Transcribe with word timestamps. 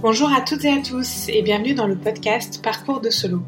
Bonjour 0.00 0.32
à 0.32 0.42
toutes 0.42 0.64
et 0.64 0.70
à 0.70 0.80
tous 0.80 1.28
et 1.28 1.42
bienvenue 1.42 1.74
dans 1.74 1.88
le 1.88 1.96
podcast 1.96 2.62
Parcours 2.62 3.00
de 3.00 3.10
solo. 3.10 3.42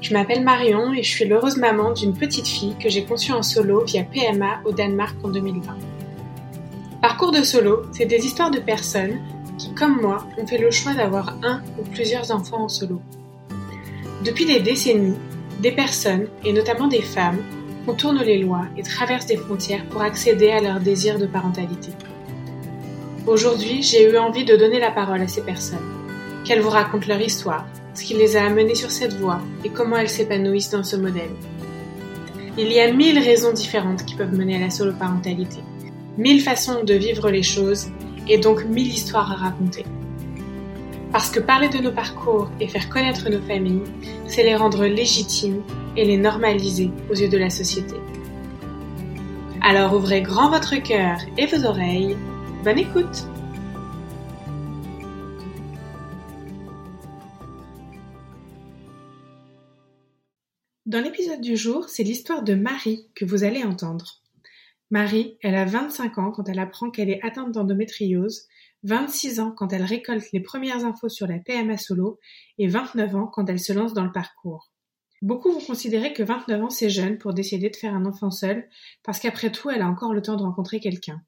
Je 0.00 0.14
m'appelle 0.14 0.42
Marion 0.42 0.94
et 0.94 1.02
je 1.02 1.10
suis 1.10 1.26
l'heureuse 1.26 1.58
maman 1.58 1.92
d'une 1.92 2.14
petite 2.14 2.48
fille 2.48 2.74
que 2.82 2.88
j'ai 2.88 3.04
conçue 3.04 3.32
en 3.32 3.42
solo 3.42 3.84
via 3.84 4.02
PMA 4.02 4.62
au 4.64 4.72
Danemark 4.72 5.14
en 5.22 5.28
2020. 5.28 5.76
Parcours 7.02 7.32
de 7.32 7.42
solo, 7.42 7.82
c'est 7.92 8.06
des 8.06 8.24
histoires 8.24 8.50
de 8.50 8.60
personnes 8.60 9.18
qui, 9.58 9.74
comme 9.74 10.00
moi, 10.00 10.26
ont 10.38 10.46
fait 10.46 10.56
le 10.56 10.70
choix 10.70 10.94
d'avoir 10.94 11.36
un 11.42 11.62
ou 11.78 11.82
plusieurs 11.82 12.30
enfants 12.30 12.62
en 12.62 12.68
solo. 12.68 13.02
Depuis 14.24 14.46
des 14.46 14.60
décennies, 14.60 15.18
des 15.60 15.72
personnes, 15.72 16.28
et 16.46 16.54
notamment 16.54 16.88
des 16.88 17.02
femmes, 17.02 17.42
contournent 17.84 18.22
les 18.22 18.38
lois 18.38 18.64
et 18.78 18.82
traversent 18.82 19.26
des 19.26 19.36
frontières 19.36 19.84
pour 19.90 20.00
accéder 20.00 20.50
à 20.50 20.62
leur 20.62 20.80
désir 20.80 21.18
de 21.18 21.26
parentalité. 21.26 21.90
Aujourd'hui, 23.28 23.82
j'ai 23.82 24.10
eu 24.10 24.16
envie 24.16 24.46
de 24.46 24.56
donner 24.56 24.80
la 24.80 24.90
parole 24.90 25.20
à 25.20 25.28
ces 25.28 25.42
personnes, 25.42 25.84
qu'elles 26.46 26.62
vous 26.62 26.70
racontent 26.70 27.06
leur 27.06 27.20
histoire, 27.20 27.66
ce 27.92 28.02
qui 28.02 28.14
les 28.14 28.38
a 28.38 28.46
amenées 28.46 28.74
sur 28.74 28.90
cette 28.90 29.18
voie 29.18 29.42
et 29.66 29.68
comment 29.68 29.98
elles 29.98 30.08
s'épanouissent 30.08 30.70
dans 30.70 30.82
ce 30.82 30.96
modèle. 30.96 31.28
Il 32.56 32.72
y 32.72 32.80
a 32.80 32.90
mille 32.90 33.18
raisons 33.18 33.52
différentes 33.52 34.06
qui 34.06 34.14
peuvent 34.14 34.32
mener 34.32 34.56
à 34.56 34.60
la 34.60 34.70
soloparentalité, 34.70 35.58
mille 36.16 36.40
façons 36.40 36.84
de 36.84 36.94
vivre 36.94 37.28
les 37.28 37.42
choses 37.42 37.88
et 38.30 38.38
donc 38.38 38.64
mille 38.64 38.88
histoires 38.88 39.30
à 39.30 39.34
raconter. 39.34 39.84
Parce 41.12 41.28
que 41.28 41.40
parler 41.40 41.68
de 41.68 41.80
nos 41.80 41.92
parcours 41.92 42.48
et 42.60 42.68
faire 42.68 42.88
connaître 42.88 43.28
nos 43.28 43.42
familles, 43.42 43.84
c'est 44.26 44.42
les 44.42 44.56
rendre 44.56 44.86
légitimes 44.86 45.60
et 45.98 46.06
les 46.06 46.16
normaliser 46.16 46.90
aux 47.10 47.14
yeux 47.14 47.28
de 47.28 47.36
la 47.36 47.50
société. 47.50 47.96
Alors 49.60 49.92
ouvrez 49.92 50.22
grand 50.22 50.48
votre 50.48 50.76
cœur 50.76 51.18
et 51.36 51.44
vos 51.44 51.66
oreilles 51.66 52.16
Bonne 52.64 52.80
écoute 52.80 53.24
Dans 60.84 61.00
l'épisode 61.00 61.40
du 61.40 61.56
jour, 61.56 61.88
c'est 61.88 62.02
l'histoire 62.02 62.42
de 62.42 62.54
Marie 62.54 63.06
que 63.14 63.24
vous 63.24 63.44
allez 63.44 63.62
entendre. 63.62 64.22
Marie, 64.90 65.38
elle 65.40 65.54
a 65.54 65.66
25 65.66 66.18
ans 66.18 66.32
quand 66.32 66.48
elle 66.48 66.58
apprend 66.58 66.90
qu'elle 66.90 67.10
est 67.10 67.24
atteinte 67.24 67.52
d'endométriose, 67.52 68.48
26 68.82 69.38
ans 69.38 69.52
quand 69.56 69.72
elle 69.72 69.84
récolte 69.84 70.32
les 70.32 70.40
premières 70.40 70.84
infos 70.84 71.08
sur 71.08 71.28
la 71.28 71.38
PMA 71.38 71.76
solo 71.76 72.18
et 72.58 72.66
29 72.66 73.14
ans 73.14 73.26
quand 73.28 73.48
elle 73.48 73.60
se 73.60 73.72
lance 73.72 73.94
dans 73.94 74.04
le 74.04 74.12
parcours. 74.12 74.72
Beaucoup 75.22 75.52
vont 75.52 75.64
considérer 75.64 76.12
que 76.12 76.24
29 76.24 76.64
ans 76.64 76.70
c'est 76.70 76.90
jeune 76.90 77.18
pour 77.18 77.34
décider 77.34 77.70
de 77.70 77.76
faire 77.76 77.94
un 77.94 78.04
enfant 78.04 78.32
seul 78.32 78.68
parce 79.04 79.20
qu'après 79.20 79.52
tout 79.52 79.70
elle 79.70 79.82
a 79.82 79.88
encore 79.88 80.12
le 80.12 80.22
temps 80.22 80.36
de 80.36 80.42
rencontrer 80.42 80.80
quelqu'un. 80.80 81.22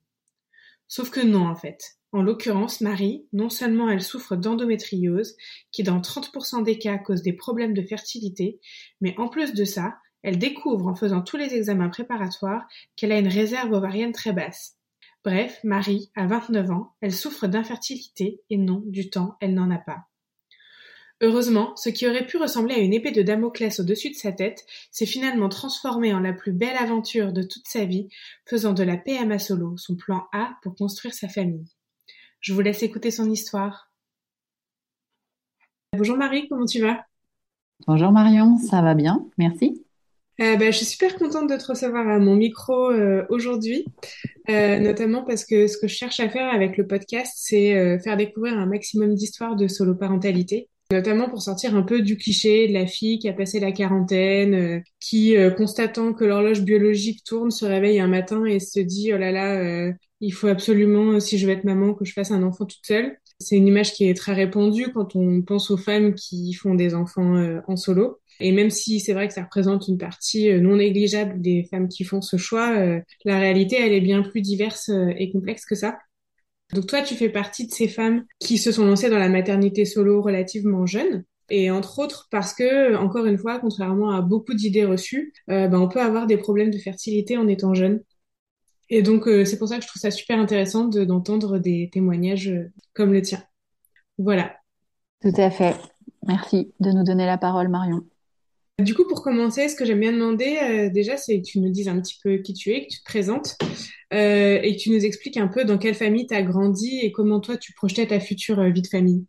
Sauf 0.90 1.10
que 1.10 1.20
non 1.20 1.46
en 1.46 1.54
fait. 1.54 2.00
En 2.10 2.20
l'occurrence, 2.20 2.80
Marie, 2.80 3.24
non 3.32 3.48
seulement 3.48 3.88
elle 3.88 4.02
souffre 4.02 4.34
d'endométriose, 4.34 5.36
qui 5.70 5.84
dans 5.84 6.00
30% 6.00 6.64
des 6.64 6.78
cas 6.78 6.98
cause 6.98 7.22
des 7.22 7.32
problèmes 7.32 7.74
de 7.74 7.82
fertilité, 7.82 8.60
mais 9.00 9.14
en 9.16 9.28
plus 9.28 9.54
de 9.54 9.64
ça, 9.64 9.96
elle 10.22 10.36
découvre 10.36 10.88
en 10.88 10.96
faisant 10.96 11.22
tous 11.22 11.36
les 11.36 11.54
examens 11.54 11.90
préparatoires 11.90 12.66
qu'elle 12.96 13.12
a 13.12 13.20
une 13.20 13.28
réserve 13.28 13.72
ovarienne 13.72 14.10
très 14.10 14.32
basse. 14.32 14.76
Bref, 15.24 15.60
Marie 15.62 16.10
a 16.16 16.26
29 16.26 16.70
ans, 16.72 16.96
elle 17.00 17.14
souffre 17.14 17.46
d'infertilité 17.46 18.42
et 18.50 18.56
non, 18.56 18.82
du 18.84 19.10
temps, 19.10 19.36
elle 19.40 19.54
n'en 19.54 19.70
a 19.70 19.78
pas. 19.78 20.09
Heureusement, 21.22 21.76
ce 21.76 21.90
qui 21.90 22.08
aurait 22.08 22.26
pu 22.26 22.38
ressembler 22.38 22.74
à 22.74 22.78
une 22.78 22.94
épée 22.94 23.10
de 23.10 23.20
Damoclès 23.20 23.78
au-dessus 23.78 24.08
de 24.08 24.14
sa 24.14 24.32
tête 24.32 24.64
s'est 24.90 25.04
finalement 25.04 25.50
transformé 25.50 26.14
en 26.14 26.20
la 26.20 26.32
plus 26.32 26.52
belle 26.52 26.76
aventure 26.78 27.34
de 27.34 27.42
toute 27.42 27.68
sa 27.68 27.84
vie, 27.84 28.08
faisant 28.46 28.72
de 28.72 28.82
la 28.82 28.96
PMA 28.96 29.38
solo 29.38 29.76
son 29.76 29.96
plan 29.96 30.28
A 30.32 30.56
pour 30.62 30.74
construire 30.74 31.12
sa 31.12 31.28
famille. 31.28 31.66
Je 32.40 32.54
vous 32.54 32.62
laisse 32.62 32.82
écouter 32.82 33.10
son 33.10 33.30
histoire. 33.30 33.90
Bonjour 35.94 36.16
Marie, 36.16 36.48
comment 36.48 36.64
tu 36.64 36.80
vas? 36.80 37.04
Bonjour 37.86 38.12
Marion, 38.12 38.56
ça 38.56 38.80
va 38.80 38.94
bien, 38.94 39.26
merci. 39.36 39.84
Euh, 40.40 40.56
bah, 40.56 40.70
je 40.70 40.76
suis 40.78 40.86
super 40.86 41.16
contente 41.16 41.50
de 41.50 41.56
te 41.56 41.66
recevoir 41.66 42.08
à 42.08 42.18
mon 42.18 42.34
micro 42.34 42.90
euh, 42.90 43.26
aujourd'hui, 43.28 43.84
euh, 44.48 44.78
notamment 44.78 45.22
parce 45.22 45.44
que 45.44 45.66
ce 45.66 45.76
que 45.76 45.86
je 45.86 45.94
cherche 45.94 46.18
à 46.20 46.30
faire 46.30 46.48
avec 46.50 46.78
le 46.78 46.86
podcast, 46.86 47.34
c'est 47.36 47.98
faire 47.98 48.16
découvrir 48.16 48.56
un 48.56 48.64
maximum 48.64 49.14
d'histoires 49.14 49.54
de 49.54 49.68
solo-parentalité 49.68 50.69
notamment 50.90 51.28
pour 51.28 51.42
sortir 51.42 51.74
un 51.74 51.82
peu 51.82 52.02
du 52.02 52.16
cliché 52.16 52.68
de 52.68 52.72
la 52.72 52.86
fille 52.86 53.18
qui 53.18 53.28
a 53.28 53.32
passé 53.32 53.60
la 53.60 53.72
quarantaine, 53.72 54.54
euh, 54.54 54.80
qui, 55.00 55.36
euh, 55.36 55.50
constatant 55.50 56.12
que 56.12 56.24
l'horloge 56.24 56.62
biologique 56.62 57.22
tourne, 57.24 57.50
se 57.50 57.64
réveille 57.64 58.00
un 58.00 58.08
matin 58.08 58.44
et 58.44 58.60
se 58.60 58.80
dit, 58.80 59.12
oh 59.14 59.18
là 59.18 59.30
là, 59.30 59.60
euh, 59.60 59.92
il 60.20 60.32
faut 60.32 60.48
absolument, 60.48 61.20
si 61.20 61.38
je 61.38 61.46
veux 61.46 61.52
être 61.52 61.64
maman, 61.64 61.94
que 61.94 62.04
je 62.04 62.12
fasse 62.12 62.30
un 62.30 62.42
enfant 62.42 62.66
toute 62.66 62.84
seule. 62.84 63.16
C'est 63.38 63.56
une 63.56 63.68
image 63.68 63.94
qui 63.94 64.06
est 64.08 64.14
très 64.14 64.34
répandue 64.34 64.92
quand 64.92 65.16
on 65.16 65.40
pense 65.40 65.70
aux 65.70 65.78
femmes 65.78 66.14
qui 66.14 66.52
font 66.52 66.74
des 66.74 66.94
enfants 66.94 67.62
en 67.66 67.76
solo. 67.76 68.18
Et 68.38 68.52
même 68.52 68.68
si 68.68 69.00
c'est 69.00 69.14
vrai 69.14 69.28
que 69.28 69.34
ça 69.34 69.44
représente 69.44 69.88
une 69.88 69.96
partie 69.96 70.52
non 70.60 70.76
négligeable 70.76 71.40
des 71.40 71.66
femmes 71.70 71.88
qui 71.88 72.04
font 72.04 72.20
ce 72.20 72.36
choix, 72.36 73.00
la 73.24 73.38
réalité, 73.38 73.76
elle 73.80 73.94
est 73.94 74.02
bien 74.02 74.20
plus 74.22 74.42
diverse 74.42 74.90
et 75.16 75.30
complexe 75.32 75.64
que 75.64 75.74
ça. 75.74 75.96
Donc 76.72 76.86
toi, 76.86 77.02
tu 77.02 77.14
fais 77.14 77.28
partie 77.28 77.66
de 77.66 77.72
ces 77.72 77.88
femmes 77.88 78.24
qui 78.38 78.58
se 78.58 78.72
sont 78.72 78.84
lancées 78.84 79.10
dans 79.10 79.18
la 79.18 79.28
maternité 79.28 79.84
solo 79.84 80.22
relativement 80.22 80.86
jeune. 80.86 81.24
Et 81.50 81.70
entre 81.70 81.98
autres 81.98 82.28
parce 82.30 82.54
que, 82.54 82.94
encore 82.94 83.26
une 83.26 83.38
fois, 83.38 83.58
contrairement 83.58 84.12
à 84.12 84.22
beaucoup 84.22 84.54
d'idées 84.54 84.84
reçues, 84.84 85.32
euh, 85.50 85.66
ben, 85.66 85.80
on 85.80 85.88
peut 85.88 86.00
avoir 86.00 86.26
des 86.26 86.36
problèmes 86.36 86.70
de 86.70 86.78
fertilité 86.78 87.36
en 87.36 87.48
étant 87.48 87.74
jeune. 87.74 88.00
Et 88.88 89.02
donc, 89.02 89.26
euh, 89.26 89.44
c'est 89.44 89.58
pour 89.58 89.68
ça 89.68 89.76
que 89.76 89.82
je 89.82 89.88
trouve 89.88 90.00
ça 90.00 90.10
super 90.10 90.38
intéressant 90.38 90.86
d'entendre 90.86 91.58
des 91.58 91.90
témoignages 91.92 92.48
euh, 92.48 92.72
comme 92.92 93.12
le 93.12 93.22
tien. 93.22 93.42
Voilà. 94.18 94.56
Tout 95.20 95.34
à 95.36 95.50
fait. 95.50 95.76
Merci 96.26 96.72
de 96.80 96.90
nous 96.90 97.04
donner 97.04 97.26
la 97.26 97.38
parole, 97.38 97.68
Marion. 97.68 98.04
Du 98.80 98.94
coup, 98.94 99.04
pour 99.08 99.22
commencer, 99.22 99.68
ce 99.68 99.76
que 99.76 99.84
j'aime 99.84 100.00
bien 100.00 100.12
demander, 100.12 100.58
euh, 100.62 100.90
déjà, 100.90 101.16
c'est 101.16 101.40
que 101.40 101.46
tu 101.46 101.60
nous 101.60 101.70
dises 101.70 101.88
un 101.88 102.00
petit 102.00 102.18
peu 102.22 102.36
qui 102.38 102.54
tu 102.54 102.70
es, 102.70 102.86
que 102.86 102.90
tu 102.90 103.00
te 103.00 103.04
présentes, 103.04 103.56
euh, 104.12 104.60
et 104.62 104.76
que 104.76 104.80
tu 104.80 104.90
nous 104.90 105.04
expliques 105.04 105.36
un 105.36 105.48
peu 105.48 105.64
dans 105.64 105.78
quelle 105.78 105.94
famille 105.94 106.26
tu 106.26 106.34
as 106.34 106.42
grandi 106.42 107.00
et 107.02 107.12
comment 107.12 107.40
toi, 107.40 107.56
tu 107.56 107.72
projetais 107.72 108.06
ta 108.06 108.20
future 108.20 108.58
euh, 108.58 108.70
vie 108.70 108.82
de 108.82 108.86
famille. 108.86 109.24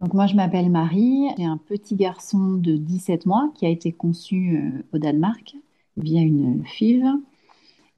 Donc 0.00 0.14
moi, 0.14 0.26
je 0.26 0.34
m'appelle 0.34 0.70
Marie, 0.70 1.26
j'ai 1.36 1.44
un 1.44 1.58
petit 1.58 1.94
garçon 1.94 2.54
de 2.54 2.76
17 2.76 3.26
mois 3.26 3.52
qui 3.54 3.66
a 3.66 3.68
été 3.68 3.92
conçu 3.92 4.58
au 4.94 4.98
Danemark 4.98 5.56
via 5.98 6.22
une 6.22 6.64
FIV. 6.64 7.04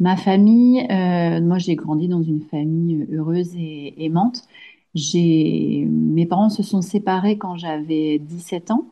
Ma 0.00 0.16
famille, 0.16 0.84
moi, 1.42 1.58
j'ai 1.58 1.76
grandi 1.76 2.08
dans 2.08 2.24
une 2.24 2.42
famille 2.42 3.06
heureuse 3.12 3.54
et 3.54 3.94
aimante. 4.04 4.42
Mes 5.14 6.26
parents 6.28 6.50
se 6.50 6.64
sont 6.64 6.82
séparés 6.82 7.38
quand 7.38 7.56
j'avais 7.56 8.18
17 8.18 8.72
ans. 8.72 8.88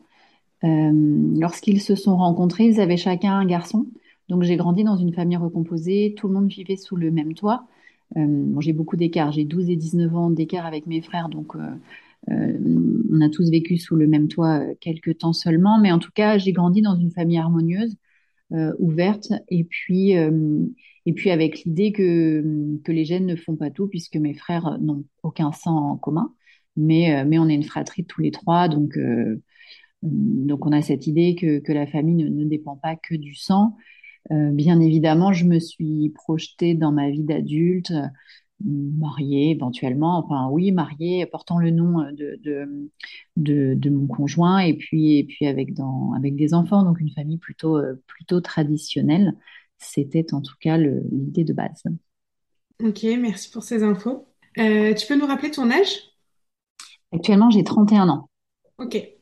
Euh, 0.63 0.91
lorsqu'ils 1.39 1.81
se 1.81 1.95
sont 1.95 2.15
rencontrés, 2.17 2.65
ils 2.65 2.79
avaient 2.79 2.97
chacun 2.97 3.33
un 3.33 3.45
garçon. 3.45 3.87
Donc 4.29 4.43
j'ai 4.43 4.55
grandi 4.55 4.83
dans 4.83 4.97
une 4.97 5.13
famille 5.13 5.37
recomposée, 5.37 6.13
tout 6.17 6.27
le 6.27 6.33
monde 6.33 6.47
vivait 6.47 6.77
sous 6.77 6.95
le 6.95 7.11
même 7.11 7.33
toit. 7.33 7.67
Euh, 8.17 8.59
j'ai 8.59 8.73
beaucoup 8.73 8.97
d'écart, 8.97 9.31
j'ai 9.31 9.45
12 9.45 9.69
et 9.69 9.75
19 9.75 10.15
ans 10.15 10.29
d'écart 10.29 10.65
avec 10.65 10.85
mes 10.85 11.01
frères, 11.01 11.29
donc 11.29 11.55
euh, 11.55 12.57
on 13.11 13.21
a 13.21 13.29
tous 13.29 13.49
vécu 13.49 13.77
sous 13.77 13.95
le 13.95 14.07
même 14.07 14.27
toit 14.27 14.61
quelques 14.79 15.19
temps 15.19 15.33
seulement, 15.33 15.79
mais 15.79 15.91
en 15.91 15.99
tout 15.99 16.11
cas 16.13 16.37
j'ai 16.37 16.51
grandi 16.51 16.81
dans 16.81 16.95
une 16.95 17.11
famille 17.11 17.37
harmonieuse, 17.37 17.95
ouverte, 18.79 19.31
et 19.47 19.63
puis, 19.63 20.11
et 20.11 21.13
puis 21.13 21.31
avec 21.31 21.63
l'idée 21.63 21.93
que, 21.93 22.77
que 22.83 22.91
les 22.91 23.05
gènes 23.05 23.25
ne 23.25 23.35
font 23.37 23.55
pas 23.55 23.71
tout, 23.71 23.87
puisque 23.87 24.17
mes 24.17 24.33
frères 24.33 24.77
n'ont 24.81 25.05
aucun 25.23 25.51
sang 25.53 25.91
en 25.91 25.97
commun, 25.97 26.33
mais, 26.75 27.23
mais 27.25 27.39
on 27.39 27.47
est 27.47 27.55
une 27.55 27.63
fratrie 27.63 28.05
tous 28.05 28.21
les 28.21 28.31
trois, 28.31 28.67
donc 28.67 28.97
donc 30.03 30.65
on 30.65 30.71
a 30.71 30.81
cette 30.81 31.07
idée 31.07 31.35
que, 31.35 31.71
la 31.71 31.87
famille 31.87 32.23
ne, 32.23 32.45
dépend 32.45 32.75
pas 32.75 32.95
que 32.95 33.15
du 33.15 33.35
sang. 33.35 33.75
Euh, 34.31 34.51
bien 34.51 34.79
évidemment, 34.79 35.33
je 35.33 35.45
me 35.45 35.59
suis 35.59 36.09
projetée 36.09 36.73
dans 36.73 36.91
ma 36.91 37.09
vie 37.09 37.23
d'adulte, 37.23 37.91
euh, 37.91 38.07
mariée 38.63 39.51
éventuellement, 39.51 40.17
enfin 40.17 40.47
oui, 40.51 40.71
mariée, 40.71 41.25
portant 41.25 41.57
le 41.57 41.71
nom 41.71 42.05
de, 42.11 42.39
de, 43.35 43.89
mon 43.89 44.07
conjoint 44.07 44.59
et 44.59 44.75
puis, 44.75 45.17
et 45.17 45.23
puis 45.23 45.47
avec, 45.47 45.73
dans, 45.73 46.13
avec 46.13 46.35
des 46.35 46.53
enfants, 46.53 46.83
donc 46.83 46.99
une 46.99 47.11
famille 47.11 47.39
plutôt, 47.39 47.77
euh, 47.77 48.01
plutôt 48.07 48.41
traditionnelle. 48.41 49.33
C'était 49.79 50.33
en 50.33 50.41
tout 50.41 50.55
cas 50.59 50.77
l'idée 50.77 51.43
de 51.43 51.53
base. 51.53 51.83
Ok, 52.83 53.03
merci 53.19 53.49
pour 53.49 53.63
ces 53.63 53.81
infos. 53.83 54.27
tu 54.55 55.07
peux 55.07 55.17
nous 55.17 55.25
rappeler 55.25 55.49
ton 55.49 55.71
âge? 55.71 56.11
Actuellement, 57.11 57.49
j'ai 57.49 57.63
31 57.63 58.09
ans. 58.09 58.29
Ok. 58.77 59.20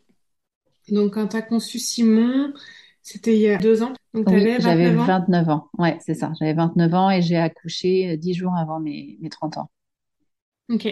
Donc, 0.92 1.14
quand 1.14 1.28
tu 1.28 1.38
as 1.38 1.42
conçu 1.42 1.80
Simon, 1.80 2.54
c'était 3.02 3.36
il 3.36 3.42
y 3.42 3.50
a 3.50 3.58
deux 3.58 3.84
ans. 3.84 3.94
Donc, 4.14 4.28
tu 4.28 4.34
avais 4.34 4.58
29 4.58 4.62
j'avais 4.62 4.92
29 4.92 5.50
ans. 5.50 5.70
Ouais, 5.78 5.98
c'est 6.02 6.14
ça. 6.14 6.32
J'avais 6.40 6.54
29 6.54 6.94
ans 6.94 7.10
et 7.10 7.22
j'ai 7.22 7.38
accouché 7.38 8.12
euh, 8.12 8.18
dix 8.18 8.34
jours 8.34 8.56
avant 8.56 8.80
mes, 8.80 9.18
mes 9.22 9.30
30 9.30 9.58
ans. 9.58 9.70
Ok. 10.70 10.88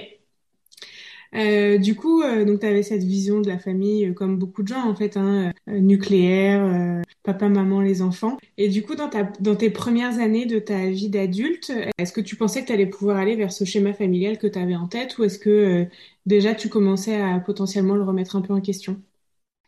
Euh, 1.35 1.77
du 1.77 1.95
coup, 1.95 2.21
euh, 2.21 2.45
donc 2.45 2.61
tu 2.61 2.65
avais 2.65 2.83
cette 2.83 3.03
vision 3.03 3.41
de 3.41 3.47
la 3.47 3.59
famille 3.59 4.07
euh, 4.07 4.13
comme 4.13 4.37
beaucoup 4.37 4.63
de 4.63 4.67
gens 4.69 4.87
en 4.87 4.95
fait, 4.95 5.17
hein, 5.17 5.51
nucléaire, 5.67 7.01
papa, 7.23 7.49
maman, 7.49 7.81
les 7.81 8.01
enfants. 8.01 8.37
Et 8.57 8.69
du 8.69 8.83
coup, 8.83 8.95
dans 8.95 9.09
ta, 9.09 9.23
dans 9.39 9.55
tes 9.55 9.69
premières 9.69 10.19
années 10.19 10.45
de 10.45 10.59
ta 10.59 10.87
vie 10.87 11.09
d'adulte, 11.09 11.71
est-ce 11.97 12.13
que 12.13 12.21
tu 12.21 12.35
pensais 12.35 12.61
que 12.61 12.67
tu 12.67 12.73
allais 12.73 12.85
pouvoir 12.85 13.17
aller 13.17 13.35
vers 13.35 13.51
ce 13.51 13.65
schéma 13.65 13.93
familial 13.93 14.37
que 14.37 14.47
tu 14.47 14.59
avais 14.59 14.75
en 14.75 14.87
tête 14.87 15.17
ou 15.17 15.23
est-ce 15.23 15.39
que 15.39 15.87
déjà 16.25 16.55
tu 16.55 16.69
commençais 16.69 17.21
à 17.21 17.39
potentiellement 17.39 17.95
le 17.95 18.03
remettre 18.03 18.35
un 18.35 18.41
peu 18.41 18.53
en 18.53 18.61
question? 18.61 19.01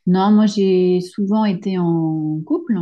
Non, 0.09 0.31
moi 0.31 0.47
j'ai 0.47 1.01
souvent 1.01 1.45
été 1.45 1.77
en 1.77 2.41
couple. 2.45 2.75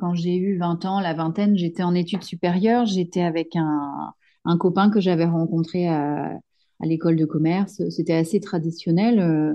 Quand 0.00 0.14
j'ai 0.14 0.36
eu 0.36 0.58
20 0.58 0.84
ans, 0.86 1.00
la 1.00 1.12
vingtaine, 1.14 1.56
j'étais 1.56 1.82
en 1.82 1.94
études 1.94 2.22
supérieures. 2.24 2.86
J'étais 2.86 3.22
avec 3.22 3.56
un, 3.56 4.14
un 4.46 4.56
copain 4.58 4.90
que 4.90 5.00
j'avais 5.00 5.26
rencontré 5.26 5.86
à, 5.88 6.32
à 6.80 6.86
l'école 6.86 7.16
de 7.16 7.26
commerce. 7.26 7.82
C'était 7.90 8.14
assez 8.14 8.40
traditionnel. 8.40 9.18
Euh, 9.20 9.54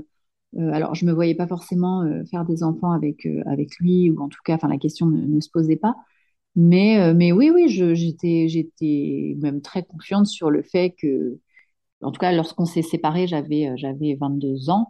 euh, 0.59 0.71
alors, 0.73 0.95
je 0.95 1.05
me 1.05 1.13
voyais 1.13 1.35
pas 1.35 1.47
forcément 1.47 2.03
euh, 2.03 2.25
faire 2.31 2.45
des 2.45 2.63
enfants 2.63 2.91
avec, 2.91 3.27
avec 3.47 3.77
lui, 3.79 4.11
ou 4.11 4.21
en 4.21 4.29
tout 4.29 4.39
cas, 4.45 4.57
la 4.69 4.77
question 4.79 5.07
ne, 5.07 5.21
ne 5.25 5.41
se 5.41 5.49
posait 5.51 5.77
pas. 5.77 5.95
Mais, 6.57 7.13
mais 7.15 7.31
oui, 7.31 7.51
oui, 7.53 7.69
j'étais, 7.69 8.47
même 9.41 9.61
très 9.61 9.83
confiante 9.83 10.27
sur 10.27 10.51
le 10.51 10.63
fait 10.63 10.95
que, 11.01 11.39
en 12.01 12.11
tout 12.11 12.19
cas, 12.19 12.31
lorsqu'on 12.33 12.65
s'est 12.65 12.81
séparés, 12.83 13.27
j'avais 13.27 14.17
22 14.19 14.69
ans. 14.71 14.89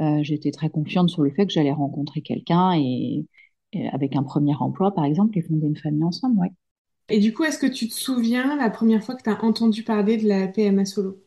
Euh, 0.00 0.20
j'étais 0.22 0.50
très 0.50 0.70
confiante 0.70 1.10
sur 1.10 1.22
le 1.22 1.30
fait 1.30 1.46
que 1.46 1.52
j'allais 1.52 1.72
rencontrer 1.72 2.20
quelqu'un 2.22 2.72
et, 2.76 3.26
et 3.72 3.88
avec 3.88 4.16
un 4.16 4.22
premier 4.22 4.54
emploi, 4.56 4.94
par 4.94 5.04
exemple, 5.04 5.38
et 5.38 5.42
fonder 5.42 5.66
une 5.66 5.76
famille 5.76 6.04
ensemble, 6.04 6.38
ouais. 6.40 6.52
Et 7.08 7.18
du 7.18 7.32
coup, 7.32 7.44
est-ce 7.44 7.58
que 7.58 7.64
tu 7.66 7.88
te 7.88 7.94
souviens 7.94 8.56
la 8.56 8.68
première 8.68 9.02
fois 9.02 9.14
que 9.14 9.22
tu 9.22 9.30
as 9.30 9.42
entendu 9.42 9.84
parler 9.84 10.18
de 10.18 10.28
la 10.28 10.48
PMA 10.48 10.84
solo? 10.84 11.24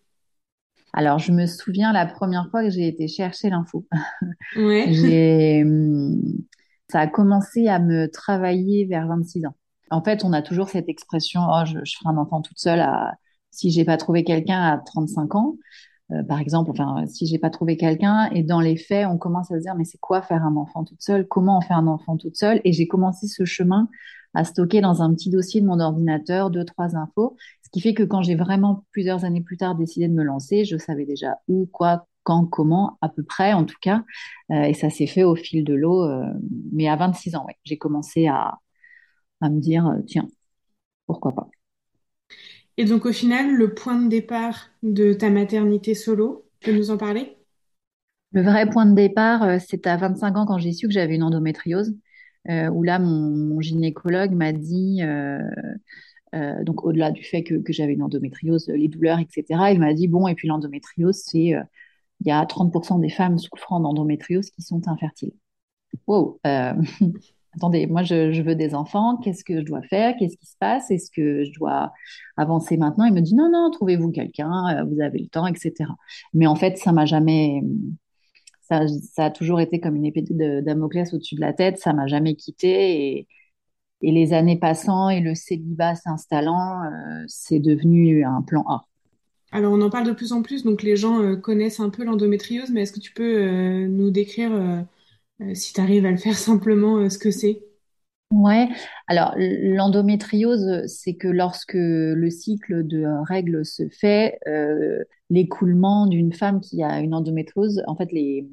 Alors, 0.94 1.20
je 1.20 1.32
me 1.32 1.46
souviens 1.46 1.94
la 1.94 2.06
première 2.06 2.50
fois 2.50 2.64
que 2.64 2.70
j'ai 2.70 2.88
été 2.88 3.08
chercher 3.08 3.50
l'info. 3.50 3.86
Ouais. 4.56 4.92
Hum, 5.64 6.22
ça 6.90 7.02
a 7.02 7.08
commencé 7.08 7.68
à 7.68 7.80
me 7.80 8.08
travailler 8.10 8.86
vers 8.86 9.08
26 9.08 9.46
ans. 9.46 9.56
En 9.92 10.02
fait, 10.04 10.24
on 10.24 10.34
a 10.34 10.42
toujours 10.42 10.70
cette 10.70 10.90
expression, 10.90 11.42
oh, 11.50 11.64
je, 11.66 11.80
je 11.84 11.98
ferai 11.98 12.10
un 12.14 12.18
enfant 12.18 12.42
toute 12.42 12.60
seule 12.60 12.80
à, 12.80 13.14
si 13.52 13.72
j'ai 13.72 13.86
pas 13.86 13.98
trouvé 13.98 14.24
quelqu'un 14.24 14.62
à 14.62 14.78
35 14.78 15.36
ans, 15.36 15.56
euh, 16.12 16.24
par 16.24 16.40
exemple, 16.40 16.72
enfin, 16.72 17.06
si 17.08 17.28
j'ai 17.28 17.38
pas 17.40 17.50
trouvé 17.50 17.78
quelqu'un, 17.78 18.30
et 18.32 18.44
dans 18.44 18.62
les 18.62 18.78
faits, 18.78 19.08
on 19.08 19.18
commence 19.18 19.52
à 19.52 19.56
se 19.58 19.62
dire, 19.62 19.76
mais 19.76 19.84
c'est 19.84 19.98
quoi 20.00 20.22
faire 20.22 20.44
un 20.44 20.56
enfant 20.56 20.84
toute 20.86 21.02
seule? 21.02 21.28
Comment 21.28 21.58
on 21.58 21.62
fait 21.62 21.74
un 21.74 21.88
enfant 21.88 22.18
toute 22.18 22.38
seule? 22.38 22.62
Et 22.64 22.72
j'ai 22.74 22.88
commencé 22.88 23.28
ce 23.28 23.44
chemin 23.46 23.90
à 24.34 24.44
stocker 24.44 24.82
dans 24.82 25.02
un 25.02 25.14
petit 25.14 25.30
dossier 25.30 25.62
de 25.62 25.66
mon 25.66 25.80
ordinateur 25.80 26.50
deux, 26.52 26.64
trois 26.66 26.96
infos, 26.96 27.36
ce 27.64 27.70
qui 27.72 27.82
fait 27.82 27.94
que 27.94 28.04
quand 28.04 28.22
j'ai 28.22 28.36
vraiment 28.36 28.86
plusieurs 28.92 29.26
années 29.26 29.42
plus 29.42 29.58
tard 29.58 29.76
décidé 29.76 30.08
de 30.08 30.14
me 30.14 30.24
lancer, 30.24 30.64
je 30.66 30.78
savais 30.78 31.06
déjà 31.06 31.38
où, 31.48 31.66
quoi, 31.72 32.08
quand, 32.24 32.46
comment, 32.46 32.98
à 33.02 33.10
peu 33.10 33.24
près, 33.24 33.54
en 33.54 33.66
tout 33.66 33.78
cas. 33.82 34.04
Euh, 34.52 34.64
et 34.64 34.74
ça 34.74 34.90
s'est 34.90 35.08
fait 35.08 35.24
au 35.24 35.36
fil 35.36 35.64
de 35.64 35.74
l'eau. 35.74 36.04
euh, 36.04 36.24
mais 36.72 36.88
à 36.88 36.96
26 36.96 37.36
ans, 37.36 37.46
ouais, 37.46 37.56
j'ai 37.64 37.78
commencé 37.78 38.28
à, 38.28 38.60
à 39.42 39.50
me 39.50 39.60
dire, 39.62 39.96
tiens, 40.08 40.28
pourquoi 41.08 41.34
pas. 41.36 41.50
Et 42.78 42.86
donc 42.86 43.06
au 43.06 43.12
final, 43.12 43.54
le 43.54 43.74
point 43.74 44.00
de 44.00 44.08
départ 44.08 44.70
de 44.84 45.14
ta 45.14 45.30
maternité 45.30 45.96
solo, 45.96 46.46
tu 46.60 46.72
peux 46.72 46.78
nous 46.78 46.92
en 46.92 46.98
parler? 46.98 47.38
Le 48.34 48.44
vrai 48.44 48.70
point 48.70 48.86
de 48.86 48.94
départ, 48.94 49.44
euh, 49.44 49.58
c'est 49.66 49.88
à 49.88 49.98
25 49.98 50.38
ans 50.38 50.46
quand 50.46 50.60
j'ai 50.60 50.74
su 50.74 50.88
que 50.88 50.94
j'avais 50.94 51.16
une 51.16 51.24
endométriose, 51.24 51.96
euh, 52.50 52.70
où 52.70 52.84
là, 52.84 53.00
mon, 53.00 53.60
gynécologue 53.62 54.32
m'a 54.32 54.54
dit, 54.54 55.02
euh, 55.02 55.40
donc 56.64 56.84
au-delà 56.86 57.12
du 57.12 57.24
fait 57.24 57.44
que, 57.44 57.62
j'avais 57.70 57.94
une 57.94 58.04
endométriose, 58.04 58.68
les 58.68 58.88
douleurs, 58.88 59.20
etc., 59.20 59.72
il 59.74 59.80
m'a 59.80 59.94
dit, 59.94 60.08
bon, 60.08 60.28
et 60.28 60.36
puis 60.36 60.48
l'endométriose, 60.48 61.16
c'est, 61.16 61.56
il 62.22 62.28
y 62.28 62.32
a 62.32 62.46
30% 62.46 63.00
des 63.00 63.10
femmes 63.10 63.40
souffrant 63.40 63.80
d'endométriose 63.80 64.52
qui 64.52 64.62
sont 64.62 64.88
infertiles. 64.88 65.34
Wow, 66.06 66.40
attendez, 67.58 67.88
moi 67.88 68.04
je, 68.04 68.42
veux 68.42 68.56
des 68.56 68.76
enfants, 68.76 69.18
qu'est-ce 69.18 69.44
que 69.44 69.60
je 69.60 69.66
dois 69.66 69.82
faire? 69.82 70.16
Qu'est-ce 70.18 70.38
qui 70.38 70.46
se 70.46 70.56
passe? 70.60 70.90
Est-ce 70.92 71.12
que 71.12 71.44
je 71.44 71.52
dois 71.54 71.92
avancer 72.38 72.78
maintenant? 72.78 73.06
Il 73.06 73.14
me 73.14 73.22
dit, 73.22 73.36
non, 73.36 73.50
non, 73.52 73.70
trouvez-vous 73.72 74.12
quelqu'un, 74.12 74.52
euh, 74.70 74.84
vous 74.84 75.02
avez 75.02 75.20
le 75.20 75.28
temps, 75.28 75.48
etc. 75.48 75.74
Mais 76.34 76.48
en 76.48 76.56
fait, 76.56 76.78
ça 76.78 76.92
m'a 76.92 77.06
jamais 77.06 77.62
ça, 78.62 78.82
ça 78.88 79.26
a 79.26 79.30
toujours 79.30 79.60
été 79.60 79.80
comme 79.80 79.96
une 79.96 80.06
épée 80.06 80.22
de 80.22 80.62
Damoclès 80.62 81.14
au-dessus 81.14 81.36
de 81.36 81.42
la 81.42 81.54
tête, 81.54 81.78
ça 81.78 81.94
m'a 81.94 82.08
jamais 82.08 82.36
quitté 82.36 83.18
et, 83.20 83.28
les 84.04 84.32
années 84.34 84.60
passant 84.60 85.10
et 85.10 85.22
le 85.22 85.34
célibat 85.34 85.96
s'installant, 85.96 86.84
euh, 86.84 87.24
c'est 87.28 87.60
devenu 87.60 88.24
un 88.24 88.44
plan 88.44 88.64
A. 88.68 88.86
Alors 89.52 89.74
on 89.74 89.82
en 89.82 89.90
parle 89.90 90.06
de 90.06 90.12
plus 90.12 90.34
en 90.34 90.44
plus, 90.44 90.64
donc 90.64 90.84
les 90.84 90.96
gens 90.96 91.20
euh, 91.20 91.36
connaissent 91.36 91.80
un 91.80 91.90
peu 91.90 92.04
l'endométriose, 92.04 92.70
mais 92.70 92.84
est-ce 92.84 92.92
que 92.92 93.00
tu 93.00 93.12
peux 93.12 93.88
nous 93.88 94.12
décrire, 94.12 94.52
si 95.54 95.74
tu 95.74 95.82
arrives 95.82 96.06
à 96.06 96.12
le 96.12 96.18
faire 96.18 96.38
simplement, 96.38 96.98
euh, 96.98 97.10
ce 97.10 97.18
que 97.18 97.32
c'est? 97.32 97.62
Ouais, 98.30 98.68
alors 99.08 99.34
l'endométriose, 99.38 100.86
c'est 100.88 101.14
que 101.16 101.30
lorsque 101.30 101.76
le 101.76 102.30
cycle 102.30 102.86
de 102.86 103.06
règles 103.26 103.66
se 103.66 103.88
fait, 103.88 104.38
euh, 104.48 105.02
l'écoulement 105.30 106.08
d'une 106.08 106.34
femme 106.34 106.60
qui 106.60 106.84
a 106.84 107.00
une 107.00 107.14
endométriose, 107.14 107.82
en 107.88 107.96
fait, 107.96 108.12
les, 108.12 108.46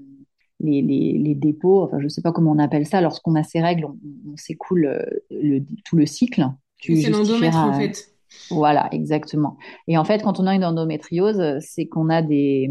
les, 0.61 0.81
les, 0.81 1.19
les 1.19 1.35
dépôts, 1.35 1.83
enfin, 1.83 1.99
je 1.99 2.07
sais 2.07 2.23
pas 2.23 2.31
comment 2.31 2.53
on 2.53 2.59
appelle 2.61 2.87
ça, 2.87 3.01
lorsqu'on 3.01 3.35
a 3.35 3.43
ces 3.43 3.61
règles, 3.61 3.87
on, 3.87 3.99
on 4.33 4.37
s'écoule 4.37 4.87
euh, 4.87 5.03
le, 5.31 5.61
tout 5.85 5.97
le 5.97 6.07
cycle. 6.07 6.47
C'est 6.81 7.11
l'endomètre 7.11 7.57
en 7.57 7.73
fait. 7.73 8.11
Voilà, 8.51 8.89
exactement. 8.93 9.57
Et 9.89 9.97
en 9.97 10.05
fait, 10.05 10.23
quand 10.23 10.39
on 10.39 10.47
a 10.47 10.55
une 10.55 10.65
endométriose, 10.65 11.43
c'est 11.61 11.87
qu'on 11.87 12.11
a 12.11 12.21
des, 12.23 12.71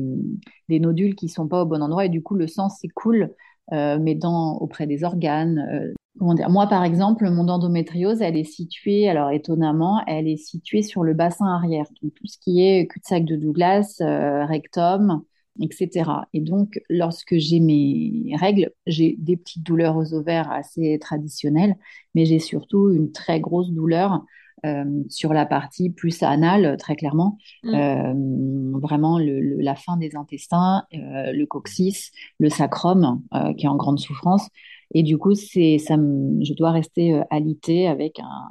des 0.70 0.80
nodules 0.80 1.16
qui 1.16 1.30
sont 1.30 1.48
pas 1.48 1.64
au 1.64 1.66
bon 1.66 1.82
endroit 1.82 2.06
et 2.06 2.10
du 2.10 2.22
coup, 2.22 2.36
le 2.36 2.48
sang 2.48 2.70
s'écoule, 2.70 3.34
euh, 3.72 3.98
mais 4.00 4.16
dans, 4.16 4.58
auprès 4.58 4.88
des 4.88 5.04
organes. 5.04 5.60
euh, 5.72 5.94
comment 6.20 6.34
dire? 6.34 6.50
Moi, 6.50 6.68
par 6.68 6.84
exemple, 6.84 7.30
mon 7.30 7.48
endométriose, 7.48 8.22
elle 8.22 8.38
est 8.38 8.44
située, 8.44 9.10
alors 9.10 9.32
étonnamment, 9.32 10.02
elle 10.08 10.28
est 10.28 10.38
située 10.38 10.82
sur 10.82 11.04
le 11.04 11.14
bassin 11.14 11.48
arrière, 11.48 11.86
donc 12.02 12.14
tout 12.14 12.28
ce 12.28 12.38
qui 12.38 12.62
est 12.64 12.88
cul-de-sac 12.88 13.26
de 13.26 13.36
Douglas, 13.36 13.98
euh, 14.02 14.46
rectum, 14.46 15.24
etc. 15.62 16.10
Et 16.34 16.42
donc, 16.42 16.80
lorsque 16.90 17.38
j'ai 17.38 17.60
mes 17.60 18.36
règles, 18.40 18.72
j'ai 18.88 19.16
des 19.20 19.38
petites 19.38 19.64
douleurs 19.64 19.98
aux 19.98 20.14
ovaires 20.14 20.52
assez 20.52 20.98
traditionnelles, 21.00 21.76
mais 22.16 22.26
j'ai 22.26 22.40
surtout 22.40 22.90
une 22.92 23.12
très 23.12 23.40
grosse 23.40 23.72
douleur 23.72 24.24
euh, 24.66 24.86
sur 25.10 25.34
la 25.34 25.46
partie 25.46 25.90
plus 25.90 26.24
anale, 26.24 26.78
très 26.78 26.96
clairement, 26.96 27.38
Mm. 27.64 27.74
euh, 27.76 28.80
vraiment 28.80 29.20
le, 29.20 29.40
le- 29.42 29.62
la 29.62 29.76
fin 29.76 29.98
des 29.98 30.16
intestins, 30.16 30.84
euh, 30.94 31.32
le 31.34 31.46
coccyx, 31.46 32.12
le 32.40 32.50
sacrum, 32.50 33.22
qui 33.58 33.66
est 33.66 33.70
en 33.70 33.76
grande 33.78 34.00
souffrance. 34.00 34.48
Et 34.94 35.04
du 35.04 35.18
coup, 35.18 35.34
c'est, 35.36 35.78
ça 35.80 35.98
me- 35.98 36.44
je 36.44 36.54
dois 36.54 36.72
rester 36.72 37.22
alitée 37.32 37.88
avec 37.88 38.20
un, 38.20 38.48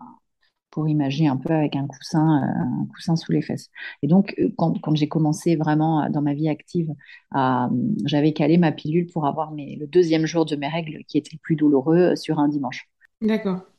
pour 0.70 0.88
imaginer 0.88 1.28
un 1.28 1.36
peu 1.36 1.52
avec 1.52 1.76
un 1.76 1.86
coussin, 1.86 2.26
un 2.42 2.86
coussin 2.94 3.14
sous 3.16 3.30
les 3.32 3.42
fesses. 3.42 3.68
Et 4.02 4.06
donc, 4.08 4.34
quand, 4.56 4.80
quand 4.80 4.94
j'ai 4.94 5.08
commencé 5.08 5.54
vraiment 5.56 6.08
dans 6.08 6.22
ma 6.22 6.32
vie 6.34 6.48
active, 6.48 6.90
à, 7.30 7.68
j'avais 8.06 8.32
calé 8.32 8.56
ma 8.56 8.72
pilule 8.72 9.06
pour 9.06 9.26
avoir 9.26 9.52
mes, 9.52 9.76
le 9.76 9.86
deuxième 9.86 10.24
jour 10.26 10.46
de 10.46 10.56
mes 10.56 10.68
règles 10.68 11.04
qui 11.06 11.18
était 11.18 11.30
le 11.34 11.38
plus 11.42 11.56
douloureux 11.56 12.16
sur 12.16 12.38
un 12.38 12.48
dimanche. 12.48 12.88
D'accord. 13.22 13.71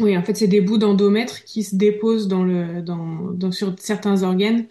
Oui, 0.00 0.16
en 0.16 0.22
fait, 0.24 0.34
c'est 0.34 0.48
des 0.48 0.60
bouts 0.60 0.78
d'endomètre 0.78 1.44
qui 1.44 1.62
se 1.62 1.76
déposent 1.76 2.26
dans 2.26 2.42
le, 2.44 2.82
dans, 2.82 3.30
dans- 3.32 3.52
sur 3.52 3.74
certains 3.78 4.22
organes 4.24 4.66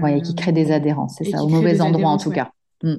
Ouais, 0.00 0.18
et 0.18 0.22
qui 0.22 0.34
crée 0.36 0.52
des 0.52 0.70
euh, 0.70 0.72
adhérences, 0.72 1.16
c'est 1.18 1.24
et 1.24 1.34
ça, 1.34 1.42
qui 1.42 1.46
au 1.46 1.48
créent 1.48 1.68
mauvais 1.68 1.80
des 1.80 1.82
endroit 1.82 2.10
en 2.10 2.18
adhérences, 2.18 2.18
tout 2.18 2.30
ouais. 2.30 2.32
cas. 2.32 2.52
Mm. 2.84 2.94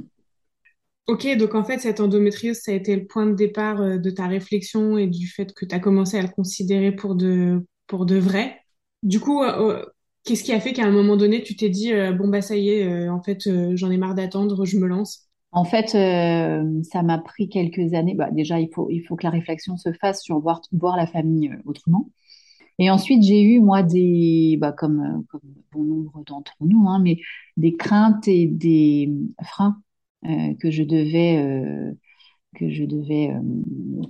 Ok, 1.08 1.28
donc 1.38 1.54
en 1.54 1.64
fait, 1.64 1.78
cette 1.80 2.00
endométriose, 2.00 2.58
ça 2.58 2.72
a 2.72 2.74
été 2.76 2.96
le 2.96 3.06
point 3.06 3.28
de 3.28 3.36
départ 3.36 3.80
euh, 3.80 3.98
de 4.00 4.10
ta 4.10 4.26
réflexion 4.28 4.98
et 4.98 5.06
du 5.06 5.28
fait 5.28 5.54
que 5.54 5.64
tu 5.66 5.76
as 5.76 5.80
commencé 5.80 6.18
à 6.18 6.24
le 6.24 6.30
considérer 6.30 6.92
pour 6.92 7.14
de, 7.16 7.64
pour 7.86 8.08
de 8.08 8.16
vrai. 8.18 8.60
Du 9.04 9.20
coup, 9.20 9.44
euh, 9.44 9.82
euh, 9.82 9.86
qu'est-ce 10.24 10.44
qui 10.44 10.52
a 10.52 10.60
fait 10.60 10.74
qu'à 10.74 10.86
un 10.86 10.92
moment 10.92 11.16
donné, 11.16 11.44
tu 11.44 11.56
t'es 11.56 11.70
dit, 11.70 11.94
euh, 11.94 12.12
bon, 12.12 12.28
bah 12.28 12.42
ça 12.42 12.56
y 12.56 12.70
est, 12.70 12.88
euh, 12.88 13.12
en 13.14 13.22
fait, 13.22 13.46
euh, 13.46 13.76
j'en 13.76 13.92
ai 13.92 13.98
marre 13.98 14.16
d'attendre, 14.16 14.66
je 14.66 14.78
me 14.80 14.88
lance? 14.88 15.30
En 15.56 15.64
fait, 15.64 15.96
euh, 15.96 16.84
ça 16.84 17.02
m'a 17.02 17.18
pris 17.18 17.48
quelques 17.48 17.94
années. 17.94 18.14
Bah, 18.14 18.30
déjà, 18.30 18.60
il 18.60 18.70
faut, 18.74 18.90
il 18.90 19.02
faut 19.02 19.16
que 19.16 19.24
la 19.24 19.30
réflexion 19.30 19.78
se 19.78 19.94
fasse 19.94 20.22
sur 20.22 20.38
voir, 20.40 20.62
voir 20.74 20.98
la 20.98 21.08
famille 21.08 21.50
euh, 21.50 21.56
autrement. 21.66 22.10
Et 22.80 22.92
ensuite, 22.92 23.24
j'ai 23.24 23.42
eu, 23.44 23.62
moi, 23.62 23.84
des, 23.84 24.58
bah, 24.60 24.74
comme, 24.74 25.02
euh, 25.02 25.24
comme 25.30 25.42
bon 25.72 25.84
nombre 25.86 26.24
d'entre 26.26 26.54
nous, 26.62 26.88
hein, 26.90 27.00
mais 27.02 27.20
des 27.58 27.76
craintes 27.78 28.28
et 28.28 28.48
des 28.48 29.12
freins 29.44 29.82
que 30.60 30.72
je 30.72 30.82
devais, 30.84 31.94
que 32.56 32.70
je 32.70 32.84
devais 32.84 33.32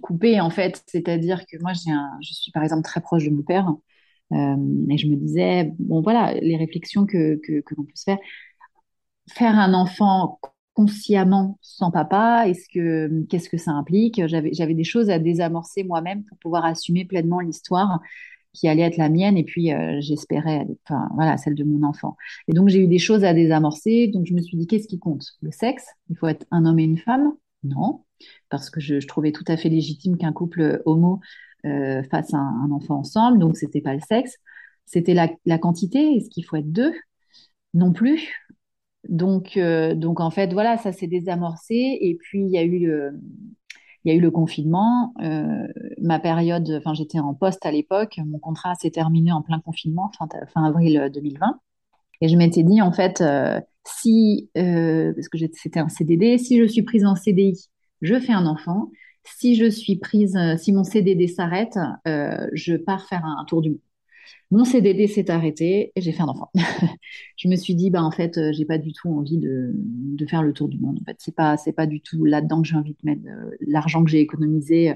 couper, 0.01 0.39
en 0.41 0.49
fait. 0.49 0.83
C'est-à-dire 0.87 1.45
que 1.45 1.57
moi, 1.61 1.73
un, 1.87 2.17
je 2.21 2.33
suis, 2.33 2.51
par 2.53 2.63
exemple, 2.63 2.83
très 2.83 3.01
proche 3.01 3.25
de 3.25 3.31
mon 3.31 3.43
père. 3.43 3.69
et 4.31 4.97
je 4.97 5.07
me 5.07 5.17
disais, 5.17 5.73
bon, 5.79 6.01
voilà, 6.01 6.33
les 6.35 6.57
réflexions 6.57 7.05
que, 7.05 7.35
que, 7.43 7.61
que 7.61 7.75
l'on 7.75 7.83
peut 7.83 7.91
se 7.95 8.03
faire 8.05 8.19
faire 9.31 9.57
un 9.57 9.73
enfant 9.73 10.39
consciemment 10.75 11.57
sans 11.61 11.89
papa, 11.91 12.47
est-ce 12.47 12.67
que 12.71 13.23
qu'est-ce 13.29 13.49
que 13.49 13.57
ça 13.57 13.71
implique? 13.71 14.21
J'avais 14.27 14.53
j'avais 14.53 14.75
des 14.75 14.83
choses 14.83 15.09
à 15.09 15.19
désamorcer 15.19 15.83
moi-même 15.83 16.23
pour 16.25 16.37
pouvoir 16.39 16.65
assumer 16.65 17.05
pleinement 17.05 17.39
l'histoire. 17.39 18.01
qui 18.53 18.67
allait 18.69 18.83
être 18.83 18.97
la 18.97 19.09
mienne 19.09 19.37
et 19.37 19.43
puis 19.43 19.71
j'espérais, 19.99 20.65
enfin 20.85 21.09
voilà, 21.15 21.37
celle 21.37 21.55
de 21.55 21.63
mon 21.65 21.83
enfant. 21.87 22.15
Et 22.47 22.53
donc 22.53 22.69
j'ai 22.69 22.79
eu 22.79 22.87
des 22.87 22.99
choses 22.99 23.23
à 23.25 23.33
désamorcer. 23.33 24.07
Donc 24.07 24.25
je 24.27 24.33
me 24.33 24.41
suis 24.41 24.57
dit, 24.57 24.67
qu'est-ce 24.67 24.87
qui 24.87 24.99
compte? 24.99 25.25
Le 25.41 25.51
sexe? 25.51 25.85
Il 26.09 26.17
faut 26.17 26.27
être 26.27 26.45
un 26.51 26.65
homme 26.65 26.79
et 26.79 26.85
une 26.85 26.97
femme? 26.97 27.33
Non, 27.63 28.03
parce 28.49 28.69
que 28.69 28.79
je, 28.79 29.05
trouvais 29.07 29.31
tout 29.31 29.43
à 29.47 29.57
fait 29.57 29.69
légitime 29.69 30.17
qu'un 30.17 30.33
couple 30.33 30.81
homo 30.85 31.19
fasse 32.11 32.33
un, 32.33 32.61
un, 32.65 32.71
enfant 32.71 32.99
ensemble. 32.99 33.39
Donc 33.39 33.57
c'était 33.57 33.81
pas 33.81 33.93
le 33.93 34.01
sexe, 34.07 34.37
c'était 34.85 35.13
la, 35.13 35.29
la 35.45 35.57
quantité. 35.57 36.15
Est-ce 36.15 36.29
qu'il 36.29 36.45
faut 36.45 36.55
être 36.57 36.71
deux? 36.71 36.93
Non 37.73 37.91
plus. 37.91 38.31
Donc, 39.09 39.59
donc 39.95 40.19
en 40.19 40.31
fait, 40.31 40.53
voilà, 40.53 40.77
ça 40.77 40.91
s'est 40.91 41.07
désamorcé. 41.07 41.97
Et 42.01 42.15
puis, 42.15 42.41
il 42.41 42.49
y 42.49 42.57
a 42.57 42.63
eu 42.63 42.79
le, 44.19 44.31
confinement. 44.31 45.13
Euh, 45.21 45.67
ma 46.01 46.19
période, 46.19 46.69
enfin, 46.77 46.93
j'étais 46.93 47.19
en 47.19 47.33
poste 47.33 47.65
à 47.65 47.71
l'époque. 47.71 48.19
Mon 48.25 48.39
contrat 48.39 48.75
s'est 48.75 48.91
terminé 48.91 49.31
en 49.31 49.41
plein 49.41 49.59
confinement, 49.59 50.11
fin, 50.53 50.63
avril 50.63 51.09
2020. 51.13 51.59
Et 52.21 52.27
je 52.27 52.37
m'étais 52.37 52.63
dit, 52.63 52.81
en 52.81 52.91
fait, 52.91 53.21
euh, 53.21 53.59
si, 53.85 54.49
euh, 54.57 55.13
parce 55.13 55.27
que 55.27 55.37
c'était 55.53 55.79
un 55.79 55.89
CDD, 55.89 56.37
si 56.37 56.57
je 56.57 56.65
suis 56.65 56.83
prise 56.83 57.05
en 57.05 57.15
CDI, 57.15 57.69
je 58.01 58.19
fais 58.19 58.33
un 58.33 58.45
enfant. 58.45 58.89
Si 59.23 59.55
je 59.55 59.69
suis 59.69 59.97
prise, 59.97 60.37
si 60.57 60.71
mon 60.71 60.83
CDD 60.83 61.27
s'arrête, 61.27 61.79
je 62.05 62.75
pars 62.75 63.07
faire 63.07 63.25
un 63.25 63.43
tour 63.45 63.61
du 63.61 63.71
monde. 63.71 63.79
Mon 64.51 64.65
CDD 64.65 65.07
s'est 65.07 65.29
arrêté 65.31 65.91
et 65.95 66.01
j'ai 66.01 66.11
fait 66.11 66.21
un 66.21 66.27
enfant. 66.27 66.51
je 67.37 67.47
me 67.47 67.55
suis 67.55 67.75
dit, 67.75 67.89
bah, 67.89 68.03
en 68.03 68.11
fait, 68.11 68.37
euh, 68.37 68.51
j'ai 68.53 68.65
pas 68.65 68.77
du 68.77 68.93
tout 68.93 69.09
envie 69.09 69.37
de, 69.37 69.73
faire 70.27 70.43
le 70.43 70.53
tour 70.53 70.69
du 70.69 70.79
monde. 70.79 70.99
En 71.01 71.05
fait, 71.05 71.17
c'est 71.19 71.35
pas, 71.35 71.57
c'est 71.57 71.73
pas 71.73 71.85
du 71.87 72.01
tout 72.01 72.25
là-dedans 72.25 72.61
que 72.61 72.67
j'ai 72.67 72.75
envie 72.75 72.93
de 72.93 72.99
mettre 73.03 73.21
euh, 73.27 73.51
l'argent 73.61 74.03
que 74.03 74.09
j'ai 74.09 74.19
économisé 74.21 74.91
euh, 74.91 74.95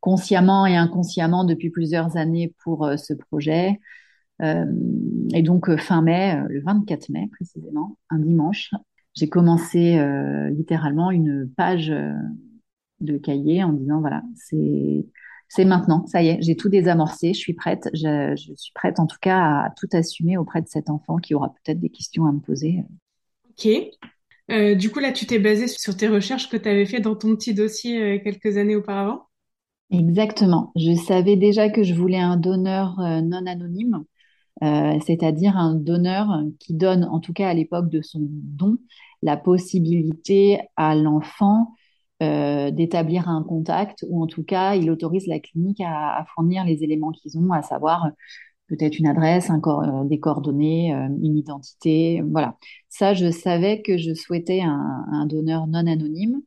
consciemment 0.00 0.66
et 0.66 0.76
inconsciemment 0.76 1.44
depuis 1.44 1.70
plusieurs 1.70 2.16
années 2.16 2.54
pour 2.64 2.90
ce 2.96 3.14
projet. 3.14 3.78
et 4.40 5.42
donc, 5.42 5.76
fin 5.76 6.02
mai, 6.02 6.42
le 6.48 6.60
24 6.60 7.08
mai 7.10 7.28
précisément, 7.30 7.98
un 8.10 8.18
dimanche, 8.18 8.72
j'ai 9.14 9.28
commencé 9.28 9.96
littéralement 10.50 11.12
une 11.12 11.48
page 11.56 11.94
de 13.00 13.16
cahier 13.16 13.62
en 13.62 13.72
disant, 13.72 14.00
voilà, 14.00 14.24
c'est 14.34 15.06
c'est 15.54 15.66
maintenant, 15.66 16.06
ça 16.06 16.22
y 16.22 16.28
est, 16.28 16.38
j'ai 16.40 16.56
tout 16.56 16.70
désamorcé, 16.70 17.34
je 17.34 17.38
suis 17.38 17.52
prête, 17.52 17.90
je, 17.92 18.34
suis 18.56 18.72
prête 18.74 18.98
en 18.98 19.06
tout 19.06 19.18
cas 19.20 19.36
à 19.38 19.70
tout 19.76 19.88
assumer 19.92 20.38
auprès 20.38 20.62
de 20.62 20.66
cet 20.66 20.88
enfant 20.88 21.18
qui 21.18 21.34
aura 21.34 21.50
peut-être 21.50 21.78
des 21.78 21.90
questions 21.90 22.24
à 22.24 22.32
me 22.32 22.40
poser. 22.40 22.82
Ok. 23.50 23.68
Euh, 24.50 24.74
du 24.74 24.88
coup, 24.88 24.98
là, 25.00 25.12
tu 25.12 25.26
t'es 25.26 25.38
basé 25.38 25.68
sur 25.68 25.94
tes 25.94 26.08
recherches 26.08 26.48
que 26.48 26.56
tu 26.56 26.66
avais 26.70 26.86
fait 26.86 27.00
dans 27.00 27.14
ton 27.16 27.36
petit 27.36 27.52
dossier 27.52 28.02
euh, 28.02 28.18
quelques 28.24 28.56
années 28.56 28.76
auparavant? 28.76 29.24
Exactement. 29.90 30.72
Je 30.74 30.94
savais 30.94 31.36
déjà 31.36 31.68
que 31.68 31.82
je 31.82 31.92
voulais 31.92 32.18
un 32.18 32.38
donneur 32.38 32.98
euh, 33.00 33.20
non 33.20 33.44
anonyme, 33.44 34.04
c'est-à-dire 35.04 35.58
un 35.58 35.74
donneur 35.74 36.28
qui 36.60 36.72
donne, 36.72 37.04
en 37.04 37.20
tout 37.20 37.34
cas 37.34 37.50
à 37.50 37.54
l'époque 37.54 37.90
de 37.90 38.00
son 38.00 38.20
don, 38.22 38.78
la 39.20 39.36
possibilité 39.36 40.60
à 40.76 40.94
l'enfant 40.94 41.74
euh, 42.22 42.70
d'établir 42.70 43.28
un 43.28 43.42
contact 43.42 44.04
ou 44.08 44.22
en 44.22 44.28
tout 44.28 44.44
cas 44.44 44.76
il 44.76 44.90
autorise 44.90 45.26
la 45.26 45.40
clinique 45.40 45.80
à, 45.84 46.24
fournir 46.34 46.64
les 46.64 46.84
éléments 46.84 47.10
qu'ils 47.10 47.36
ont, 47.36 47.50
à 47.52 47.62
savoir 47.62 48.10
peut-être 48.68 48.98
une 49.00 49.08
adresse, 49.08 49.50
un 49.50 49.60
euh, 49.66 50.04
des 50.04 50.20
coordonnées, 50.20 50.94
euh, 50.94 51.08
une 51.20 51.36
identité, 51.36 52.22
voilà. 52.30 52.56
Ça, 52.88 53.12
je 53.14 53.30
savais 53.30 53.82
que 53.82 53.98
je 53.98 54.14
souhaitais 54.14 54.60
un, 54.60 55.26
donneur 55.26 55.66
non 55.66 55.86
anonyme. 55.86 56.40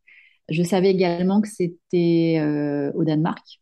Je 0.50 0.64
savais 0.64 0.92
également 0.92 1.42
que 1.42 1.50
c'était 1.50 2.40
au 2.96 3.04
Danemark. 3.04 3.60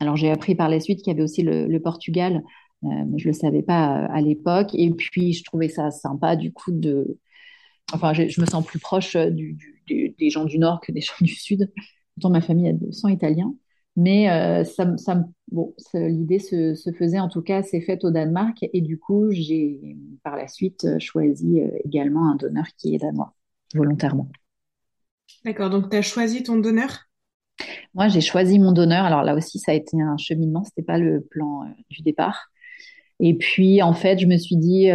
Alors 0.00 0.16
j'ai 0.16 0.30
appris 0.30 0.54
par 0.54 0.68
la 0.68 0.80
suite 0.80 1.00
qu'il 1.02 1.12
y 1.12 1.14
avait 1.14 1.22
aussi 1.22 1.42
le, 1.42 1.78
Portugal, 1.78 2.42
mais 2.82 3.18
je 3.18 3.28
le 3.28 3.34
savais 3.34 3.62
pas 3.62 4.06
à 4.06 4.20
l'époque. 4.20 4.70
Et 4.74 4.90
puis 4.90 5.32
je 5.34 5.44
trouvais 5.44 5.68
ça 5.68 5.90
sympa 5.90 6.34
du 6.36 6.52
coup 6.52 6.72
de, 6.72 7.18
enfin 7.92 8.14
je, 8.14 8.40
me 8.40 8.46
sens 8.46 8.64
plus 8.64 8.78
proche 8.78 9.16
du 9.16 9.58
des 10.18 10.30
gens 10.30 10.44
du 10.44 10.58
Nord 10.58 10.80
que 10.80 10.92
des 10.92 11.00
gens 11.02 11.14
du 11.20 11.34
Sud. 11.34 11.70
Pourtant, 12.14 12.30
ma 12.30 12.40
famille 12.40 12.68
a 12.68 12.72
200 12.72 13.08
Italiens. 13.08 13.54
Mais 13.96 14.30
euh, 14.30 14.64
ça, 14.64 14.96
ça, 14.96 15.22
bon, 15.50 15.74
l'idée 15.92 16.38
se, 16.38 16.74
se, 16.74 16.90
faisait, 16.92 17.20
en 17.20 17.28
tout 17.28 17.42
cas, 17.42 17.62
c'est 17.62 17.80
faite 17.82 18.04
au 18.04 18.10
Danemark. 18.10 18.58
Et 18.72 18.80
du 18.80 18.98
coup, 18.98 19.30
j'ai 19.30 19.96
par 20.22 20.36
la 20.36 20.48
suite 20.48 20.98
choisi 20.98 21.60
euh, 21.60 21.68
également 21.84 22.30
un 22.30 22.36
donneur 22.36 22.66
qui 22.78 22.94
est 22.94 22.98
danois, 22.98 23.34
volontairement. 23.74 24.30
D'accord, 25.44 25.70
donc 25.70 25.90
tu 25.90 25.96
as 25.96 26.02
choisi 26.02 26.42
ton 26.42 26.56
donneur? 26.56 27.08
Moi, 27.94 28.08
j'ai 28.08 28.22
choisi 28.22 28.58
mon 28.58 28.72
donneur. 28.72 29.04
Alors 29.04 29.22
là 29.22 29.34
aussi, 29.34 29.58
ça 29.58 29.72
a 29.72 29.74
été 29.74 30.00
un 30.00 30.16
cheminement, 30.16 30.64
ce 30.64 30.70
n'était 30.70 30.86
pas 30.86 30.98
le 30.98 31.20
plan 31.20 31.64
euh, 31.64 31.66
du 31.90 32.02
départ. 32.02 32.48
Et 33.20 33.36
puis, 33.36 33.82
en 33.82 33.92
fait, 33.92 34.18
je 34.18 34.26
me 34.26 34.36
suis 34.36 34.56
dit, 34.56 34.90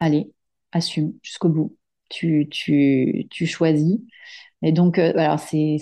allez, 0.00 0.32
assume 0.72 1.12
jusqu'au 1.22 1.48
bout 1.48 1.76
tu, 2.10 2.48
tu, 2.50 3.26
tu 3.30 3.46
choisis. 3.46 3.98
Et 4.62 4.72
donc, 4.72 4.98
euh, 4.98 5.12
alors 5.16 5.38
c'est 5.40 5.78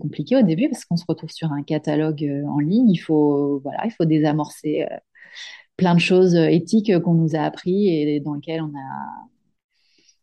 compliqué 0.00 0.36
au 0.36 0.42
début 0.42 0.68
parce 0.68 0.84
qu'on 0.84 0.96
se 0.96 1.04
retrouve 1.08 1.30
sur 1.30 1.52
un 1.52 1.62
catalogue 1.62 2.24
euh, 2.24 2.44
en 2.48 2.58
ligne. 2.58 2.90
Il 2.90 2.98
faut, 2.98 3.60
voilà, 3.60 3.86
il 3.86 3.92
faut 3.92 4.04
désamorcer 4.04 4.86
euh, 4.90 4.96
plein 5.76 5.94
de 5.94 6.00
choses 6.00 6.34
éthiques 6.34 6.98
qu'on 7.00 7.14
nous 7.14 7.36
a 7.36 7.40
appris 7.40 7.88
et 7.88 8.20
dans 8.20 8.34
lesquelles 8.34 8.62
on 8.62 8.74
a, 8.76 9.28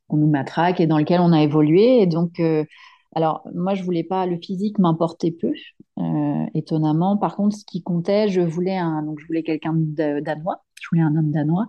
on 0.09 0.17
nous 0.17 0.27
matraque 0.29 0.79
et 0.79 0.87
dans 0.87 0.97
lesquelles 0.97 1.21
on 1.21 1.31
a 1.33 1.41
évolué. 1.43 2.01
Et 2.01 2.07
donc, 2.07 2.41
alors 3.15 3.43
moi, 3.53 3.75
je 3.75 3.83
voulais 3.83 4.03
pas 4.03 4.25
le 4.25 4.37
physique 4.37 4.79
m'importait 4.79 5.31
peu, 5.31 5.53
étonnamment. 6.55 7.17
Par 7.17 7.35
contre, 7.35 7.55
ce 7.57 7.65
qui 7.65 7.83
comptait, 7.83 8.29
je 8.29 8.41
voulais 8.41 8.77
un, 8.77 9.03
donc 9.03 9.19
je 9.19 9.27
voulais 9.27 9.43
quelqu'un 9.43 9.73
danois. 9.75 10.63
Je 10.81 10.87
voulais 10.91 11.03
un 11.03 11.15
homme 11.15 11.31
danois 11.31 11.67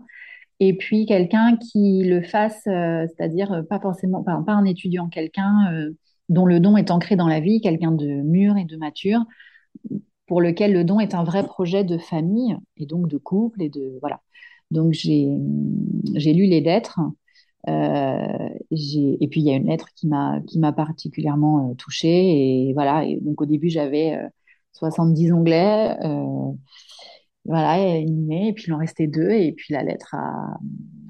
et 0.60 0.76
puis 0.76 1.06
quelqu'un 1.06 1.56
qui 1.56 2.04
le 2.04 2.22
fasse, 2.22 2.66
euh, 2.66 3.06
c'est-à-dire 3.08 3.52
euh, 3.52 3.62
pas 3.62 3.80
forcément, 3.80 4.22
pas, 4.22 4.42
un 4.46 4.64
étudiant, 4.64 5.08
quelqu'un 5.08 5.72
euh, 5.72 5.90
dont 6.28 6.46
le 6.46 6.60
don 6.60 6.76
est 6.76 6.90
ancré 6.90 7.16
dans 7.16 7.28
la 7.28 7.40
vie, 7.40 7.60
quelqu'un 7.60 7.92
de 7.92 8.06
mûr 8.06 8.56
et 8.56 8.64
de 8.64 8.76
mature, 8.76 9.20
pour 10.26 10.40
lequel 10.40 10.72
le 10.72 10.84
don 10.84 11.00
est 11.00 11.14
un 11.14 11.24
vrai 11.24 11.44
projet 11.44 11.84
de 11.84 11.98
famille 11.98 12.56
et 12.76 12.86
donc 12.86 13.08
de 13.08 13.18
couple 13.18 13.62
et 13.62 13.68
de 13.68 13.98
voilà. 14.00 14.20
Donc 14.70 14.92
j'ai 14.92 15.28
j'ai 16.14 16.32
lu 16.32 16.46
les 16.46 16.60
lettres. 16.60 17.00
et 17.68 19.28
puis 19.30 19.40
il 19.40 19.46
y 19.46 19.50
a 19.50 19.56
une 19.56 19.66
lettre 19.68 19.88
qui 19.96 20.06
m'a 20.08 20.40
qui 20.46 20.58
m'a 20.58 20.72
particulièrement 20.72 21.74
touchée 21.76 22.68
et 22.68 22.72
voilà 22.74 23.04
donc 23.22 23.40
au 23.42 23.46
début 23.46 23.68
j'avais 23.70 24.18
70 24.72 25.32
onglets 25.32 25.96
voilà, 27.44 27.78
éliminé, 27.78 28.48
et 28.48 28.52
puis 28.52 28.64
il 28.68 28.72
en 28.72 28.78
restait 28.78 29.06
deux, 29.06 29.30
et 29.30 29.52
puis 29.52 29.74
la 29.74 29.82
lettre 29.82 30.14
à 30.14 30.58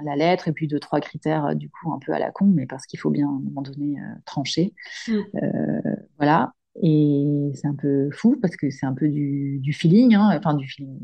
la 0.05 0.17
lettre, 0.17 0.49
et 0.49 0.53
puis 0.53 0.69
deux, 0.69 0.79
trois 0.79 1.01
critères, 1.01 1.47
euh, 1.47 1.55
du 1.55 1.69
coup, 1.71 1.93
un 1.93 1.99
peu 1.99 2.13
à 2.13 2.19
la 2.19 2.31
con, 2.31 2.47
mais 2.47 2.67
parce 2.67 2.87
qu'il 2.87 2.99
faut 2.99 3.11
bien, 3.11 3.27
à 3.27 3.31
un 3.31 3.41
moment 3.41 3.63
donné, 3.63 3.99
euh, 3.99 4.15
trancher. 4.25 4.75
Mm. 5.09 5.13
Euh, 5.43 5.97
voilà. 6.19 6.53
Et 6.83 7.51
c'est 7.55 7.69
un 7.69 7.75
peu 7.75 8.11
fou, 8.13 8.37
parce 8.41 8.57
que 8.57 8.71
c'est 8.71 8.87
un 8.87 8.95
peu 8.95 9.09
du, 9.09 9.59
du 9.61 9.73
feeling, 9.73 10.15
hein, 10.15 10.37
enfin, 10.37 10.55
du 10.55 10.69
feeling. 10.69 10.99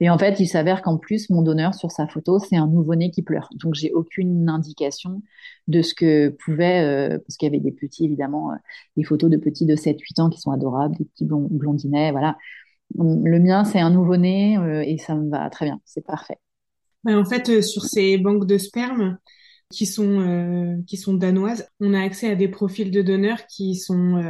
Et 0.00 0.10
en 0.10 0.18
fait, 0.18 0.40
il 0.40 0.46
s'avère 0.46 0.82
qu'en 0.82 0.98
plus, 0.98 1.30
mon 1.30 1.40
donneur 1.40 1.74
sur 1.74 1.90
sa 1.90 2.06
photo, 2.06 2.38
c'est 2.38 2.56
un 2.56 2.66
nouveau-né 2.66 3.10
qui 3.10 3.22
pleure. 3.22 3.48
Donc, 3.54 3.74
j'ai 3.74 3.92
aucune 3.92 4.46
indication 4.50 5.22
de 5.68 5.80
ce 5.80 5.94
que 5.94 6.28
pouvait, 6.28 7.18
parce 7.24 7.38
qu'il 7.38 7.46
y 7.46 7.48
avait 7.48 7.60
des 7.60 7.72
petits, 7.72 8.04
évidemment, 8.04 8.50
des 8.98 9.04
photos 9.04 9.30
de 9.30 9.38
petits 9.38 9.64
de 9.64 9.74
7-8 9.74 10.20
ans 10.20 10.28
qui 10.28 10.38
sont 10.38 10.50
adorables, 10.50 10.94
des 10.96 11.06
petits 11.06 11.24
blondinets, 11.24 12.10
voilà. 12.10 12.36
Le 12.98 13.38
mien, 13.38 13.64
c'est 13.64 13.80
un 13.80 13.90
nouveau-né 13.90 14.56
euh, 14.58 14.82
et 14.82 14.98
ça 14.98 15.14
me 15.14 15.28
va 15.30 15.50
très 15.50 15.66
bien, 15.66 15.80
c'est 15.84 16.04
parfait. 16.04 16.38
en 17.06 17.24
fait, 17.24 17.48
euh, 17.48 17.62
sur 17.62 17.84
ces 17.84 18.16
banques 18.18 18.46
de 18.46 18.58
sperme 18.58 19.18
qui 19.70 19.86
sont 19.86 20.20
euh, 20.20 20.76
qui 20.86 20.96
sont 20.96 21.14
danoises, 21.14 21.68
on 21.80 21.92
a 21.92 22.00
accès 22.00 22.30
à 22.30 22.36
des 22.36 22.48
profils 22.48 22.90
de 22.90 23.02
donneurs 23.02 23.46
qui 23.46 23.74
sont 23.74 24.22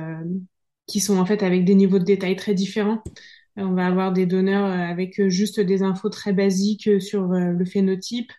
qui 0.87 1.01
sont 1.01 1.19
en 1.19 1.27
fait 1.27 1.43
avec 1.43 1.65
des 1.65 1.75
niveaux 1.75 1.99
de 1.99 2.05
détail 2.05 2.37
très 2.37 2.55
différents. 2.55 3.03
On 3.57 3.73
va 3.73 3.87
avoir 3.87 4.13
des 4.13 4.27
donneurs 4.27 4.67
avec 4.67 5.29
juste 5.29 5.61
des 5.61 5.83
infos 5.83 6.11
très 6.11 6.33
basiques 6.33 7.01
sur 7.01 7.27
le 7.29 7.65
phénotype. 7.65 8.31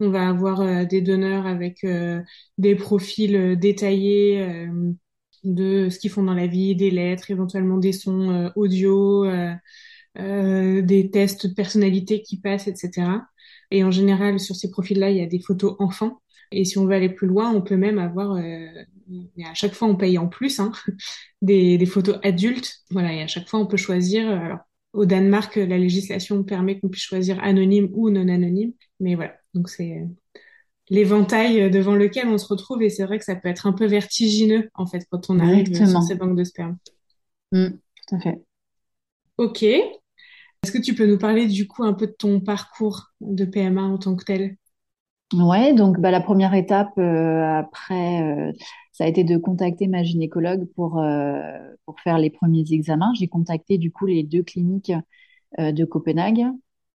On 0.00 0.10
va 0.10 0.28
avoir 0.28 0.86
des 0.86 1.00
donneurs 1.00 1.46
avec 1.46 1.86
des 2.58 2.74
profils 2.74 3.58
détaillés 3.58 4.68
de 5.46 5.88
ce 5.90 5.98
qu'ils 5.98 6.10
font 6.10 6.24
dans 6.24 6.34
la 6.34 6.46
vie, 6.46 6.74
des 6.76 6.90
lettres, 6.90 7.30
éventuellement 7.30 7.78
des 7.78 7.92
sons 7.92 8.30
euh, 8.30 8.50
audio, 8.56 9.24
euh, 9.24 9.54
euh, 10.18 10.82
des 10.82 11.10
tests 11.10 11.46
de 11.46 11.54
personnalité 11.54 12.22
qui 12.22 12.40
passent, 12.40 12.68
etc. 12.68 13.08
Et 13.70 13.84
en 13.84 13.90
général, 13.90 14.40
sur 14.40 14.56
ces 14.56 14.70
profils-là, 14.70 15.10
il 15.10 15.18
y 15.18 15.22
a 15.22 15.26
des 15.26 15.40
photos 15.40 15.76
enfants. 15.78 16.20
Et 16.52 16.64
si 16.64 16.78
on 16.78 16.86
veut 16.86 16.94
aller 16.94 17.08
plus 17.08 17.26
loin, 17.28 17.52
on 17.52 17.62
peut 17.62 17.76
même 17.76 17.98
avoir, 17.98 18.38
et 18.38 18.86
à 19.44 19.54
chaque 19.54 19.74
fois 19.74 19.88
on 19.88 19.96
paye 19.96 20.18
en 20.18 20.28
plus, 20.28 20.60
hein, 20.60 20.72
des, 21.42 21.84
photos 21.86 22.18
adultes. 22.22 22.82
Voilà, 22.90 23.12
et 23.12 23.22
à 23.22 23.26
chaque 23.26 23.48
fois 23.48 23.60
on 23.60 23.66
peut 23.66 23.76
choisir. 23.76 24.28
Alors, 24.28 24.58
au 24.92 25.04
Danemark, 25.04 25.56
la 25.56 25.78
législation 25.78 26.42
permet 26.44 26.80
qu'on 26.80 26.88
puisse 26.88 27.04
choisir 27.04 27.42
anonyme 27.42 27.90
ou 27.92 28.10
non 28.10 28.28
anonyme. 28.28 28.72
Mais 29.00 29.14
voilà, 29.14 29.34
donc 29.54 29.68
c'est 29.68 30.06
l'éventail 30.88 31.70
devant 31.70 31.94
lequel 31.94 32.28
on 32.28 32.38
se 32.38 32.46
retrouve 32.46 32.82
et 32.82 32.90
c'est 32.90 33.04
vrai 33.04 33.18
que 33.18 33.24
ça 33.24 33.36
peut 33.36 33.48
être 33.48 33.66
un 33.66 33.72
peu 33.72 33.86
vertigineux 33.86 34.70
en 34.74 34.86
fait 34.86 35.06
quand 35.10 35.30
on 35.30 35.38
arrive 35.38 35.74
sur 35.74 36.02
ces 36.02 36.14
banques 36.14 36.36
de 36.36 36.44
sperme. 36.44 36.76
Mm, 37.52 37.68
tout 37.70 38.14
à 38.14 38.20
fait. 38.20 38.42
Ok. 39.38 39.62
Est-ce 39.62 40.72
que 40.72 40.78
tu 40.78 40.94
peux 40.94 41.06
nous 41.06 41.18
parler 41.18 41.46
du 41.46 41.68
coup 41.68 41.84
un 41.84 41.92
peu 41.92 42.06
de 42.06 42.12
ton 42.12 42.40
parcours 42.40 43.12
de 43.20 43.44
PMA 43.44 43.82
en 43.82 43.98
tant 43.98 44.16
que 44.16 44.24
tel? 44.24 44.56
Ouais, 45.32 45.74
donc 45.74 45.98
bah, 46.00 46.10
la 46.10 46.20
première 46.20 46.54
étape 46.54 46.96
euh, 46.98 47.42
après, 47.42 48.22
euh, 48.22 48.52
ça 48.92 49.04
a 49.04 49.06
été 49.08 49.24
de 49.24 49.36
contacter 49.36 49.88
ma 49.88 50.04
gynécologue 50.04 50.66
pour, 50.74 50.98
euh, 50.98 51.40
pour 51.84 52.00
faire 52.00 52.18
les 52.18 52.30
premiers 52.30 52.64
examens. 52.72 53.12
J'ai 53.14 53.26
contacté 53.26 53.76
du 53.76 53.90
coup 53.90 54.06
les 54.06 54.22
deux 54.22 54.42
cliniques 54.42 54.92
de 55.58 55.84
Copenhague. 55.84 56.46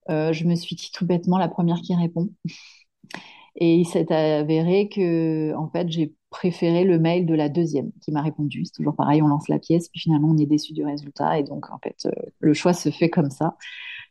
je 0.10 0.44
me 0.46 0.56
suis 0.56 0.76
dit 0.76 0.90
tout 0.94 1.06
bêtement 1.06 1.38
la 1.38 1.48
première 1.48 1.82
qui 1.82 1.96
répond. 1.96 2.30
Et 3.58 3.76
il 3.76 3.86
s'est 3.86 4.12
avéré 4.14 4.90
que 4.90 5.56
en 5.56 5.70
fait 5.70 5.90
j'ai 5.90 6.14
préféré 6.30 6.84
le 6.84 7.00
mail 7.00 7.26
de 7.26 7.34
la 7.34 7.50
deuxième 7.50 7.92
qui 8.02 8.12
m'a 8.12 8.22
répondu. 8.22 8.66
C'est 8.66 8.74
toujours 8.74 8.96
pareil, 8.96 9.22
on 9.22 9.28
lance 9.28 9.48
la 9.50 9.60
pièce, 9.60 9.90
puis 9.90 10.00
finalement 10.02 10.30
on 10.30 10.38
est 10.38 10.46
déçu 10.46 10.74
du 10.74 10.86
résultat. 10.86 11.40
Et 11.40 11.44
donc 11.44 11.70
en 11.72 11.80
fait 11.80 12.08
le 12.40 12.54
choix 12.54 12.74
se 12.74 12.90
fait 12.90 13.10
comme 13.10 13.32
ça. 13.32 13.58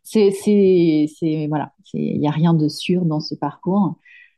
C'est, 0.03 1.47
voilà, 1.49 1.73
il 1.93 2.21
n'y 2.21 2.29
a 2.29 2.31
rien 2.31 2.55
de 2.55 2.69
sûr 2.69 3.05
dans 3.05 3.21
ce 3.21 3.35
parcours. 3.35 3.97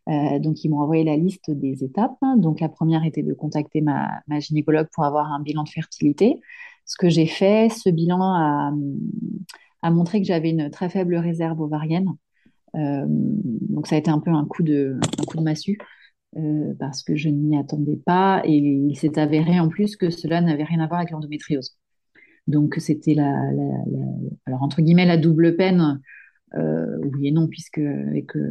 Euh, 0.09 0.39
donc, 0.39 0.65
ils 0.65 0.71
m'ont 0.71 0.81
envoyé 0.81 1.05
la 1.05 1.17
liste 1.17 1.51
des 1.51 1.85
étapes. 1.85 2.17
Donc, 2.39 2.61
la 2.61 2.69
première 2.69 3.05
était 3.05 3.23
de 3.23 3.35
contacter 3.35 3.83
ma, 3.83 4.23
gynécologue 4.41 4.89
pour 4.93 5.05
avoir 5.05 5.31
un 5.33 5.41
bilan 5.41 5.65
de 5.65 5.69
fertilité. 5.69 6.41
Ce 6.87 6.97
que 6.97 7.11
j'ai 7.11 7.27
fait, 7.27 7.69
ce 7.69 7.91
bilan 7.91 8.23
a, 9.83 9.91
montré 9.91 10.21
que 10.21 10.27
j'avais 10.27 10.51
une 10.51 10.71
très 10.71 10.89
faible 10.89 11.17
réserve 11.17 11.61
ovarienne. 11.61 12.15
Euh, 12.75 13.05
donc, 13.09 13.87
ça 13.87 13.97
a 13.97 13.99
été 13.99 14.11
un 14.11 14.21
peu 14.21 14.31
un 14.31 14.45
coup 14.45 14.63
de, 14.63 14.99
coup 15.27 15.37
de 15.37 15.43
massue. 15.43 15.79
Euh, 16.37 16.75
parce 16.79 17.03
que 17.03 17.17
je 17.17 17.31
n'y 17.31 17.57
attendais 17.59 17.97
pas 17.97 18.43
et 18.45 18.53
il 18.55 18.95
s'est 18.97 19.19
avéré 19.19 19.59
en 19.61 19.69
plus 19.71 19.97
que 19.97 20.11
cela 20.11 20.43
n'avait 20.43 20.65
rien 20.65 20.81
à 20.81 20.87
voir 20.87 21.01
avec 21.01 21.11
l'endométriose. 21.11 21.79
Donc 22.47 22.77
c'était 22.79 23.15
la, 23.15 23.35
alors 24.45 24.63
entre 24.63 24.83
guillemets 24.83 25.07
la 25.07 25.17
double 25.17 25.57
peine 25.57 26.01
euh, 26.55 26.99
oui 27.03 27.29
et 27.29 27.31
non, 27.31 27.47
puisque 27.47 27.79
avec, 27.79 28.37
euh, 28.37 28.51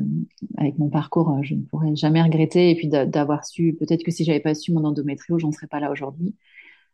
mon 0.78 0.90
parcours, 0.90 1.36
je 1.44 1.56
ne 1.56 1.62
pourrais 1.62 1.96
jamais 1.96 2.22
regretter. 2.22 2.72
Et 2.72 2.76
puis 2.76 2.88
d'avoir 2.88 3.46
su, 3.46 3.76
peut-être 3.80 4.04
que 4.04 4.12
si 4.12 4.24
j'avais 4.24 4.40
pas 4.40 4.56
su 4.56 4.72
mon 4.72 4.84
endométrio, 4.86 5.40
j'en 5.40 5.52
serais 5.52 5.68
pas 5.68 5.80
là 5.80 5.92
aujourd'hui. 5.92 6.36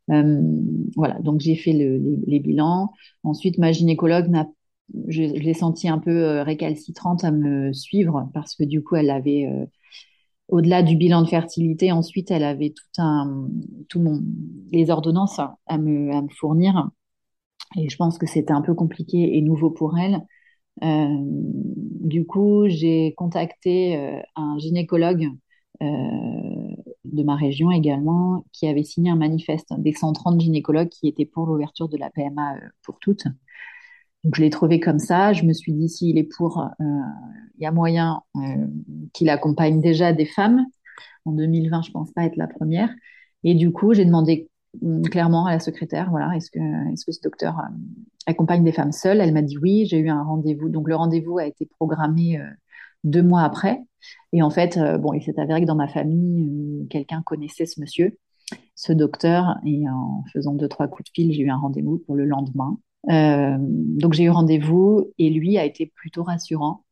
voilà, 0.08 1.20
donc 1.22 1.42
j'ai 1.42 1.56
fait 1.56 1.74
les, 1.74 2.40
bilans. 2.40 2.92
Ensuite, 3.24 3.58
ma 3.58 3.72
gynécologue 3.72 4.28
n'a, 4.30 4.48
je, 5.08 5.22
l'ai 5.24 5.54
sentie 5.54 5.88
un 5.90 6.00
peu 6.00 6.42
récalcitrante 6.42 7.24
à 7.24 7.32
me 7.32 7.74
suivre 7.74 8.30
parce 8.34 8.56
que 8.56 8.64
du 8.64 8.84
coup, 8.84 8.96
elle 8.96 9.10
avait, 9.10 9.48
au-delà 10.48 10.84
du 10.84 10.96
bilan 10.96 11.22
de 11.22 11.28
fertilité, 11.28 11.92
ensuite, 11.92 12.32
elle 12.32 12.44
avait 12.44 12.72
tout 12.72 13.02
un, 13.02 13.48
tout 13.90 14.22
les 14.72 14.90
ordonnances 14.90 15.40
à 15.40 15.78
me, 15.78 16.12
à 16.14 16.22
me 16.22 16.30
fournir. 16.30 16.90
Et 17.76 17.90
je 17.90 17.98
pense 17.98 18.18
que 18.18 18.28
c'était 18.28 18.54
un 18.54 18.62
peu 18.62 18.74
compliqué 18.74 19.38
et 19.38 19.42
nouveau 19.42 19.72
pour 19.72 19.98
elle. 19.98 20.22
Euh, 20.84 21.08
du 21.20 22.26
coup, 22.26 22.66
j'ai 22.68 23.14
contacté 23.16 23.98
euh, 23.98 24.20
un 24.36 24.58
gynécologue 24.60 25.30
euh, 25.82 25.86
de 27.06 27.24
ma 27.24 27.36
région 27.36 27.72
également, 27.72 28.46
qui 28.52 28.68
avait 28.68 28.84
signé 28.84 29.12
un 29.12 29.16
manifeste 29.16 29.74
des 29.78 29.94
130 29.94 30.42
gynécologues 30.42 30.90
qui 30.90 31.08
étaient 31.08 31.26
pour 31.26 31.46
l'ouverture 31.46 31.90
de 31.90 31.98
la 31.98 32.10
PMA 32.10 32.56
pour 32.84 33.00
toutes. 33.00 33.26
Donc 34.24 34.36
je 34.36 34.42
l'ai 34.42 34.50
trouvé 34.50 34.80
comme 34.80 35.00
ça. 35.00 35.34
Je 35.34 35.44
me 35.44 35.54
suis 35.54 35.74
dit 35.74 35.90
s'il 35.90 36.18
est 36.18 36.24
pour, 36.38 36.70
il 36.80 37.64
y 37.64 37.66
a 37.66 37.72
moyen 37.72 38.22
qu'il 39.14 39.30
accompagne 39.30 39.82
déjà 39.82 40.14
des 40.14 40.26
femmes. 40.26 40.66
En 41.26 41.32
2020, 41.32 41.82
je 41.84 41.92
pense 41.92 42.12
pas 42.12 42.26
être 42.26 42.38
la 42.38 42.48
première. 42.48 42.90
Et 43.44 43.56
du 43.56 43.72
coup, 43.72 43.94
j'ai 43.94 44.06
demandé 44.06 44.50
Mm, 44.82 45.04
clairement 45.04 45.46
à 45.46 45.52
la 45.52 45.60
secrétaire, 45.60 46.10
voilà, 46.10 46.36
est-ce 46.36 46.50
que, 46.50 46.60
est-ce 46.92 47.06
que 47.06 47.12
ce 47.12 47.22
docteur 47.22 47.60
euh, 47.60 47.64
accompagne 48.26 48.64
des 48.64 48.72
femmes 48.72 48.92
seules? 48.92 49.22
Elle 49.22 49.34
m'a 49.34 49.42
dit 49.42 49.58
oui, 49.58 49.86
j'ai 49.86 50.00
eu 50.00 50.10
un 50.10 50.24
rendez-vous. 50.24 50.70
Donc 50.70 50.88
le 50.90 50.96
rendez-vous 50.96 51.38
a 51.38 51.46
été 51.46 51.66
programmé 51.66 52.40
euh, 52.40 52.46
deux 53.04 53.22
mois 53.24 53.44
après. 53.44 53.80
Et 54.34 54.42
en 54.42 54.50
fait, 54.50 54.78
euh, 54.78 54.98
bon, 54.98 55.14
il 55.14 55.22
s'est 55.24 55.40
avéré 55.40 55.62
que 55.62 55.68
dans 55.68 55.76
ma 55.76 55.88
famille, 55.88 56.88
quelqu'un 56.90 57.22
connaissait 57.24 57.66
ce 57.66 57.80
monsieur, 57.80 58.18
ce 58.76 58.94
docteur, 58.94 59.58
et 59.66 59.88
en 59.90 60.24
faisant 60.34 60.54
deux, 60.54 60.68
trois 60.68 60.88
coups 60.88 61.06
de 61.06 61.12
fil, 61.14 61.34
j'ai 61.34 61.44
eu 61.44 61.50
un 61.50 61.58
rendez-vous 61.58 62.00
pour 62.00 62.16
le 62.16 62.26
lendemain. 62.26 62.78
Donc 63.08 64.14
j'ai 64.14 64.24
eu 64.24 64.30
rendez-vous 64.30 65.12
et 65.18 65.30
lui 65.30 65.58
a 65.58 65.66
été 65.66 65.86
plutôt 65.88 66.24
rassurant. 66.24 66.84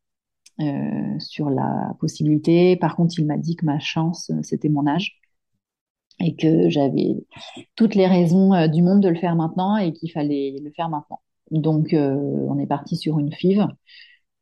sur 1.19 1.49
la 1.49 1.93
possibilité. 1.99 2.75
Par 2.75 2.95
contre, 2.95 3.15
il 3.19 3.25
m'a 3.25 3.37
dit 3.37 3.55
que 3.55 3.65
ma 3.65 3.79
chance, 3.79 4.31
c'était 4.43 4.69
mon 4.69 4.87
âge 4.87 5.21
et 6.21 6.35
que 6.35 6.69
j'avais 6.69 7.15
toutes 7.75 7.95
les 7.95 8.07
raisons 8.07 8.53
euh, 8.53 8.67
du 8.67 8.81
monde 8.81 9.01
de 9.01 9.09
le 9.09 9.15
faire 9.15 9.35
maintenant 9.35 9.77
et 9.77 9.93
qu'il 9.93 10.11
fallait 10.11 10.55
le 10.61 10.71
faire 10.71 10.89
maintenant. 10.89 11.19
Donc, 11.51 11.93
euh, 11.93 12.15
on 12.49 12.59
est 12.59 12.67
parti 12.67 12.95
sur 12.95 13.19
une 13.19 13.31
FIV. 13.33 13.67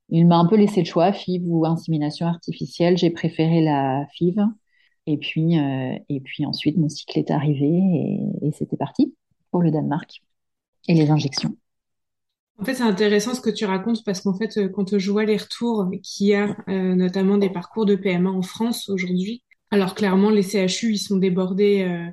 Il 0.10 0.27
m'a 0.27 0.38
un 0.38 0.47
peu 0.47 0.58
laissé 0.58 0.82
le 0.82 0.86
choix, 0.86 1.12
FIV 1.13 1.43
ou 1.47 1.65
insémination 1.65 2.27
artificielle. 2.27 2.97
J'ai 2.97 3.12
préféré 3.12 3.62
la 3.62 4.05
FIV. 4.13 4.41
Et 5.08 5.17
puis, 5.17 5.58
euh, 5.60 5.95
et 6.10 6.19
puis 6.19 6.45
ensuite, 6.45 6.77
mon 6.77 6.89
cycle 6.89 7.17
est 7.17 7.32
arrivé 7.32 8.19
et 8.41 8.51
c'était 8.51 8.77
parti 8.77 9.15
pour 9.51 9.62
le 9.62 9.71
Danemark 9.71 10.21
et 10.89 10.93
les 10.93 11.10
injections. 11.10 11.56
En 12.58 12.65
fait, 12.65 12.73
c'est 12.73 12.84
intéressant 12.84 13.34
ce 13.34 13.39
que 13.39 13.49
tu 13.49 13.63
racontes 13.63 14.04
parce 14.04 14.19
qu'en 14.19 14.38
fait, 14.38 14.60
quand 14.73 14.97
je 14.97 15.12
vois 15.12 15.23
les 15.23 15.38
retours 15.38 15.89
qu'il 16.04 16.28
y 16.28 16.34
a, 16.34 16.58
notamment 16.67 17.38
des 17.38 17.49
parcours 17.49 17.86
de 17.86 17.95
PMA 17.95 18.30
en 18.30 18.41
France 18.41 18.89
aujourd'hui, 18.89 19.43
alors 19.71 19.95
clairement, 19.95 20.30
les 20.30 20.43
CHU, 20.43 20.93
ils 20.93 20.97
sont 20.97 21.17
débordés. 21.17 21.84
Euh, 21.84 22.10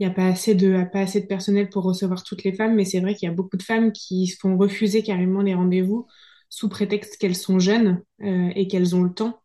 il 0.00 0.06
n'y 0.06 0.10
a 0.10 0.14
pas 0.14 0.26
assez 0.26 0.54
de 0.54 0.84
pas 0.92 1.00
assez 1.00 1.20
de 1.20 1.26
personnel 1.26 1.68
pour 1.68 1.84
recevoir 1.84 2.24
toutes 2.24 2.42
les 2.44 2.52
femmes, 2.52 2.74
mais 2.74 2.84
c'est 2.84 3.00
vrai 3.00 3.14
qu'il 3.14 3.28
y 3.28 3.32
a 3.32 3.34
beaucoup 3.34 3.56
de 3.56 3.62
femmes 3.62 3.92
qui 3.92 4.26
se 4.26 4.36
font 4.40 4.56
refuser 4.56 5.02
carrément 5.02 5.42
les 5.42 5.54
rendez-vous 5.54 6.06
sous 6.48 6.68
prétexte 6.68 7.16
qu'elles 7.18 7.36
sont 7.36 7.58
jeunes 7.60 8.02
euh, 8.22 8.50
et 8.56 8.66
qu'elles 8.66 8.96
ont 8.96 9.02
le 9.02 9.12
temps. 9.12 9.40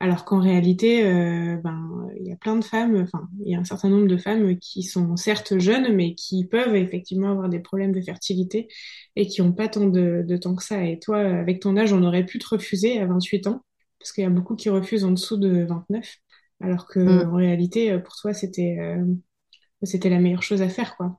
Alors 0.00 0.24
qu'en 0.24 0.40
réalité, 0.40 1.04
euh, 1.04 1.56
ben 1.56 2.08
il 2.20 2.28
y 2.28 2.32
a 2.32 2.36
plein 2.36 2.54
de 2.56 2.64
femmes, 2.64 3.02
enfin 3.02 3.28
il 3.44 3.50
y 3.50 3.56
a 3.56 3.58
un 3.58 3.64
certain 3.64 3.88
nombre 3.88 4.06
de 4.06 4.16
femmes 4.16 4.56
qui 4.58 4.84
sont 4.84 5.16
certes 5.16 5.58
jeunes, 5.58 5.92
mais 5.92 6.14
qui 6.14 6.46
peuvent 6.46 6.76
effectivement 6.76 7.32
avoir 7.32 7.48
des 7.48 7.58
problèmes 7.58 7.90
de 7.90 8.00
fertilité 8.00 8.68
et 9.16 9.26
qui 9.26 9.42
n'ont 9.42 9.52
pas 9.52 9.66
tant 9.66 9.86
de, 9.86 10.24
de 10.26 10.36
temps 10.36 10.54
que 10.54 10.62
ça. 10.62 10.84
Et 10.84 11.00
toi, 11.00 11.18
avec 11.18 11.60
ton 11.60 11.76
âge, 11.76 11.92
on 11.92 12.04
aurait 12.04 12.24
pu 12.24 12.38
te 12.38 12.46
refuser 12.48 13.00
à 13.00 13.06
28 13.06 13.48
ans, 13.48 13.64
parce 13.98 14.12
qu'il 14.12 14.22
y 14.22 14.26
a 14.26 14.30
beaucoup 14.30 14.54
qui 14.54 14.68
refusent 14.68 15.04
en 15.04 15.10
dessous 15.10 15.36
de 15.36 15.64
29 15.64 16.16
alors 16.60 16.86
que 16.86 17.00
mm. 17.00 17.30
en 17.32 17.36
réalité 17.36 17.98
pour 17.98 18.14
toi 18.16 18.32
c'était 18.34 18.76
euh, 18.80 19.04
c'était 19.82 20.10
la 20.10 20.18
meilleure 20.20 20.42
chose 20.42 20.62
à 20.62 20.68
faire 20.68 20.96
quoi. 20.96 21.18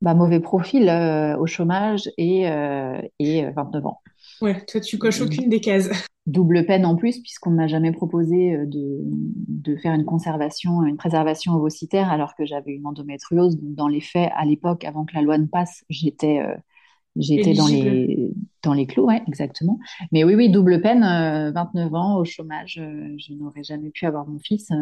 Bah, 0.00 0.14
mauvais 0.14 0.40
profil 0.40 0.88
euh, 0.88 1.36
au 1.38 1.46
chômage 1.46 2.10
et, 2.18 2.42
et 3.18 3.50
29 3.50 3.86
ans. 3.86 4.00
Ouais, 4.40 4.64
toi 4.66 4.80
tu 4.80 4.98
coches 4.98 5.20
aucune 5.22 5.48
des 5.48 5.60
cases. 5.60 5.88
Double 6.26 6.66
peine 6.66 6.84
en 6.84 6.96
plus 6.96 7.20
puisqu'on 7.20 7.50
ne 7.50 7.56
m'a 7.56 7.68
jamais 7.68 7.92
proposé 7.92 8.56
de, 8.66 9.00
de 9.02 9.76
faire 9.76 9.94
une 9.94 10.04
conservation, 10.04 10.84
une 10.84 10.96
préservation 10.96 11.52
ovocytaire 11.52 12.10
alors 12.10 12.34
que 12.34 12.44
j'avais 12.44 12.72
une 12.72 12.86
endométriose. 12.86 13.58
dans 13.60 13.88
les 13.88 14.00
faits, 14.00 14.30
à 14.34 14.44
l'époque, 14.44 14.84
avant 14.84 15.04
que 15.04 15.14
la 15.14 15.22
loi 15.22 15.38
ne 15.38 15.46
passe, 15.46 15.84
j'étais 15.88 16.42
J'étais 17.18 17.54
dans 17.54 17.66
les, 17.66 18.32
dans 18.62 18.74
les 18.74 18.86
clous, 18.86 19.06
ouais, 19.06 19.22
exactement. 19.26 19.78
Mais 20.12 20.24
oui, 20.24 20.34
oui, 20.34 20.50
double 20.50 20.80
peine, 20.82 21.00
29 21.00 21.92
euh, 21.92 21.96
ans 21.96 22.18
au 22.18 22.24
chômage, 22.24 22.78
euh, 22.80 23.14
je 23.18 23.32
n'aurais 23.32 23.62
jamais 23.62 23.90
pu 23.90 24.06
avoir 24.06 24.26
mon 24.26 24.38
fils, 24.38 24.70
euh, 24.70 24.74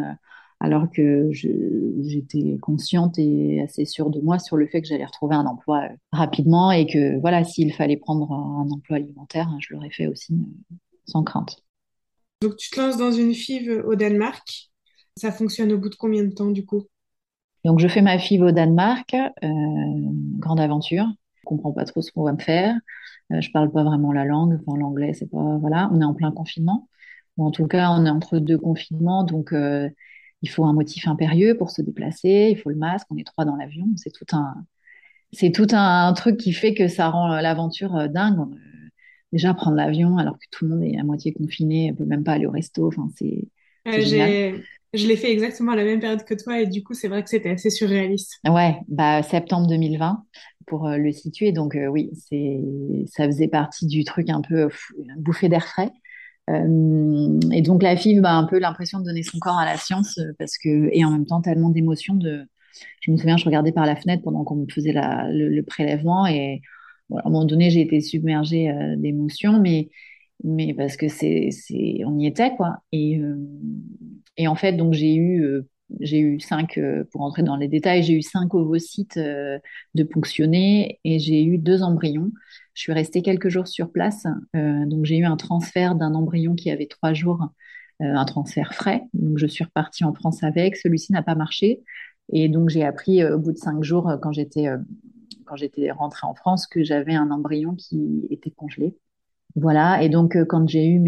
alors 0.59 0.89
que 0.91 1.29
j'étais 1.31 2.57
consciente 2.61 3.17
et 3.19 3.61
assez 3.61 3.85
sûre 3.85 4.09
de 4.09 4.19
moi 4.19 4.39
sur 4.39 4.57
le 4.57 4.67
fait 4.67 4.81
que 4.81 4.87
j'allais 4.87 5.05
retrouver 5.05 5.35
un 5.35 5.45
emploi 5.45 5.87
rapidement 6.11 6.71
et 6.71 6.87
que, 6.87 7.19
voilà, 7.19 7.43
s'il 7.43 7.73
fallait 7.73 7.97
prendre 7.97 8.31
un 8.31 8.69
emploi 8.69 8.97
alimentaire, 8.97 9.49
je 9.59 9.73
l'aurais 9.73 9.91
fait 9.91 10.07
aussi 10.07 10.33
sans 11.05 11.23
crainte. 11.23 11.57
Donc, 12.41 12.57
tu 12.57 12.69
te 12.69 12.79
lances 12.79 12.97
dans 12.97 13.11
une 13.11 13.33
FIV 13.33 13.83
au 13.85 13.95
Danemark. 13.95 14.71
Ça 15.17 15.31
fonctionne 15.31 15.71
au 15.71 15.77
bout 15.77 15.89
de 15.89 15.95
combien 15.95 16.23
de 16.23 16.31
temps, 16.31 16.51
du 16.51 16.65
coup? 16.65 16.83
Donc, 17.63 17.79
je 17.79 17.87
fais 17.87 18.01
ma 18.01 18.19
FIV 18.19 18.43
au 18.43 18.51
Danemark, 18.51 19.15
grande 20.39 20.59
aventure 20.59 21.07
comprends 21.45 21.71
pas 21.71 21.85
trop 21.85 22.01
ce 22.01 22.11
qu'on 22.11 22.23
va 22.23 22.33
me 22.33 22.39
faire. 22.39 22.75
Euh, 23.31 23.39
je 23.41 23.51
parle 23.51 23.71
pas 23.71 23.83
vraiment 23.83 24.11
la 24.11 24.25
langue. 24.25 24.59
Enfin, 24.61 24.77
l'anglais, 24.77 25.13
c'est 25.13 25.29
pas, 25.29 25.57
voilà, 25.57 25.89
on 25.93 26.01
est 26.01 26.05
en 26.05 26.13
plein 26.13 26.31
confinement. 26.31 26.89
Ou 27.37 27.45
en 27.45 27.51
tout 27.51 27.67
cas, 27.67 27.91
on 27.91 28.05
est 28.05 28.09
entre 28.09 28.39
deux 28.39 28.57
confinements, 28.57 29.23
donc 29.23 29.53
euh, 29.53 29.89
il 30.41 30.49
faut 30.49 30.65
un 30.65 30.73
motif 30.73 31.07
impérieux 31.07 31.57
pour 31.57 31.71
se 31.71 31.81
déplacer. 31.81 32.49
Il 32.51 32.57
faut 32.57 32.69
le 32.69 32.77
masque. 32.77 33.07
On 33.11 33.17
est 33.17 33.25
trois 33.25 33.45
dans 33.45 33.55
l'avion. 33.55 33.87
C'est 33.97 34.11
tout 34.11 34.25
un, 34.33 34.55
c'est 35.31 35.51
tout 35.51 35.67
un, 35.71 36.13
truc 36.13 36.37
qui 36.37 36.53
fait 36.53 36.73
que 36.73 36.87
ça 36.87 37.09
rend 37.09 37.27
l'aventure 37.41 37.95
euh, 37.95 38.07
dingue. 38.07 38.47
Déjà 39.35 39.53
prendre 39.53 39.75
l'avion 39.75 40.17
alors 40.17 40.39
que 40.39 40.45
tout 40.49 40.65
le 40.65 40.71
monde 40.71 40.83
est 40.83 40.97
à 40.97 41.03
moitié 41.03 41.33
confiné, 41.33 41.91
on 41.91 41.95
peut 41.95 42.05
même 42.05 42.23
pas 42.23 42.33
aller 42.33 42.45
au 42.45 42.51
resto. 42.51 42.87
Enfin, 42.87 43.09
c'est 43.15 43.49
je 43.85 45.07
l'ai 45.07 45.17
fait 45.17 45.31
exactement 45.31 45.73
à 45.73 45.75
la 45.75 45.83
même 45.83 45.99
période 45.99 46.23
que 46.23 46.33
toi 46.33 46.61
et 46.61 46.67
du 46.67 46.83
coup, 46.83 46.93
c'est 46.93 47.07
vrai 47.07 47.21
que 47.21 47.29
c'était 47.29 47.49
assez 47.49 47.69
surréaliste. 47.69 48.39
Ouais, 48.47 48.77
bah 48.87 49.21
septembre 49.23 49.67
2020 49.67 50.23
pour 50.67 50.87
euh, 50.87 50.97
le 50.97 51.11
situer. 51.11 51.51
Donc 51.51 51.75
euh, 51.75 51.87
oui, 51.87 52.11
c'est 52.13 52.61
ça 53.07 53.25
faisait 53.25 53.47
partie 53.47 53.87
du 53.87 54.03
truc 54.03 54.29
un 54.29 54.41
peu 54.41 54.69
bouffé 55.17 55.49
d'air 55.49 55.65
frais. 55.65 55.91
Euh, 56.49 57.39
et 57.51 57.61
donc 57.61 57.83
la 57.83 57.97
fille 57.97 58.21
a 58.23 58.35
un 58.35 58.45
peu 58.45 58.59
l'impression 58.59 58.99
de 58.99 59.05
donner 59.05 59.23
son 59.23 59.39
corps 59.39 59.57
à 59.57 59.65
la 59.65 59.77
science 59.77 60.19
parce 60.39 60.57
que 60.57 60.89
et 60.93 61.03
en 61.03 61.11
même 61.11 61.25
temps 61.25 61.41
tellement 61.41 61.69
d'émotions 61.69 62.15
de. 62.15 62.45
Je 63.01 63.11
me 63.11 63.17
souviens, 63.17 63.37
je 63.37 63.45
regardais 63.45 63.71
par 63.71 63.85
la 63.85 63.95
fenêtre 63.95 64.23
pendant 64.23 64.43
qu'on 64.43 64.55
me 64.55 64.65
faisait 64.69 64.91
la, 64.91 65.29
le, 65.29 65.61
prélèvement 65.63 66.27
et 66.27 66.61
à 67.13 67.19
un 67.27 67.29
moment 67.29 67.45
donné, 67.45 67.69
j'ai 67.69 67.81
été 67.81 68.01
submergée 68.01 68.73
d'émotions, 68.97 69.59
mais 69.61 69.89
mais 70.43 70.73
parce 70.73 70.97
que 70.97 71.07
c'est, 71.07 71.49
c'est, 71.51 72.03
on 72.05 72.19
y 72.19 72.27
était 72.27 72.53
quoi. 72.55 72.79
Et, 72.91 73.21
et 74.37 74.47
en 74.47 74.55
fait, 74.55 74.73
donc 74.73 74.93
j'ai 74.93 75.15
eu 75.15 75.65
j'ai 75.99 76.19
eu 76.19 76.39
cinq, 76.39 76.77
euh, 76.77 77.03
pour 77.11 77.21
entrer 77.21 77.43
dans 77.43 77.55
les 77.55 77.67
détails, 77.67 78.03
j'ai 78.03 78.13
eu 78.13 78.21
cinq 78.21 78.53
ovocytes 78.53 79.17
euh, 79.17 79.59
de 79.93 80.03
ponctionnés 80.03 80.99
et 81.03 81.19
j'ai 81.19 81.43
eu 81.43 81.57
deux 81.57 81.83
embryons. 81.83 82.31
Je 82.73 82.81
suis 82.81 82.93
restée 82.93 83.21
quelques 83.21 83.49
jours 83.49 83.67
sur 83.67 83.91
place, 83.91 84.25
euh, 84.55 84.85
donc 84.85 85.05
j'ai 85.05 85.17
eu 85.17 85.25
un 85.25 85.37
transfert 85.37 85.95
d'un 85.95 86.13
embryon 86.13 86.55
qui 86.55 86.71
avait 86.71 86.87
trois 86.87 87.13
jours, 87.13 87.49
un 88.01 88.25
transfert 88.25 88.73
frais. 88.73 89.03
Donc 89.13 89.37
je 89.37 89.47
suis 89.47 89.63
repartie 89.63 90.03
en 90.03 90.13
France 90.13 90.43
avec. 90.43 90.75
Celui-ci 90.75 91.13
n'a 91.13 91.23
pas 91.23 91.35
marché 91.35 91.81
et 92.33 92.49
donc 92.49 92.69
j'ai 92.69 92.83
appris 92.83 93.23
au 93.23 93.37
bout 93.39 93.53
de 93.53 93.57
cinq 93.57 93.83
jours 93.83 94.17
quand 94.21 94.33
j'étais 94.33 94.67
quand 95.45 95.55
j'étais 95.55 95.91
rentrée 95.91 96.27
en 96.27 96.33
France 96.33 96.67
que 96.67 96.83
j'avais 96.83 97.15
un 97.15 97.31
embryon 97.31 97.75
qui 97.75 98.27
était 98.29 98.51
congelé. 98.51 98.97
Voilà. 99.55 100.03
Et 100.03 100.09
donc 100.09 100.37
quand 100.47 100.67
j'ai 100.67 100.85
eu 100.87 100.99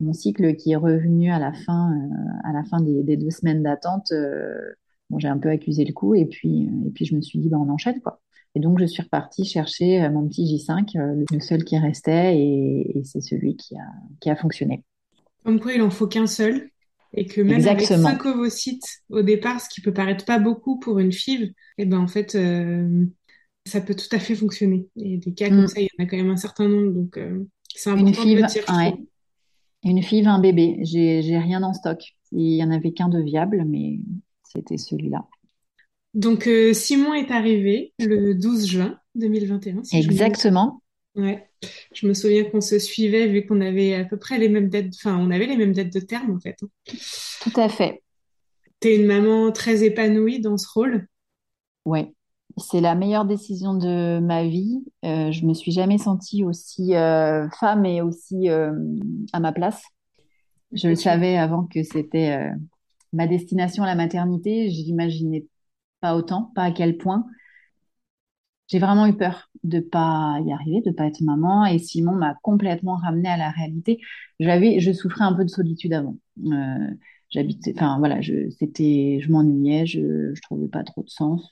mon 0.00 0.12
cycle 0.12 0.54
qui 0.56 0.72
est 0.72 0.76
revenu 0.76 1.30
à 1.30 1.38
la 1.38 1.52
fin, 1.52 1.92
euh, 1.92 2.48
à 2.48 2.52
la 2.52 2.64
fin 2.64 2.80
des, 2.80 3.16
deux 3.16 3.30
semaines 3.30 3.62
d'attente, 3.62 4.12
euh, 4.12 4.72
bon, 5.10 5.18
j'ai 5.18 5.28
un 5.28 5.38
peu 5.38 5.48
accusé 5.48 5.84
le 5.84 5.92
coup 5.92 6.14
et 6.14 6.26
puis, 6.26 6.68
euh, 6.68 6.88
et 6.88 6.90
puis 6.90 7.04
je 7.04 7.14
me 7.14 7.20
suis 7.20 7.38
dit, 7.38 7.48
bah, 7.48 7.58
on 7.58 7.68
enchaîne 7.68 8.00
quoi. 8.00 8.20
Et 8.54 8.60
donc 8.60 8.78
je 8.80 8.86
suis 8.86 9.02
repartie 9.02 9.44
chercher 9.44 10.08
mon 10.08 10.26
petit 10.26 10.44
J5, 10.44 11.24
le 11.30 11.40
seul 11.40 11.64
qui 11.64 11.78
restait, 11.78 12.38
et, 12.38 13.02
c'est 13.04 13.20
celui 13.20 13.56
qui 13.56 13.76
a, 13.76 13.84
qui 14.20 14.30
a 14.30 14.36
fonctionné. 14.36 14.82
Comme 15.44 15.60
quoi 15.60 15.74
il 15.74 15.82
en 15.82 15.90
faut 15.90 16.08
qu'un 16.08 16.26
seul, 16.26 16.70
et 17.14 17.26
que 17.26 17.40
même 17.40 17.66
avec 17.66 17.86
5 17.86 18.24
ovocytes 18.26 19.02
au 19.08 19.22
départ, 19.22 19.60
ce 19.60 19.68
qui 19.68 19.80
peut 19.80 19.92
paraître 19.92 20.24
pas 20.24 20.38
beaucoup 20.38 20.78
pour 20.78 20.98
une 20.98 21.12
FIV, 21.12 21.42
et 21.42 21.54
eh 21.78 21.84
ben 21.86 21.98
en 21.98 22.08
fait 22.08 22.36
ça 23.66 23.80
peut 23.80 23.94
tout 23.94 24.14
à 24.14 24.18
fait 24.18 24.34
fonctionner. 24.34 24.86
Et 24.96 25.18
des 25.18 25.32
cas 25.32 25.48
comme 25.48 25.64
mm. 25.64 25.68
ça, 25.68 25.80
il 25.80 25.84
y 25.84 25.88
en 25.98 26.04
a 26.04 26.06
quand 26.06 26.16
même 26.16 26.30
un 26.30 26.36
certain 26.36 26.68
nombre, 26.68 26.92
donc 26.92 27.18
c'est 27.74 27.90
important 27.90 28.24
de 28.24 28.34
le 28.34 28.46
dire. 28.46 28.64
Une 29.84 30.02
fille, 30.02 30.26
un 30.26 30.40
bébé. 30.40 30.78
J'ai 30.82 31.38
rien 31.38 31.62
en 31.62 31.72
stock. 31.72 32.02
Il 32.32 32.56
y 32.56 32.64
en 32.64 32.70
avait 32.70 32.92
qu'un 32.92 33.08
de 33.08 33.20
viable, 33.20 33.64
mais 33.66 34.00
c'était 34.42 34.76
celui-là. 34.76 35.26
Donc 36.14 36.46
euh, 36.46 36.72
Simon 36.72 37.14
est 37.14 37.30
arrivé 37.30 37.92
le 37.98 38.34
12 38.34 38.66
juin 38.66 38.98
2021. 39.14 39.82
Exactement. 39.92 40.82
Je 41.18 41.22
ouais. 41.22 41.48
Je 41.92 42.06
me 42.06 42.14
souviens 42.14 42.44
qu'on 42.44 42.60
se 42.60 42.78
suivait 42.78 43.26
vu 43.26 43.46
qu'on 43.46 43.60
avait 43.60 43.94
à 43.94 44.04
peu 44.04 44.16
près 44.16 44.38
les 44.38 44.48
mêmes 44.48 44.68
dates. 44.68 44.94
Enfin, 44.94 45.18
on 45.18 45.30
avait 45.30 45.46
les 45.46 45.56
mêmes 45.56 45.72
dates 45.72 45.92
de 45.92 46.00
terme 46.00 46.30
en 46.30 46.40
fait. 46.40 46.56
Hein. 46.62 46.68
Tout 47.42 47.60
à 47.60 47.68
fait. 47.68 48.02
Tu 48.80 48.88
es 48.88 48.96
une 48.96 49.06
maman 49.06 49.52
très 49.52 49.84
épanouie 49.84 50.40
dans 50.40 50.56
ce 50.56 50.68
rôle? 50.72 51.06
Ouais 51.84 52.14
c'est 52.58 52.80
la 52.80 52.94
meilleure 52.94 53.24
décision 53.24 53.74
de 53.74 54.20
ma 54.20 54.44
vie. 54.44 54.84
Euh, 55.04 55.30
je 55.32 55.46
me 55.46 55.54
suis 55.54 55.72
jamais 55.72 55.98
sentie 55.98 56.44
aussi 56.44 56.94
euh, 56.94 57.48
femme 57.50 57.84
et 57.84 58.02
aussi 58.02 58.48
euh, 58.50 58.72
à 59.32 59.40
ma 59.40 59.52
place. 59.52 59.82
Je 60.72 60.88
le 60.88 60.94
savais 60.94 61.36
avant 61.36 61.64
que 61.64 61.82
c'était 61.82 62.36
euh, 62.36 62.50
ma 63.12 63.26
destination 63.26 63.84
à 63.84 63.86
la 63.86 63.94
maternité. 63.94 64.70
Je 64.70 64.82
n'imaginais 64.82 65.46
pas 66.00 66.14
autant, 66.14 66.52
pas 66.54 66.64
à 66.64 66.70
quel 66.70 66.96
point. 66.96 67.24
J'ai 68.66 68.78
vraiment 68.78 69.06
eu 69.06 69.16
peur 69.16 69.47
de 69.64 69.80
pas 69.80 70.38
y 70.46 70.52
arriver, 70.52 70.80
de 70.82 70.90
pas 70.92 71.06
être 71.06 71.20
maman. 71.20 71.66
Et 71.66 71.78
Simon 71.78 72.12
m'a 72.14 72.34
complètement 72.42 72.96
ramenée 72.96 73.28
à 73.28 73.36
la 73.36 73.50
réalité. 73.50 74.00
J'avais, 74.40 74.80
je 74.80 74.92
souffrais 74.92 75.24
un 75.24 75.34
peu 75.34 75.44
de 75.44 75.50
solitude 75.50 75.92
avant. 75.94 76.16
j'habitais, 77.30 77.72
enfin 77.76 77.98
voilà, 77.98 78.20
je, 78.20 78.50
c'était, 78.50 79.18
je 79.20 79.30
m'ennuyais, 79.30 79.86
je, 79.86 80.34
je 80.34 80.42
trouvais 80.42 80.68
pas 80.68 80.84
trop 80.84 81.02
de 81.02 81.10
sens 81.10 81.50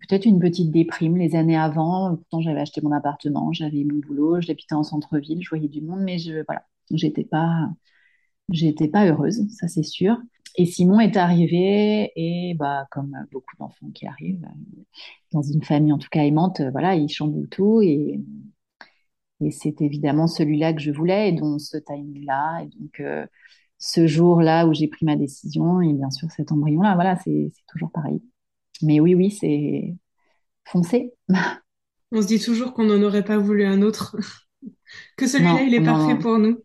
peut-être 0.00 0.26
une 0.26 0.38
petite 0.40 0.70
déprime 0.70 1.16
les 1.16 1.34
années 1.36 1.56
avant. 1.56 2.16
Pourtant, 2.16 2.40
j'avais 2.40 2.60
acheté 2.60 2.80
mon 2.82 2.92
appartement, 2.92 3.52
j'avais 3.52 3.84
mon 3.84 3.98
boulot, 4.00 4.40
j'habitais 4.40 4.74
en 4.74 4.82
centre-ville, 4.82 5.42
je 5.42 5.48
voyais 5.48 5.68
du 5.68 5.80
monde, 5.80 6.00
mais 6.02 6.18
je, 6.18 6.44
voilà, 6.46 6.66
j'étais 6.90 7.24
pas, 7.24 7.70
j'étais 8.50 8.88
pas 8.88 9.06
heureuse, 9.06 9.42
ça 9.50 9.68
c'est 9.68 9.82
sûr. 9.84 10.18
Et 10.56 10.66
Simon 10.66 11.00
est 11.00 11.16
arrivé 11.16 12.12
et 12.14 12.54
bah 12.54 12.86
comme 12.90 13.16
beaucoup 13.32 13.56
d'enfants 13.58 13.90
qui 13.92 14.06
arrivent 14.06 14.46
dans 15.32 15.42
une 15.42 15.64
famille 15.64 15.92
en 15.92 15.98
tout 15.98 16.08
cas 16.10 16.22
aimante, 16.22 16.60
voilà, 16.72 16.94
il 16.94 17.08
chamboule 17.08 17.48
tout 17.48 17.80
et 17.82 18.20
et 19.40 19.50
c'est 19.50 19.80
évidemment 19.80 20.26
celui-là 20.26 20.72
que 20.72 20.80
je 20.80 20.92
voulais 20.92 21.28
et 21.28 21.32
dont 21.32 21.58
ce 21.58 21.76
timing-là 21.76 22.62
et 22.62 22.68
donc 22.78 23.00
euh, 23.00 23.26
ce 23.78 24.06
jour-là 24.06 24.66
où 24.66 24.74
j'ai 24.74 24.88
pris 24.88 25.04
ma 25.04 25.16
décision 25.16 25.80
et 25.80 25.92
bien 25.92 26.10
sûr 26.10 26.30
cet 26.30 26.52
embryon-là, 26.52 26.94
voilà, 26.94 27.16
c'est 27.16 27.52
toujours 27.68 27.90
pareil. 27.90 28.22
Mais 28.82 29.00
oui, 29.00 29.14
oui, 29.14 29.30
c'est 29.30 29.94
foncé. 30.64 31.12
On 32.12 32.22
se 32.22 32.26
dit 32.26 32.38
toujours 32.38 32.72
qu'on 32.72 32.84
n'en 32.84 33.02
aurait 33.02 33.24
pas 33.24 33.38
voulu 33.38 33.64
un 33.64 33.82
autre, 33.82 34.16
que 35.16 35.26
celui-là, 35.26 35.62
il 35.62 35.74
est 35.74 35.84
parfait 35.84 36.16
pour 36.18 36.38
nous. 36.38 36.58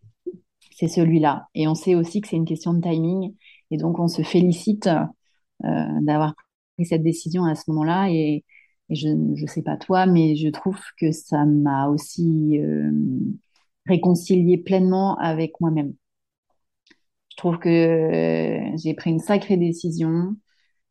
C'est 0.75 0.87
celui-là. 0.87 1.47
Et 1.55 1.67
on 1.67 1.75
sait 1.75 1.95
aussi 1.95 2.21
que 2.21 2.27
c'est 2.27 2.37
une 2.37 2.45
question 2.45 2.73
de 2.73 2.81
timing. 2.81 3.35
Et 3.71 3.77
donc, 3.77 3.99
on 3.99 4.07
se 4.07 4.21
félicite 4.21 4.87
euh, 4.87 5.85
d'avoir 6.01 6.35
pris 6.75 6.85
cette 6.85 7.03
décision 7.03 7.45
à 7.45 7.55
ce 7.55 7.63
moment-là. 7.67 8.09
Et, 8.11 8.45
je 8.89 9.07
ne 9.09 9.47
sais 9.47 9.61
pas 9.61 9.77
toi, 9.77 10.07
mais 10.07 10.35
je 10.35 10.49
trouve 10.49 10.79
que 10.99 11.11
ça 11.11 11.45
m'a 11.45 11.89
aussi 11.89 12.59
euh, 12.59 12.91
réconcilié 13.85 14.57
pleinement 14.57 15.15
avec 15.17 15.59
moi-même. 15.61 15.93
Je 17.31 17.37
trouve 17.37 17.59
que 17.59 17.69
euh, 17.69 18.77
j'ai 18.77 18.93
pris 18.93 19.11
une 19.11 19.19
sacrée 19.19 19.57
décision 19.57 20.35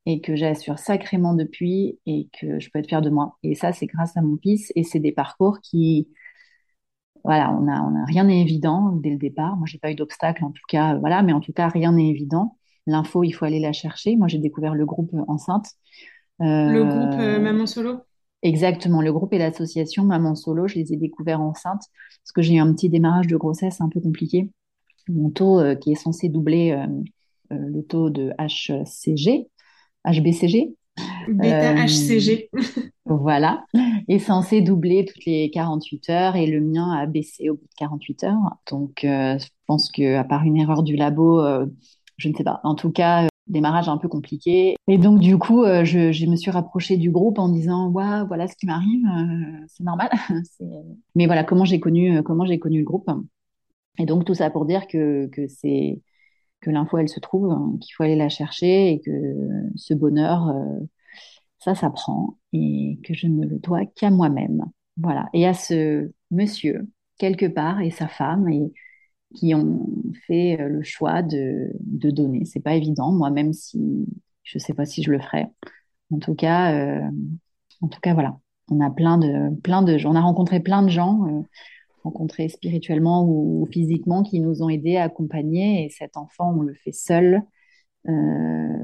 et 0.06 0.20
que 0.20 0.36
j'assure 0.36 0.78
sacrément 0.78 1.34
depuis 1.34 2.00
et 2.06 2.28
que 2.40 2.60
je 2.60 2.70
peux 2.70 2.78
être 2.80 2.88
fière 2.88 3.02
de 3.02 3.10
moi. 3.10 3.38
Et 3.42 3.54
ça, 3.54 3.72
c'est 3.72 3.86
grâce 3.86 4.16
à 4.16 4.22
mon 4.22 4.38
fils 4.38 4.72
et 4.76 4.84
c'est 4.84 5.00
des 5.00 5.12
parcours 5.12 5.60
qui, 5.60 6.08
voilà, 7.24 7.52
on 7.52 7.68
a, 7.68 8.04
rien 8.06 8.24
n'est 8.24 8.40
évident 8.40 8.92
dès 8.92 9.10
le 9.10 9.18
départ. 9.18 9.56
Moi, 9.56 9.66
j'ai 9.66 9.78
pas 9.78 9.90
eu 9.92 9.94
d'obstacle 9.94 10.44
en 10.44 10.50
tout 10.52 10.62
cas, 10.68 10.96
voilà, 10.98 11.22
mais 11.22 11.32
en 11.32 11.40
tout 11.40 11.52
cas, 11.52 11.68
rien 11.68 11.92
n'est 11.92 12.08
évident. 12.10 12.57
L'info, 12.88 13.22
il 13.22 13.32
faut 13.32 13.44
aller 13.44 13.60
la 13.60 13.72
chercher. 13.72 14.16
Moi, 14.16 14.28
j'ai 14.28 14.38
découvert 14.38 14.74
le 14.74 14.86
groupe 14.86 15.14
enceinte. 15.28 15.66
le 16.40 16.82
groupe 16.82 17.20
euh, 17.20 17.38
Maman 17.38 17.66
Solo? 17.66 17.98
Exactement, 18.42 19.02
le 19.02 19.12
groupe 19.12 19.32
et 19.34 19.38
l'association 19.38 20.04
Maman 20.04 20.34
Solo, 20.34 20.66
je 20.68 20.76
les 20.76 20.92
ai 20.92 20.96
découverts 20.96 21.40
enceintes 21.40 21.82
parce 22.22 22.32
que 22.34 22.40
j'ai 22.40 22.54
eu 22.54 22.58
un 22.58 22.72
petit 22.72 22.88
démarrage 22.88 23.26
de 23.26 23.36
grossesse 23.36 23.80
un 23.80 23.88
peu 23.88 24.00
compliqué. 24.00 24.50
Mon 25.08 25.30
taux 25.30 25.60
euh, 25.60 25.74
qui 25.74 25.92
est 25.92 25.96
censé 25.96 26.28
doubler 26.28 26.72
euh, 26.72 26.86
le 27.50 27.82
taux 27.82 28.10
de 28.10 28.32
HCG, 28.38 29.48
HBCG. 30.04 30.74
Bêta 31.28 31.74
HCG. 31.86 32.50
Euh, 32.54 32.58
voilà, 33.06 33.64
est 34.08 34.18
censé 34.18 34.60
doubler 34.60 35.04
toutes 35.04 35.24
les 35.24 35.50
48 35.50 36.10
heures 36.10 36.36
et 36.36 36.46
le 36.46 36.60
mien 36.60 36.92
a 36.92 37.06
baissé 37.06 37.50
au 37.50 37.54
bout 37.54 37.64
de 37.64 37.74
48 37.76 38.24
heures. 38.24 38.56
Donc, 38.70 39.04
euh, 39.04 39.38
je 39.38 39.46
pense 39.66 39.90
qu'à 39.90 40.24
part 40.24 40.44
une 40.44 40.56
erreur 40.56 40.82
du 40.82 40.96
labo, 40.96 41.40
euh, 41.40 41.66
je 42.18 42.28
ne 42.28 42.34
sais 42.34 42.44
pas. 42.44 42.60
En 42.64 42.74
tout 42.74 42.90
cas, 42.92 43.26
démarrage 43.46 43.88
un 43.88 43.96
peu 43.96 44.08
compliqué. 44.08 44.76
Et 44.86 44.98
donc, 44.98 45.20
du 45.20 45.38
coup, 45.38 45.64
je, 45.64 46.26
me 46.28 46.36
suis 46.36 46.50
rapprochée 46.50 46.98
du 46.98 47.10
groupe 47.10 47.38
en 47.38 47.48
disant, 47.48 47.88
waouh, 47.88 48.26
voilà 48.26 48.46
ce 48.46 48.56
qui 48.56 48.66
m'arrive, 48.66 49.06
c'est 49.68 49.84
normal. 49.84 50.10
Mais 51.14 51.26
voilà, 51.26 51.44
comment 51.44 51.64
j'ai 51.64 51.80
connu, 51.80 52.22
comment 52.22 52.44
j'ai 52.44 52.58
connu 52.58 52.80
le 52.80 52.84
groupe? 52.84 53.10
Et 53.98 54.06
donc, 54.06 54.24
tout 54.24 54.34
ça 54.34 54.50
pour 54.50 54.66
dire 54.66 54.86
que, 54.86 55.26
que 55.28 55.48
c'est 55.48 56.02
que 56.60 56.70
l'info 56.70 56.98
elle 56.98 57.08
se 57.08 57.20
trouve, 57.20 57.50
hein, 57.50 57.76
qu'il 57.80 57.94
faut 57.94 58.02
aller 58.02 58.16
la 58.16 58.28
chercher 58.28 58.92
et 58.92 59.00
que 59.00 59.10
ce 59.76 59.94
bonheur, 59.94 60.48
euh, 60.48 60.80
ça 61.58 61.74
s'apprend 61.74 62.38
et 62.52 62.98
que 63.04 63.14
je 63.14 63.26
ne 63.26 63.46
le 63.46 63.58
dois 63.58 63.86
qu'à 63.86 64.10
moi-même. 64.10 64.64
Voilà. 64.96 65.28
Et 65.32 65.46
à 65.46 65.54
ce 65.54 66.10
monsieur 66.30 66.88
quelque 67.18 67.46
part 67.46 67.80
et 67.80 67.90
sa 67.90 68.08
femme 68.08 68.48
et 68.48 68.72
qui 69.34 69.54
ont 69.54 69.86
fait 70.26 70.60
euh, 70.60 70.68
le 70.68 70.82
choix 70.82 71.22
de, 71.22 71.70
de 71.80 72.10
donner. 72.10 72.44
C'est 72.44 72.60
pas 72.60 72.74
évident, 72.74 73.12
moi 73.12 73.30
même 73.30 73.52
si 73.52 74.06
je 74.42 74.58
sais 74.58 74.74
pas 74.74 74.86
si 74.86 75.02
je 75.02 75.10
le 75.10 75.20
ferai. 75.20 75.46
En 76.10 76.18
tout 76.18 76.34
cas, 76.34 76.72
euh, 76.74 77.10
en 77.80 77.88
tout 77.88 78.00
cas 78.00 78.14
voilà. 78.14 78.38
On 78.70 78.80
a 78.80 78.90
plein 78.90 79.16
de 79.16 79.54
plein 79.60 79.82
de 79.82 79.96
on 80.06 80.14
a 80.14 80.20
rencontré 80.20 80.60
plein 80.60 80.82
de 80.82 80.90
gens 80.90 81.44
rencontrés 82.08 82.48
spirituellement 82.48 83.24
ou, 83.24 83.66
physiquement 83.70 84.22
qui 84.22 84.40
nous 84.40 84.62
ont 84.62 84.68
aidés 84.68 84.96
à 84.96 85.04
accompagner. 85.04 85.84
Et 85.84 85.90
cet 85.90 86.16
enfant, 86.16 86.54
on 86.56 86.62
le 86.62 86.74
fait 86.74 86.92
seul. 86.92 87.42
Euh, 88.08 88.12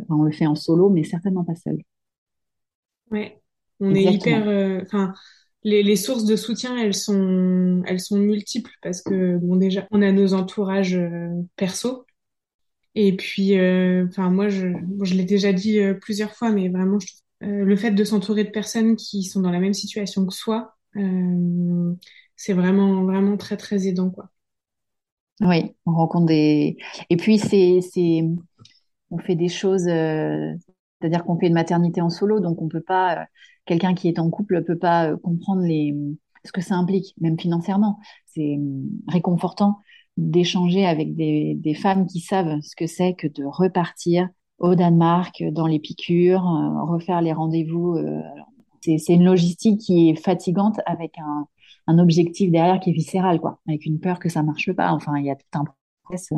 on 0.09 0.23
le 0.23 0.33
fait 0.33 0.47
en 0.47 0.55
solo, 0.55 0.91
mais 0.91 1.05
certainement 1.05 1.45
pas 1.45 1.55
seul. 1.55 1.79
Ouais, 3.11 3.41
on 3.81 3.95
est 3.95 4.05
hyper. 4.05 4.47
Euh, 4.49 4.81
enfin, 4.83 5.15
les, 5.65 5.97
sources 5.97 6.25
de 6.25 6.37
soutien, 6.37 6.77
elles 6.77 6.95
sont, 6.95 7.83
elles 7.87 8.01
sont 8.01 8.19
multiples 8.19 8.73
parce 8.83 9.03
que 9.03 9.39
bon, 9.39 9.57
déjà, 9.57 9.87
on 9.91 10.03
a 10.03 10.13
nos 10.13 10.35
entourages 10.35 10.97
euh, 10.97 11.31
perso. 11.57 12.07
Et 12.95 13.17
puis, 13.17 13.55
enfin, 13.55 14.31
moi, 14.31 14.49
je, 14.49 14.69
je 15.03 15.15
l'ai 15.15 15.25
déjà 15.25 15.53
dit 15.53 15.81
plusieurs 16.01 16.33
fois, 16.33 16.53
mais 16.53 16.69
vraiment, 16.69 16.99
le 17.41 17.75
fait 17.75 17.91
de 17.91 18.05
s'entourer 18.05 18.45
de 18.45 18.51
personnes 18.51 18.95
qui 18.95 19.25
sont 19.25 19.41
dans 19.41 19.51
la 19.51 19.59
même 19.59 19.75
situation 19.75 20.25
que 20.25 20.33
soi, 20.33 20.77
c'est 22.37 22.53
vraiment, 22.53 23.03
vraiment 23.03 23.37
très, 23.37 23.57
très 23.57 23.89
aidant, 23.89 24.11
quoi. 24.11 24.31
Oui, 25.41 25.75
on 25.85 25.95
rencontre 25.95 26.27
des. 26.27 26.77
Et 27.11 27.17
puis, 27.17 27.39
c'est, 27.39 27.81
c'est, 27.81 28.23
on 29.11 29.19
fait 29.19 29.35
des 29.35 29.49
choses, 29.49 29.87
euh, 29.89 30.53
c'est-à-dire 31.01 31.25
qu'on 31.25 31.39
fait 31.39 31.49
une 31.49 31.55
maternité 31.55 32.01
en 32.01 32.11
solo, 32.11 32.41
donc 32.41 32.63
on 32.63 32.69
peut 32.69 32.83
pas. 32.83 33.27
Euh, 33.65 33.75
quelqu'un 33.75 33.95
qui 33.95 34.09
est 34.09 34.19
en 34.19 34.31
couple 34.31 34.63
peut 34.65 34.79
pas 34.79 35.17
comprendre 35.17 35.63
les, 35.63 35.95
ce 36.45 36.53
que 36.53 36.61
ça 36.61 36.75
implique, 36.75 37.15
même 37.21 37.39
financièrement. 37.39 37.99
C'est 38.27 38.59
réconfortant 39.09 39.79
d'échanger 40.17 40.87
avec 40.87 41.17
des, 41.17 41.55
des, 41.57 41.75
femmes 41.75 42.07
qui 42.07 42.21
savent 42.21 42.61
ce 42.61 42.77
que 42.77 42.87
c'est 42.87 43.15
que 43.15 43.27
de 43.27 43.45
repartir 43.45 44.29
au 44.59 44.77
Danemark, 44.77 45.43
dans 45.51 45.67
les 45.67 45.81
piqûres, 45.81 46.45
refaire 46.87 47.21
les 47.21 47.33
rendez-vous. 47.33 47.99
c'est 48.81 49.15
une 49.15 49.25
logistique 49.25 49.81
qui 49.81 50.11
est 50.11 50.15
fatigante 50.15 50.79
avec 50.87 51.19
un, 51.19 51.49
un 51.87 51.99
objectif 51.99 52.51
derrière 52.51 52.81
qui 52.81 52.91
est 52.91 52.93
viscéral, 52.93 53.41
quoi, 53.41 53.61
avec 53.69 53.85
une 53.87 54.01
peur 54.01 54.19
que 54.19 54.29
ça 54.29 54.43
marche 54.43 54.73
pas. 54.73 54.93
Enfin, 54.93 55.17
il 55.19 55.27
y 55.27 55.31
a 55.31 55.37
tout 55.37 55.47
un 55.55 55.65
process. 56.05 56.33
Euh. 56.33 56.37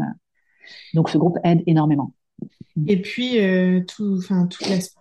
Donc, 0.95 1.09
ce 1.09 1.19
groupe 1.19 1.39
aide 1.45 1.63
énormément. 1.67 2.13
Et 2.87 3.01
puis, 3.01 3.41
euh, 3.41 3.81
tout, 3.87 4.21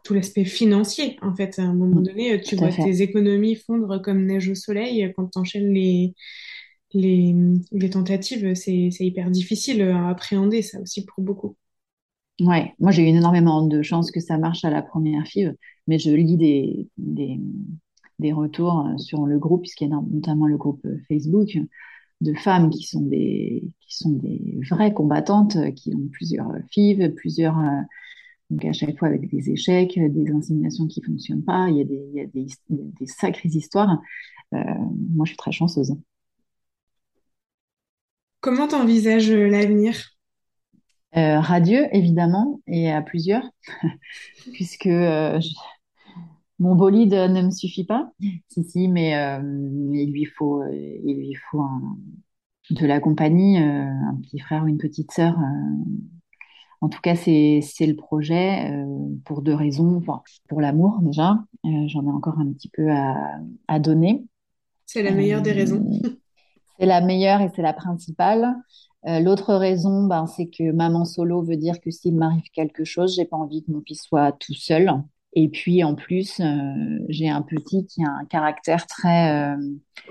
tout 0.04 0.13
l'aspect 0.13 0.45
financier, 0.45 1.17
en 1.21 1.36
fait. 1.36 1.60
À 1.60 1.63
un 1.63 1.74
moment 1.74 2.00
mm. 2.00 2.04
donné, 2.04 2.41
tu 2.41 2.56
vois 2.56 2.69
tes 2.69 3.02
économies 3.02 3.56
fondre 3.56 4.02
comme 4.02 4.26
neige 4.26 4.50
au 4.50 4.56
soleil 4.56 5.12
quand 5.15 5.28
tu 5.28 5.39
enchaînes 5.39 5.74
les, 5.74 6.13
les, 6.93 7.36
les 7.71 7.89
tentatives. 7.89 8.54
C'est 8.56 8.89
hyper 9.00 9.30
difficile 9.30 9.82
à 9.82 10.10
appréhender, 10.10 10.62
ça 10.62 10.80
aussi, 10.80 11.06
pour 11.06 11.24
beaucoup. 11.24 11.58
Ouais, 12.41 12.74
moi 12.80 12.91
j'ai 12.91 13.04
eu 13.04 13.08
énormément 13.08 13.65
de 13.65 13.82
chance 13.82 14.12
que 14.12 14.19
ça 14.19 14.38
marche 14.38 14.65
à 14.65 14.69
la 14.69 14.82
première 14.82 15.26
fille, 15.26 15.54
mais 15.88 16.00
je 16.00 16.12
lis 16.12 16.36
des, 16.36 16.89
des, 16.98 17.39
des 18.19 18.34
retours 18.34 18.86
euh, 18.86 18.98
sur 18.98 19.26
le 19.26 19.39
groupe, 19.39 19.62
puisqu'il 19.62 19.89
y 19.89 19.93
a 19.93 20.02
notamment 20.12 20.45
le 20.45 20.58
groupe 20.58 20.86
euh, 20.86 20.98
Facebook, 21.08 21.58
de 22.19 22.34
femmes 22.34 22.69
qui 22.69 22.84
sont 22.84 23.02
des, 23.02 23.63
qui 23.95 24.03
sont 24.03 24.12
des 24.12 24.60
vraies 24.69 24.93
combattantes, 24.93 25.55
euh, 25.55 25.71
qui 25.71 25.93
ont 25.95 26.08
plusieurs 26.12 26.51
FIV, 26.71 27.10
plusieurs, 27.15 27.58
donc 28.49 28.65
à 28.65 28.73
chaque 28.73 28.97
fois 28.97 29.08
avec 29.08 29.29
des 29.29 29.49
échecs, 29.49 29.97
des 29.97 30.31
inséminations 30.31 30.88
qui 30.88 31.01
fonctionnent 31.01 31.43
pas, 31.43 31.67
il 31.69 31.77
y 31.77 31.81
a 31.81 31.86
des, 31.86 32.10
il 32.13 32.17
y 32.17 32.21
a 32.21 32.25
des, 32.27 32.47
des 32.69 33.08
sacrées 33.08 33.49
histoires. 33.49 33.99
moi, 34.51 35.25
je 35.25 35.29
suis 35.29 35.38
très 35.38 35.51
chanceuse. 35.51 35.95
Comment 38.41 38.67
t'envisages 38.67 39.31
l'avenir? 39.31 39.95
Radieux, 41.13 41.88
évidemment, 41.93 42.60
et 42.67 42.91
à 42.91 43.01
plusieurs, 43.01 43.49
puisque 44.53 44.89
mon 46.60 46.75
bolide 46.75 47.13
ne 47.13 47.41
me 47.41 47.51
suffit 47.51 47.86
pas. 47.86 48.12
Si, 48.47 48.63
si, 48.63 48.88
mais 48.88 49.15
euh, 49.15 49.41
il 49.93 50.12
lui 50.12 50.25
faut, 50.25 50.62
euh, 50.62 50.71
il 50.73 51.17
lui 51.17 51.36
faut 51.51 51.65
de 52.69 52.86
la 52.86 52.99
compagnie, 52.99 53.60
euh, 53.60 53.86
un 53.86 54.15
petit 54.21 54.39
frère 54.39 54.63
ou 54.63 54.67
une 54.67 54.78
petite 54.78 55.12
sœur. 55.12 55.36
En 56.82 56.89
tout 56.89 56.99
cas, 57.01 57.15
c'est 57.15 57.62
le 57.82 57.95
projet 57.95 58.71
pour 59.23 59.41
deux 59.41 59.56
raisons. 59.56 60.04
pour 60.47 60.62
l'amour 60.62 60.99
déjà, 61.01 61.39
j'en 61.63 62.06
ai 62.06 62.12
encore 62.12 62.38
un 62.38 62.51
petit 62.51 62.69
peu 62.69 62.91
à, 62.91 63.39
à 63.67 63.80
donner. 63.80 64.25
C'est 64.86 65.01
la 65.01 65.12
meilleure 65.12 65.41
des 65.41 65.54
raisons. 65.54 65.84
c'est 66.80 66.86
la 66.86 67.01
meilleure 67.01 67.41
et 67.41 67.49
c'est 67.56 67.63
la 67.63 67.73
principale. 67.73 68.56
L'autre 69.04 69.56
raison, 69.56 70.06
ben, 70.06 70.28
c'est 70.28 70.47
que 70.47 70.71
maman 70.71 71.06
solo 71.06 71.41
veut 71.41 71.58
dire 71.58 71.80
que 71.80 71.89
s'il 71.89 72.15
m'arrive 72.15 72.49
quelque 72.54 72.84
chose, 72.84 73.15
j'ai 73.15 73.25
pas 73.25 73.38
envie 73.38 73.63
que 73.63 73.71
mon 73.71 73.82
fils 73.82 74.04
soit 74.04 74.34
tout 74.34 74.54
seul. 74.54 74.91
Et 75.36 75.49
puis 75.49 75.84
en 75.84 75.95
plus, 75.95 76.39
euh, 76.39 76.99
j'ai 77.10 77.30
un 77.30 77.41
petit 77.41 77.86
qui 77.86 78.04
a 78.04 78.10
un 78.10 78.25
caractère 78.25 78.88
très 78.88 79.54
euh, 79.54 79.58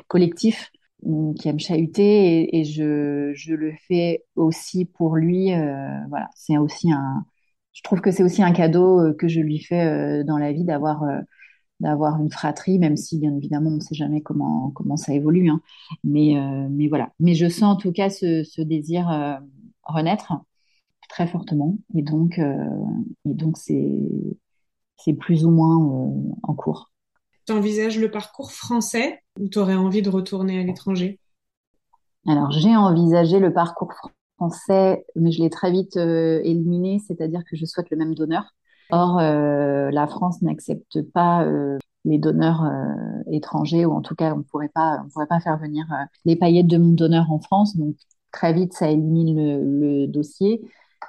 collectif, 0.06 0.70
qui 1.38 1.48
aime 1.48 1.58
chahuter, 1.60 2.56
et, 2.56 2.64
je, 2.64 3.32
je, 3.34 3.54
le 3.54 3.72
fais 3.88 4.24
aussi 4.36 4.84
pour 4.84 5.16
lui. 5.16 5.52
Euh, 5.52 6.00
voilà, 6.08 6.28
c'est 6.34 6.58
aussi 6.58 6.90
un. 6.92 7.24
Je 7.72 7.82
trouve 7.82 8.00
que 8.00 8.10
c'est 8.10 8.22
aussi 8.22 8.42
un 8.42 8.52
cadeau 8.52 9.12
que 9.14 9.28
je 9.28 9.40
lui 9.40 9.58
fais 9.58 10.24
dans 10.24 10.38
la 10.38 10.52
vie 10.52 10.64
d'avoir 10.64 11.04
d'avoir 11.80 12.20
une 12.20 12.30
fratrie, 12.30 12.78
même 12.78 12.96
si 12.96 13.18
bien 13.18 13.34
évidemment 13.36 13.70
on 13.70 13.76
ne 13.76 13.80
sait 13.80 13.96
jamais 13.96 14.20
comment 14.22 14.70
comment 14.70 14.96
ça 14.96 15.12
évolue. 15.12 15.48
Hein. 15.50 15.60
Mais 16.04 16.34
mais 16.70 16.88
voilà. 16.88 17.12
Mais 17.20 17.34
je 17.34 17.48
sens 17.48 17.74
en 17.74 17.76
tout 17.76 17.92
cas 17.92 18.10
ce, 18.10 18.44
ce 18.44 18.62
désir 18.62 19.08
renaître 19.82 20.32
très 21.08 21.26
fortement, 21.26 21.76
et 21.94 22.02
donc 22.02 22.38
et 22.38 23.34
donc 23.34 23.58
c'est 23.58 24.08
c'est 24.96 25.14
plus 25.14 25.44
ou 25.44 25.50
moins 25.50 25.76
euh, 25.76 26.32
en 26.42 26.54
cours. 26.54 26.90
Tu 27.46 27.52
envisages 27.52 27.98
le 27.98 28.10
parcours 28.10 28.52
français 28.52 29.20
ou 29.40 29.48
tu 29.48 29.58
aurais 29.58 29.74
envie 29.74 30.02
de 30.02 30.10
retourner 30.10 30.60
à 30.60 30.62
l'étranger? 30.62 31.18
Alors, 32.26 32.50
j'ai 32.50 32.74
envisagé 32.74 33.38
le 33.38 33.52
parcours 33.52 33.92
français, 34.36 35.04
mais 35.14 35.30
je 35.30 35.42
l'ai 35.42 35.50
très 35.50 35.70
vite 35.70 35.96
euh, 35.96 36.40
éliminé, 36.42 37.00
c'est-à-dire 37.06 37.42
que 37.48 37.56
je 37.56 37.66
souhaite 37.66 37.90
le 37.90 37.96
même 37.96 38.14
donneur. 38.14 38.54
Or, 38.90 39.18
euh, 39.18 39.90
la 39.90 40.06
France 40.06 40.40
n'accepte 40.42 41.02
pas 41.12 41.46
les 42.04 42.18
donneurs 42.18 42.64
étrangers, 43.30 43.86
ou 43.86 43.92
en 43.92 44.02
tout 44.02 44.14
cas, 44.14 44.34
on 44.34 44.38
on 44.38 44.42
pourrait 44.42 44.68
pas 44.68 45.40
faire 45.40 45.58
venir 45.58 45.86
les 46.24 46.36
paillettes 46.36 46.66
de 46.66 46.78
mon 46.78 46.92
donneur 46.92 47.30
en 47.30 47.40
France. 47.40 47.76
Donc, 47.76 47.96
très 48.30 48.52
vite, 48.52 48.72
ça 48.72 48.90
élimine 48.90 49.80
le 49.80 50.06
dossier. 50.06 50.62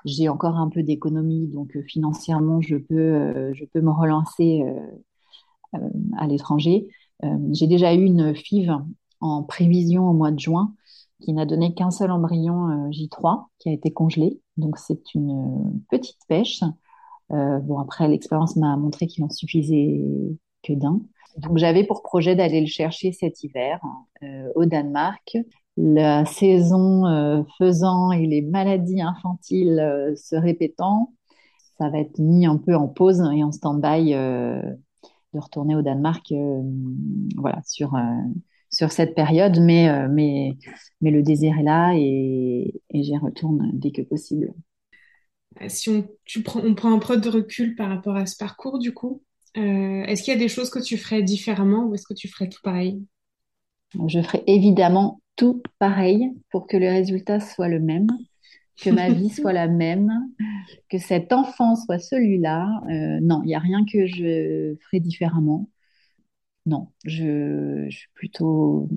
J'ai 0.03 0.29
encore 0.29 0.57
un 0.57 0.69
peu 0.69 0.83
d'économie, 0.83 1.47
donc 1.47 1.75
euh, 1.75 1.81
financièrement, 1.83 2.61
je 2.61 2.75
peux, 2.77 2.95
euh, 2.95 3.53
je 3.53 3.65
peux 3.65 3.81
me 3.81 3.91
relancer 3.91 4.61
euh, 4.65 4.79
à 6.17 6.27
l'étranger. 6.27 6.87
J'ai 7.51 7.67
déjà 7.67 7.93
eu 7.93 8.03
une 8.03 8.35
FIV 8.35 8.71
en 9.21 9.43
prévision 9.43 10.09
au 10.09 10.13
mois 10.13 10.31
de 10.31 10.39
juin 10.39 10.73
qui 11.21 11.33
n'a 11.33 11.45
donné 11.45 11.73
qu'un 11.73 11.91
seul 11.91 12.11
embryon 12.11 12.89
J3 12.91 13.45
qui 13.59 13.69
a 13.69 13.71
été 13.71 13.91
congelé. 13.91 14.39
Donc 14.57 14.77
c'est 14.77 15.13
une 15.15 15.81
petite 15.89 16.19
pêche. 16.27 16.61
bon 17.29 17.79
après 17.79 18.07
l'expérience 18.07 18.55
m'a 18.57 18.75
montré 18.77 19.07
qu'il 19.07 19.23
en 19.23 19.29
suffisait 19.29 20.01
que 20.63 20.73
d'un. 20.73 21.01
Donc 21.37 21.57
j'avais 21.57 21.83
pour 21.83 22.03
projet 22.03 22.35
d'aller 22.35 22.61
le 22.61 22.67
chercher 22.67 23.11
cet 23.11 23.43
hiver 23.43 23.79
au 24.55 24.65
Danemark 24.65 25.37
la 25.77 26.25
saison 26.25 27.05
euh, 27.05 27.43
faisant 27.57 28.11
et 28.11 28.25
les 28.25 28.41
maladies 28.41 29.01
infantiles 29.01 29.79
euh, 29.79 30.15
se 30.15 30.35
répétant, 30.35 31.13
ça 31.77 31.89
va 31.89 31.99
être 31.99 32.19
mis 32.19 32.45
un 32.45 32.57
peu 32.57 32.75
en 32.75 32.87
pause 32.87 33.21
et 33.33 33.43
en 33.43 33.51
stand-by 33.51 34.13
euh, 34.13 34.61
de 35.35 35.39
retourner 35.39 35.75
au 35.75 35.83
Danemark 35.83 36.33
voilà, 37.35 37.61
sur, 37.65 37.93
sur 38.71 38.91
cette 38.91 39.13
période. 39.13 39.59
Mais, 39.59 40.07
mais, 40.07 40.57
mais 41.01 41.11
le 41.11 41.21
désir 41.21 41.59
est 41.59 41.63
là 41.63 41.93
et, 41.95 42.81
et 42.89 43.03
j'y 43.03 43.17
retourne 43.17 43.69
dès 43.73 43.91
que 43.91 44.01
possible. 44.01 44.53
Si 45.67 45.89
on, 45.89 46.07
tu 46.25 46.41
prends, 46.41 46.61
on 46.61 46.73
prend 46.73 46.93
un 46.93 46.99
peu 46.99 47.17
de 47.17 47.29
recul 47.29 47.75
par 47.75 47.89
rapport 47.89 48.15
à 48.15 48.25
ce 48.25 48.35
parcours, 48.35 48.79
du 48.79 48.93
coup, 48.93 49.21
est-ce 49.53 50.23
qu'il 50.23 50.33
y 50.33 50.35
a 50.35 50.39
des 50.39 50.49
choses 50.49 50.69
que 50.69 50.83
tu 50.83 50.97
ferais 50.97 51.23
différemment 51.23 51.85
ou 51.85 51.93
est-ce 51.93 52.07
que 52.07 52.13
tu 52.13 52.27
ferais 52.27 52.49
tout 52.49 52.59
pareil? 52.63 53.01
Je 54.07 54.21
ferais 54.21 54.43
évidemment 54.47 55.21
tout 55.37 55.61
pareil 55.79 56.31
pour 56.49 56.67
que 56.67 56.75
le 56.75 56.87
résultat 56.87 57.39
soit 57.39 57.69
le 57.69 57.79
même, 57.79 58.07
que 58.81 58.89
ma 58.89 59.09
vie 59.09 59.29
soit 59.29 59.53
la 59.53 59.67
même, 59.67 60.11
que 60.89 60.97
cet 60.97 61.33
enfant 61.33 61.75
soit 61.75 61.99
celui-là. 61.99 62.81
Euh, 62.89 63.19
non, 63.21 63.41
il 63.43 63.47
n'y 63.47 63.55
a 63.55 63.59
rien 63.59 63.85
que 63.85 64.05
je 64.05 64.75
ferai 64.85 64.99
différemment. 64.99 65.69
Non, 66.65 66.89
je, 67.05 67.87
suis 67.89 68.09
plutôt 68.15 68.89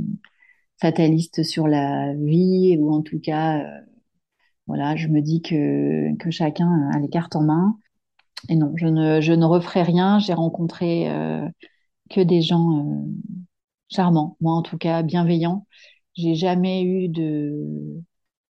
fataliste 0.81 1.43
sur 1.43 1.69
la 1.69 2.14
vie, 2.14 2.77
ou 2.79 2.93
en 2.93 3.03
tout 3.03 3.21
cas, 3.21 3.61
euh, 3.61 3.81
voilà, 4.67 4.97
je 4.97 5.09
me 5.09 5.21
dis 5.21 5.43
que, 5.43 6.17
que 6.17 6.31
chacun 6.31 6.91
a 6.93 6.99
les 6.99 7.09
cartes 7.09 7.37
en 7.37 7.43
main. 7.43 7.79
Et 8.49 8.57
non, 8.57 8.73
je 8.77 8.87
ne, 8.87 9.21
je 9.21 9.33
ne 9.33 9.45
referai 9.45 9.83
rien. 9.83 10.19
J'ai 10.19 10.35
rencontré 10.35 11.11
euh, 11.11 11.49
que 12.11 12.21
des 12.21 12.43
gens 12.43 13.05
charmants, 13.91 14.37
moi 14.41 14.55
en 14.55 14.62
tout 14.62 14.79
cas 14.79 15.03
bienveillants, 15.03 15.67
j'ai 16.14 16.35
jamais 16.35 16.83
eu 16.85 17.09
de, 17.09 18.03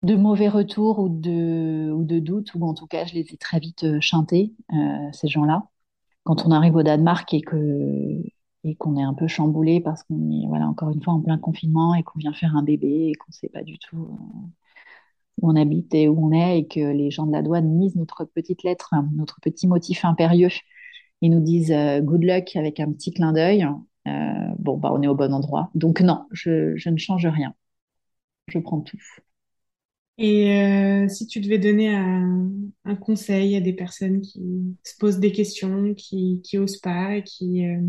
de 0.03 0.15
mauvais 0.15 0.49
retours 0.49 0.99
ou 1.01 1.09
de, 1.09 1.91
ou 1.93 2.05
de 2.05 2.19
doutes, 2.19 2.55
ou 2.55 2.65
en 2.65 2.75
tout 2.75 2.87
cas, 2.87 3.05
je 3.05 3.15
les 3.15 3.27
ai 3.33 3.37
très 3.37 3.59
vite 3.59 3.85
euh, 3.85 3.99
chantés, 4.01 4.55
euh, 4.73 4.77
ces 5.13 5.29
gens-là. 5.29 5.65
Quand 6.25 6.47
on 6.47 6.51
arrive 6.53 6.77
au 6.77 6.83
Danemark 6.83 7.33
et 7.35 7.41
que 7.43 7.57
et 8.65 8.75
qu'on 8.77 8.97
est 8.97 9.03
un 9.03 9.15
peu 9.15 9.29
chamboulé 9.29 9.81
parce 9.81 10.03
qu'on 10.05 10.31
est 10.33 10.47
voilà 10.49 10.67
encore 10.69 10.91
une 10.91 11.03
fois 11.03 11.15
en 11.15 11.21
plein 11.21 11.39
confinement 11.39 11.95
et 11.95 12.03
qu'on 12.03 12.19
vient 12.19 12.33
faire 12.35 12.57
un 12.57 12.63
bébé 12.63 13.11
et 13.11 13.15
qu'on 13.15 13.29
ne 13.31 13.33
sait 13.33 13.49
pas 13.49 13.63
du 13.63 13.79
tout 13.79 13.97
euh, 13.97 14.47
où 15.41 15.51
on 15.51 15.57
habite 15.57 15.95
et 15.95 16.09
où 16.09 16.27
on 16.27 16.33
est 16.33 16.61
et 16.61 16.67
que 16.69 16.81
les 16.81 17.11
gens 17.11 17.27
de 17.27 17.33
la 17.33 17.43
douane 17.43 17.81
lisent 17.81 17.97
notre 17.97 18.25
petite 18.25 18.63
lettre, 18.65 18.95
notre 19.15 19.41
petit 19.41 19.69
motif 19.69 20.05
impérieux 20.05 20.51
et 21.23 21.29
nous 21.29 21.41
disent 21.41 21.75
good 22.03 22.25
luck 22.25 22.57
avec 22.57 22.81
un 22.81 22.93
petit 22.93 23.13
clin 23.13 23.33
d'œil. 23.33 23.67
Bon, 24.59 24.77
bah, 24.77 24.91
on 24.93 25.03
est 25.03 25.09
au 25.09 25.15
bon 25.15 25.33
endroit. 25.33 25.71
Donc 25.75 26.01
non, 26.01 26.27
je, 26.33 26.89
ne 26.91 26.97
change 26.97 27.27
rien. 27.27 27.55
Je 28.49 28.59
prends 28.59 28.81
tout. 28.81 28.99
Et 30.19 30.53
euh, 30.61 31.09
si 31.09 31.27
tu 31.27 31.41
devais 31.41 31.59
donner 31.59 31.95
un, 31.95 32.51
conseil 33.01 33.55
à 33.57 33.61
des 33.61 33.73
personnes 33.73 34.21
qui 34.21 34.77
se 34.83 34.97
posent 34.99 35.19
des 35.21 35.31
questions, 35.31 35.95
qui, 35.95 36.41
qui 36.43 36.59
osent 36.59 36.79
pas, 36.79 37.21
qui... 37.21 37.67
Euh, 37.67 37.81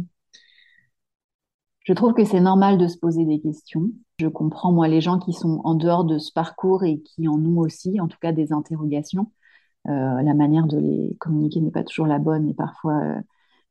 je 1.83 1.93
trouve 1.93 2.13
que 2.13 2.25
c'est 2.25 2.39
normal 2.39 2.77
de 2.77 2.87
se 2.87 2.97
poser 2.97 3.25
des 3.25 3.39
questions. 3.39 3.89
Je 4.19 4.27
comprends, 4.27 4.71
moi, 4.71 4.87
les 4.87 5.01
gens 5.01 5.17
qui 5.17 5.33
sont 5.33 5.61
en 5.63 5.73
dehors 5.73 6.05
de 6.05 6.19
ce 6.19 6.31
parcours 6.31 6.83
et 6.83 6.99
qui 6.99 7.27
en 7.27 7.43
ont 7.43 7.57
aussi, 7.57 7.99
en 7.99 8.07
tout 8.07 8.17
cas, 8.21 8.31
des 8.31 8.53
interrogations. 8.53 9.31
la 9.85 10.33
manière 10.35 10.67
de 10.67 10.77
les 10.77 11.15
communiquer 11.19 11.61
n'est 11.61 11.71
pas 11.71 11.83
toujours 11.83 12.05
la 12.05 12.19
bonne 12.19 12.47
et 12.47 12.53
parfois 12.53 13.01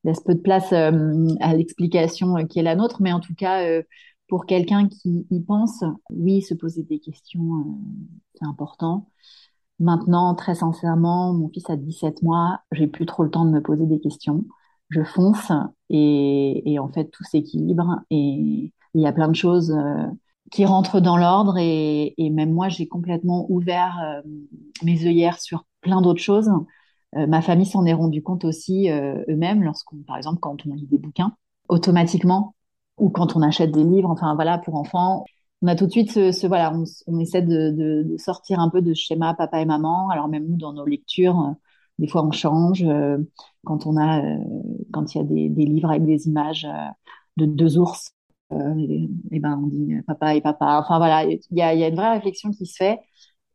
laisse 0.03 0.21
peu 0.21 0.35
de 0.35 0.41
place 0.41 0.73
à 0.73 1.55
l'explication 1.55 2.35
qui 2.47 2.59
est 2.59 2.63
la 2.63 2.75
nôtre, 2.75 3.03
mais 3.03 3.13
en 3.13 3.21
tout 3.21 3.35
cas, 3.35 3.63
pour 4.29 4.47
quelqu'un 4.47 4.89
qui 4.89 5.27
y 5.31 5.41
pense, 5.41 5.83
oui, 6.11 6.43
se 6.43 6.55
poser 6.55 6.83
des 6.83 7.01
questions, 7.01 7.79
c'est 8.35 8.45
important. 8.45 9.09
Maintenant, 9.81 10.35
très 10.35 10.57
sincèrement, 10.57 11.33
mon 11.33 11.49
fils 11.49 11.69
a 11.71 11.77
17 11.77 12.23
mois, 12.23 12.61
j'ai 12.73 12.89
plus 12.89 13.07
trop 13.07 13.23
le 13.25 13.31
temps 13.31 13.45
de 13.45 13.51
me 13.51 13.63
poser 13.63 13.87
des 13.87 14.01
questions. 14.01 14.45
Je 14.91 15.03
fonce 15.05 15.53
et, 15.91 16.73
et 16.73 16.79
en 16.79 16.89
fait, 16.89 17.07
tout 17.11 17.25
s'équilibre 17.25 18.01
et 18.11 18.73
il 18.95 19.01
y 19.03 19.07
a 19.07 19.13
plein 19.13 19.29
de 19.29 19.37
choses 19.37 19.71
euh, 19.71 20.07
qui 20.51 20.65
rentrent 20.65 21.01
dans 21.01 21.17
l'ordre 21.17 21.59
et, 21.59 22.15
et, 22.19 22.31
même 22.31 22.53
moi, 22.53 22.69
j'ai 22.69 22.89
complètement 22.89 23.47
ouvert 23.51 23.99
euh, 24.03 24.23
mes 24.83 25.07
œillères 25.07 25.41
sur 25.41 25.65
plein 25.81 26.01
d'autres 26.03 26.23
choses. 26.23 26.51
Euh, 27.17 27.27
ma 27.27 27.43
famille 27.43 27.67
s'en 27.67 27.85
est 27.87 27.95
rendu 27.95 28.23
compte 28.23 28.45
aussi 28.45 28.89
eux-mêmes 28.91 29.63
lorsqu'on, 29.63 29.99
par 29.99 30.17
exemple, 30.17 30.41
quand 30.41 30.67
on 30.67 30.75
lit 30.75 30.87
des 30.87 30.99
bouquins 30.99 31.35
automatiquement 31.69 32.55
ou 32.99 33.11
quand 33.11 33.37
on 33.37 33.43
achète 33.43 33.73
des 33.73 33.85
livres, 33.85 34.11
enfin 34.11 34.35
voilà, 34.35 34.59
pour 34.59 34.75
enfants, 34.77 35.25
on 35.63 35.67
a 35.69 35.75
tout 35.75 35.87
de 35.87 35.91
suite 35.91 36.13
ce, 36.13 36.47
voilà, 36.47 36.73
on, 37.07 37.19
essaie 37.19 37.43
de, 37.43 38.15
sortir 38.19 38.61
un 38.61 38.71
peu 38.71 38.81
de 38.81 38.95
ce 38.95 39.03
schéma 39.03 39.35
papa 39.35 39.61
et 39.61 39.65
maman. 39.65 40.09
Alors 40.11 40.29
même 40.29 40.47
nous, 40.47 40.57
dans 40.57 40.73
nos 40.73 40.85
lectures, 40.85 41.41
euh, 41.41 41.53
des 41.99 42.09
fois 42.09 42.25
on 42.25 42.31
change. 42.31 42.85
Euh, 42.85 43.19
quand 43.65 43.87
on 43.87 43.97
a, 43.97 44.25
euh, 44.25 44.39
quand 44.93 45.15
il 45.15 45.19
y 45.19 45.21
a 45.21 45.25
des, 45.25 45.65
livres 45.65 45.91
avec 45.91 46.05
des 46.05 46.29
images 46.29 46.67
de 47.37 47.47
deux 47.47 47.79
ours, 47.79 48.13
et, 48.53 49.41
ben 49.41 49.61
on 49.63 49.67
dit 49.67 49.95
papa 50.07 50.35
et 50.35 50.41
papa. 50.41 50.81
Enfin 50.83 50.99
voilà, 50.99 51.25
il 51.25 51.41
y 51.51 51.63
a, 51.63 51.89
une 51.89 51.97
vraie 51.97 52.13
réflexion 52.15 52.51
qui 52.51 52.67
se 52.67 52.77
fait. 52.77 53.01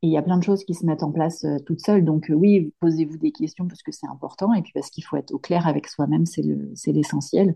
Et 0.04 0.08
il 0.08 0.12
y 0.12 0.18
a 0.18 0.22
plein 0.22 0.38
de 0.38 0.44
choses 0.44 0.66
qui 0.66 0.74
se 0.74 0.86
mettent 0.86 1.04
en 1.04 1.12
place 1.12 1.46
toutes 1.66 1.80
seules. 1.80 2.04
Donc 2.04 2.26
oui, 2.30 2.74
posez-vous 2.82 3.18
des 3.18 3.32
questions 3.32 3.68
parce 3.68 3.82
que 3.82 3.92
c'est 3.94 4.08
important 4.08 4.54
et 4.54 4.62
puis 4.62 4.74
parce 4.74 4.90
qu'il 4.90 5.04
faut 5.06 5.16
être 5.16 5.34
au 5.34 5.40
clair 5.40 5.68
avec 5.68 5.88
soi-même, 5.88 6.26
c'est 6.26 6.92
l'essentiel. 6.92 7.56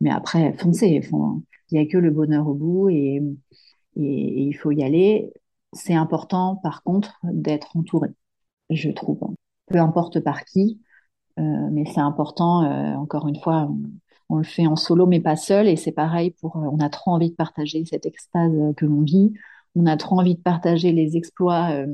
Mais 0.00 0.10
après, 0.10 0.52
foncez. 0.58 1.00
Il 1.70 1.78
n'y 1.78 1.78
a 1.78 1.86
que 1.86 1.98
le 1.98 2.10
bonheur 2.10 2.48
au 2.48 2.54
bout 2.54 2.88
et, 2.88 3.22
il 3.96 4.52
faut 4.54 4.70
y 4.70 4.82
aller. 4.82 5.32
C'est 5.72 5.94
important, 5.94 6.56
par 6.56 6.82
contre, 6.82 7.18
d'être 7.24 7.76
entouré, 7.76 8.08
je 8.70 8.90
trouve. 8.90 9.20
Peu 9.66 9.78
importe 9.78 10.20
par 10.20 10.44
qui, 10.44 10.80
euh, 11.38 11.42
mais 11.72 11.84
c'est 11.86 12.00
important, 12.00 12.64
euh, 12.64 12.94
encore 12.96 13.28
une 13.28 13.38
fois, 13.40 13.70
on, 14.28 14.36
le 14.38 14.44
fait 14.44 14.66
en 14.66 14.76
solo, 14.76 15.06
mais 15.06 15.20
pas 15.20 15.36
seul. 15.36 15.68
Et 15.68 15.76
c'est 15.76 15.92
pareil 15.92 16.32
pour, 16.40 16.56
euh, 16.56 16.68
on 16.72 16.80
a 16.80 16.88
trop 16.88 17.12
envie 17.12 17.30
de 17.30 17.36
partager 17.36 17.84
cette 17.84 18.06
extase 18.06 18.52
que 18.76 18.86
l'on 18.86 19.02
vit. 19.02 19.32
On 19.74 19.86
a 19.86 19.96
trop 19.96 20.18
envie 20.18 20.34
de 20.34 20.40
partager 20.40 20.92
les 20.92 21.16
exploits 21.16 21.84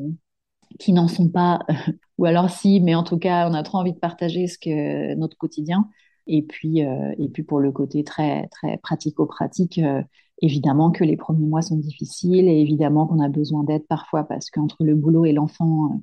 qui 0.79 0.93
n'en 0.93 1.09
sont 1.09 1.29
pas, 1.29 1.61
ou 2.19 2.25
alors 2.27 2.51
si, 2.51 2.81
mais 2.81 2.95
en 2.95 3.05
tout 3.05 3.19
cas, 3.19 3.49
on 3.49 3.55
a 3.55 3.63
trop 3.63 3.79
envie 3.79 3.93
de 3.93 3.99
partager 3.99 4.47
ce 4.47 4.59
que 4.59 5.15
notre 5.15 5.37
quotidien. 5.37 5.89
Et 6.27 6.43
puis, 6.43 6.81
et 6.81 7.29
puis 7.33 7.43
pour 7.43 7.61
le 7.61 7.73
côté 7.73 8.05
très 8.05 8.49
très 8.49 8.79
pratico-pratique, 8.79 9.81
Évidemment 10.43 10.91
que 10.91 11.03
les 11.03 11.17
premiers 11.17 11.47
mois 11.47 11.63
sont 11.63 11.77
difficiles 11.77 12.47
et 12.47 12.61
évidemment 12.61 13.07
qu'on 13.07 13.21
a 13.21 13.29
besoin 13.29 13.65
d'aide 13.65 13.87
parfois 13.89 14.25
parce 14.25 14.51
qu'entre 14.51 14.85
le 14.85 14.95
boulot 14.95 15.25
et 15.25 15.33
l'enfant, 15.33 15.87
euh, 15.87 15.97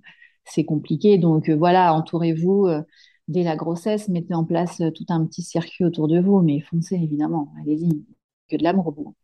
c'est 0.45 0.65
compliqué. 0.65 1.19
Donc 1.19 1.49
euh, 1.49 1.55
voilà, 1.55 1.93
entourez-vous 1.93 2.65
euh, 2.65 2.81
dès 3.27 3.43
la 3.43 3.55
grossesse, 3.55 4.09
mettez 4.09 4.33
en 4.33 4.43
place 4.43 4.81
tout 4.95 5.05
un 5.09 5.23
petit 5.27 5.43
circuit 5.43 5.85
autour 5.85 6.07
de 6.07 6.19
vous, 6.19 6.41
mais 6.41 6.61
foncez 6.61 6.95
évidemment, 6.95 7.53
allez-y, 7.61 8.03
que 8.49 8.57
de 8.57 8.63
l'amour 8.63 8.87
au 8.87 8.91
bout. 8.91 9.15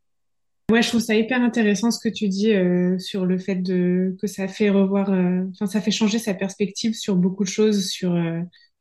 Ouais, 0.72 0.84
je 0.84 0.90
trouve 0.90 1.02
ça 1.02 1.16
hyper 1.16 1.42
intéressant 1.42 1.90
ce 1.90 2.00
que 2.00 2.14
tu 2.14 2.28
dis 2.28 2.54
sur 3.00 3.26
le 3.26 3.40
fait 3.40 3.64
que 3.64 4.28
ça 4.28 4.48
fait 4.48 4.70
revoir, 4.70 5.10
enfin 5.10 5.66
ça 5.66 5.82
fait 5.82 5.90
changer 5.90 6.20
sa 6.20 6.36
perspective 6.36 6.94
sur 6.94 7.16
beaucoup 7.16 7.44
de 7.44 7.50
choses, 7.50 7.90
sur 7.90 8.14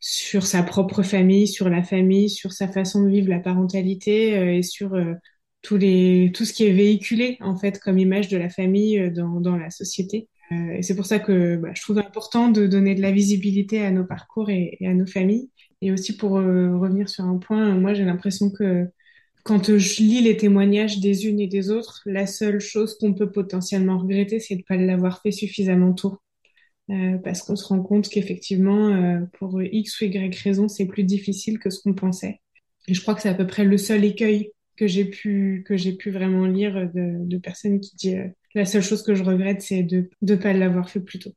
sur 0.01 0.47
sa 0.47 0.63
propre 0.63 1.03
famille, 1.03 1.49
sur 1.49 1.69
la 1.69 1.83
famille, 1.83 2.31
sur 2.31 2.53
sa 2.53 2.69
façon 2.69 3.05
de 3.05 3.11
vivre 3.11 3.29
la 3.29 3.41
parentalité 3.41 4.57
et 4.57 4.63
sur 4.63 4.97
tous 5.63 5.77
les, 5.77 6.31
tout 6.35 6.45
ce 6.45 6.53
qui 6.53 6.65
est 6.65 6.73
véhiculé 6.73 7.37
en 7.41 7.57
fait 7.57 7.79
comme 7.81 7.99
image 7.99 8.29
de 8.29 8.37
la 8.37 8.49
famille 8.49 8.99
euh, 8.99 9.11
dans, 9.11 9.41
dans 9.41 9.57
la 9.57 9.71
société. 9.71 10.29
Euh, 10.53 10.77
et 10.77 10.83
c'est 10.83 10.97
pour 10.97 11.07
ça 11.07 11.19
que 11.19 11.57
bah, 11.57 11.71
je 11.75 11.83
trouve 11.83 11.99
important 11.99 12.51
de 12.51 12.67
donner 12.67 12.95
de 12.95 13.03
la 13.03 13.13
visibilité 13.13 13.85
à 13.85 13.91
nos 13.91 14.05
parcours 14.05 14.51
et, 14.51 14.79
à 14.83 14.95
nos 14.95 15.07
familles. 15.07 15.51
Et 15.83 15.93
aussi 15.93 16.17
pour 16.17 16.39
euh, 16.39 16.77
revenir 16.79 17.09
sur 17.09 17.25
un 17.25 17.39
point, 17.39 17.75
moi 17.75 17.95
j'ai 17.95 18.05
l'impression 18.05 18.51
que 18.51 18.87
quand 19.45 19.79
je 19.79 20.03
lis 20.03 20.21
les 20.23 20.37
témoignages 20.37 21.01
des 21.01 21.27
unes 21.27 21.41
et 21.41 21.47
des 21.47 21.71
autres, 21.71 22.03
la 22.07 22.27
seule 22.27 22.61
chose 22.61 22.97
qu'on 22.99 23.15
peut 23.15 23.31
potentiellement 23.31 23.99
regretter, 23.99 24.41
c'est 24.41 24.55
de 24.57 24.61
ne 24.61 24.65
pas 24.65 24.77
l'avoir 24.77 25.23
fait 25.23 25.31
suffisamment 25.33 25.93
tôt. 25.93 26.19
Euh, 26.91 27.19
parce 27.19 27.43
qu'on 27.43 27.57
se 27.57 27.67
rend 27.67 27.83
compte 27.83 28.09
qu'effectivement, 28.09 28.89
euh, 28.89 29.21
pour 29.39 29.63
X 29.63 30.01
ou 30.01 30.05
Y 30.05 30.35
raison, 30.43 30.69
c'est 30.69 30.87
plus 30.87 31.05
difficile 31.05 31.59
que 31.59 31.69
ce 31.69 31.83
qu'on 31.83 31.93
pensait. 31.93 32.41
Et 32.87 32.95
je 32.95 33.03
crois 33.03 33.15
que 33.15 33.21
c'est 33.21 33.29
à 33.29 33.35
peu 33.35 33.47
près 33.47 33.65
le 33.65 33.77
seul 33.77 34.05
écueil 34.05 34.53
que 34.77 34.87
j'ai 34.87 35.05
pu 35.05 35.65
que 35.67 35.77
j'ai 35.77 35.93
pu 35.93 36.11
vraiment 36.11 36.47
lire 36.47 36.91
de, 36.95 37.37
personnes 37.39 37.81
qui 37.81 37.95
disent 37.97 38.15
euh, 38.15 38.29
la 38.55 38.65
seule 38.65 38.83
chose 38.83 39.03
que 39.03 39.15
je 39.15 39.23
regrette 39.23 39.61
c'est 39.61 39.83
de 39.83 40.09
ne 40.23 40.37
pas 40.37 40.55
l'avoir 40.55 40.89
fait 40.89 41.01
plus 41.01 41.19
tôt. 41.19 41.33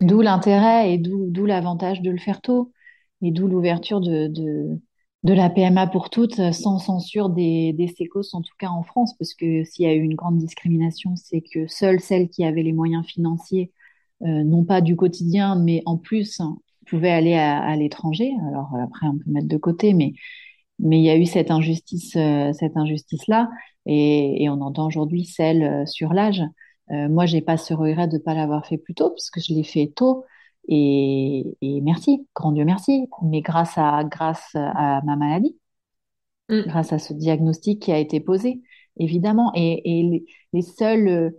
D'où 0.00 0.20
l'intérêt 0.20 0.92
et 0.92 0.98
d'où 0.98 1.46
l'avantage 1.46 2.02
de 2.02 2.10
le 2.10 2.18
faire 2.18 2.40
tôt 2.40 2.72
et 3.20 3.30
d'où 3.30 3.46
l'ouverture 3.46 4.00
de, 4.00 4.26
de, 4.26 5.32
la 5.32 5.48
PMA 5.48 5.86
pour 5.86 6.10
toutes 6.10 6.52
sans 6.52 6.80
censure 6.80 7.30
des, 7.30 7.72
des 7.72 7.86
sécos, 7.86 8.34
en 8.34 8.42
tout 8.42 8.54
cas 8.58 8.70
en 8.70 8.82
France, 8.82 9.16
parce 9.16 9.34
que 9.34 9.62
s'il 9.62 9.86
y 9.86 9.88
a 9.88 9.94
eu 9.94 10.00
une 10.00 10.16
grande 10.16 10.38
discrimination, 10.38 11.14
c'est 11.14 11.40
que 11.40 11.68
seules 11.68 12.00
celles 12.00 12.28
qui 12.28 12.44
avaient 12.44 12.64
les 12.64 12.72
moyens 12.72 13.06
financiers, 13.06 13.70
non 14.22 14.64
pas 14.64 14.80
du 14.80 14.96
quotidien, 14.96 15.56
mais 15.56 15.82
en 15.86 15.98
plus, 15.98 16.40
pouvaient 16.86 17.10
aller 17.10 17.34
à, 17.34 17.60
à 17.60 17.76
l'étranger. 17.76 18.32
Alors 18.48 18.70
après, 18.82 19.06
on 19.06 19.18
peut 19.18 19.30
mettre 19.30 19.48
de 19.48 19.56
côté, 19.56 19.94
mais 19.94 20.14
mais 20.82 20.98
il 20.98 21.04
y 21.04 21.10
a 21.10 21.16
eu 21.16 21.26
cette 21.26 21.50
injustice, 21.50 22.16
euh, 22.16 22.52
cette 22.52 22.76
injustice-là, 22.76 23.48
et, 23.86 24.42
et, 24.42 24.48
on 24.50 24.60
entend 24.60 24.86
aujourd'hui 24.86 25.24
celle 25.24 25.62
euh, 25.62 25.86
sur 25.86 26.12
l'âge. 26.12 26.42
Euh, 26.90 27.08
moi, 27.08 27.24
j'ai 27.26 27.40
pas 27.40 27.56
ce 27.56 27.72
regret 27.72 28.08
de 28.08 28.18
pas 28.18 28.34
l'avoir 28.34 28.66
fait 28.66 28.78
plus 28.78 28.94
tôt, 28.94 29.10
puisque 29.10 29.40
je 29.40 29.54
l'ai 29.54 29.62
fait 29.62 29.92
tôt, 29.94 30.24
et, 30.68 31.56
et, 31.62 31.80
merci, 31.80 32.26
grand 32.34 32.52
Dieu 32.52 32.64
merci, 32.64 33.08
mais 33.22 33.40
grâce 33.40 33.74
à, 33.76 34.04
grâce 34.04 34.50
à 34.54 35.00
ma 35.04 35.16
maladie, 35.16 35.56
mm. 36.48 36.62
grâce 36.62 36.92
à 36.92 36.98
ce 36.98 37.12
diagnostic 37.12 37.80
qui 37.80 37.92
a 37.92 37.98
été 37.98 38.20
posé, 38.20 38.60
évidemment, 38.96 39.52
et, 39.54 40.00
et 40.00 40.02
les, 40.02 40.26
les, 40.52 40.62
seules 40.62 41.34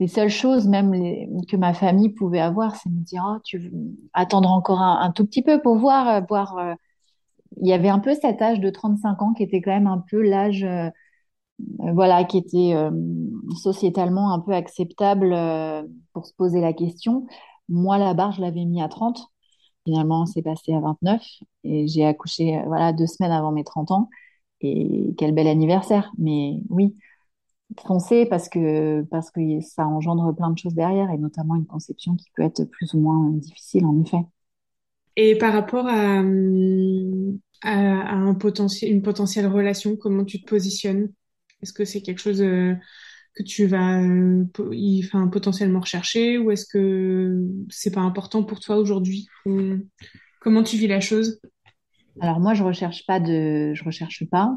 les 0.00 0.08
seules 0.08 0.28
choses 0.28 0.66
même 0.66 0.92
que 1.48 1.56
ma 1.56 1.74
famille 1.74 2.10
pouvait 2.10 2.40
avoir, 2.40 2.76
c'est 2.76 2.90
me 2.90 3.00
dire 3.00 3.24
oh, 3.26 3.38
tu 3.44 3.58
veux 3.58 3.70
attendre 4.12 4.50
encore 4.50 4.80
un, 4.80 5.10
tout 5.12 5.24
petit 5.24 5.42
peu 5.42 5.62
pour 5.62 5.76
voir, 5.78 6.26
voir 6.26 6.76
il 7.60 7.68
y 7.68 7.72
avait 7.72 7.88
un 7.88 7.98
peu 7.98 8.14
cet 8.14 8.42
âge 8.42 8.60
de 8.60 8.70
35 8.70 9.22
ans 9.22 9.32
qui 9.34 9.42
était 9.42 9.60
quand 9.60 9.70
même 9.72 9.86
un 9.86 10.04
peu 10.10 10.22
l'âge, 10.22 10.64
euh, 10.64 10.90
voilà, 11.78 12.24
qui 12.24 12.38
était 12.38 12.74
euh, 12.74 12.90
sociétalement 13.62 14.32
un 14.32 14.40
peu 14.40 14.52
acceptable 14.52 15.32
euh, 15.32 15.82
pour 16.12 16.26
se 16.26 16.34
poser 16.34 16.60
la 16.60 16.72
question. 16.72 17.26
Moi, 17.68 17.98
la 17.98 18.14
barre, 18.14 18.32
je 18.32 18.40
l'avais 18.40 18.64
mis 18.64 18.82
à 18.82 18.88
30. 18.88 19.20
Finalement, 19.86 20.26
c'est 20.26 20.42
passé 20.42 20.72
à 20.74 20.80
29 20.80 21.22
et 21.64 21.86
j'ai 21.86 22.04
accouché, 22.06 22.62
voilà, 22.66 22.92
deux 22.92 23.06
semaines 23.06 23.32
avant 23.32 23.52
mes 23.52 23.64
30 23.64 23.90
ans. 23.90 24.08
Et 24.60 25.14
quel 25.18 25.32
bel 25.34 25.46
anniversaire. 25.46 26.10
Mais 26.18 26.60
oui, 26.70 26.94
foncez 27.80 28.26
parce 28.26 28.48
que, 28.48 29.02
parce 29.02 29.30
que 29.30 29.40
ça 29.60 29.86
engendre 29.86 30.34
plein 30.34 30.50
de 30.50 30.58
choses 30.58 30.74
derrière 30.74 31.10
et 31.10 31.18
notamment 31.18 31.56
une 31.56 31.66
conception 31.66 32.14
qui 32.16 32.26
peut 32.36 32.42
être 32.42 32.64
plus 32.64 32.94
ou 32.94 33.00
moins 33.00 33.30
difficile, 33.30 33.84
en 33.86 34.02
effet. 34.02 34.24
Et 35.16 35.36
par 35.38 35.52
rapport 35.52 35.86
à, 35.86 36.22
à, 37.62 38.14
un 38.14 38.34
potentiel, 38.34 38.90
une 38.90 39.02
potentielle 39.02 39.46
relation, 39.46 39.96
comment 39.96 40.24
tu 40.24 40.42
te 40.42 40.46
positionnes? 40.46 41.12
Est-ce 41.62 41.72
que 41.72 41.84
c'est 41.84 42.02
quelque 42.02 42.20
chose 42.20 42.42
euh, 42.42 42.74
que 43.34 43.42
tu 43.42 43.66
vas 43.66 44.02
euh, 44.02 44.44
enfin, 45.04 45.28
potentiellement 45.28 45.80
rechercher 45.80 46.38
ou 46.38 46.50
est-ce 46.50 46.66
que 46.66 47.40
c'est 47.70 47.92
pas 47.92 48.00
important 48.00 48.44
pour 48.44 48.60
toi 48.60 48.76
aujourd'hui? 48.76 49.26
Comment 50.40 50.62
tu 50.62 50.76
vis 50.76 50.88
la 50.88 51.00
chose? 51.00 51.40
Alors 52.20 52.40
moi, 52.40 52.54
je 52.54 52.62
recherche 52.62 53.06
pas 53.06 53.20
de, 53.20 53.72
je 53.74 53.84
recherche 53.84 54.24
pas. 54.30 54.56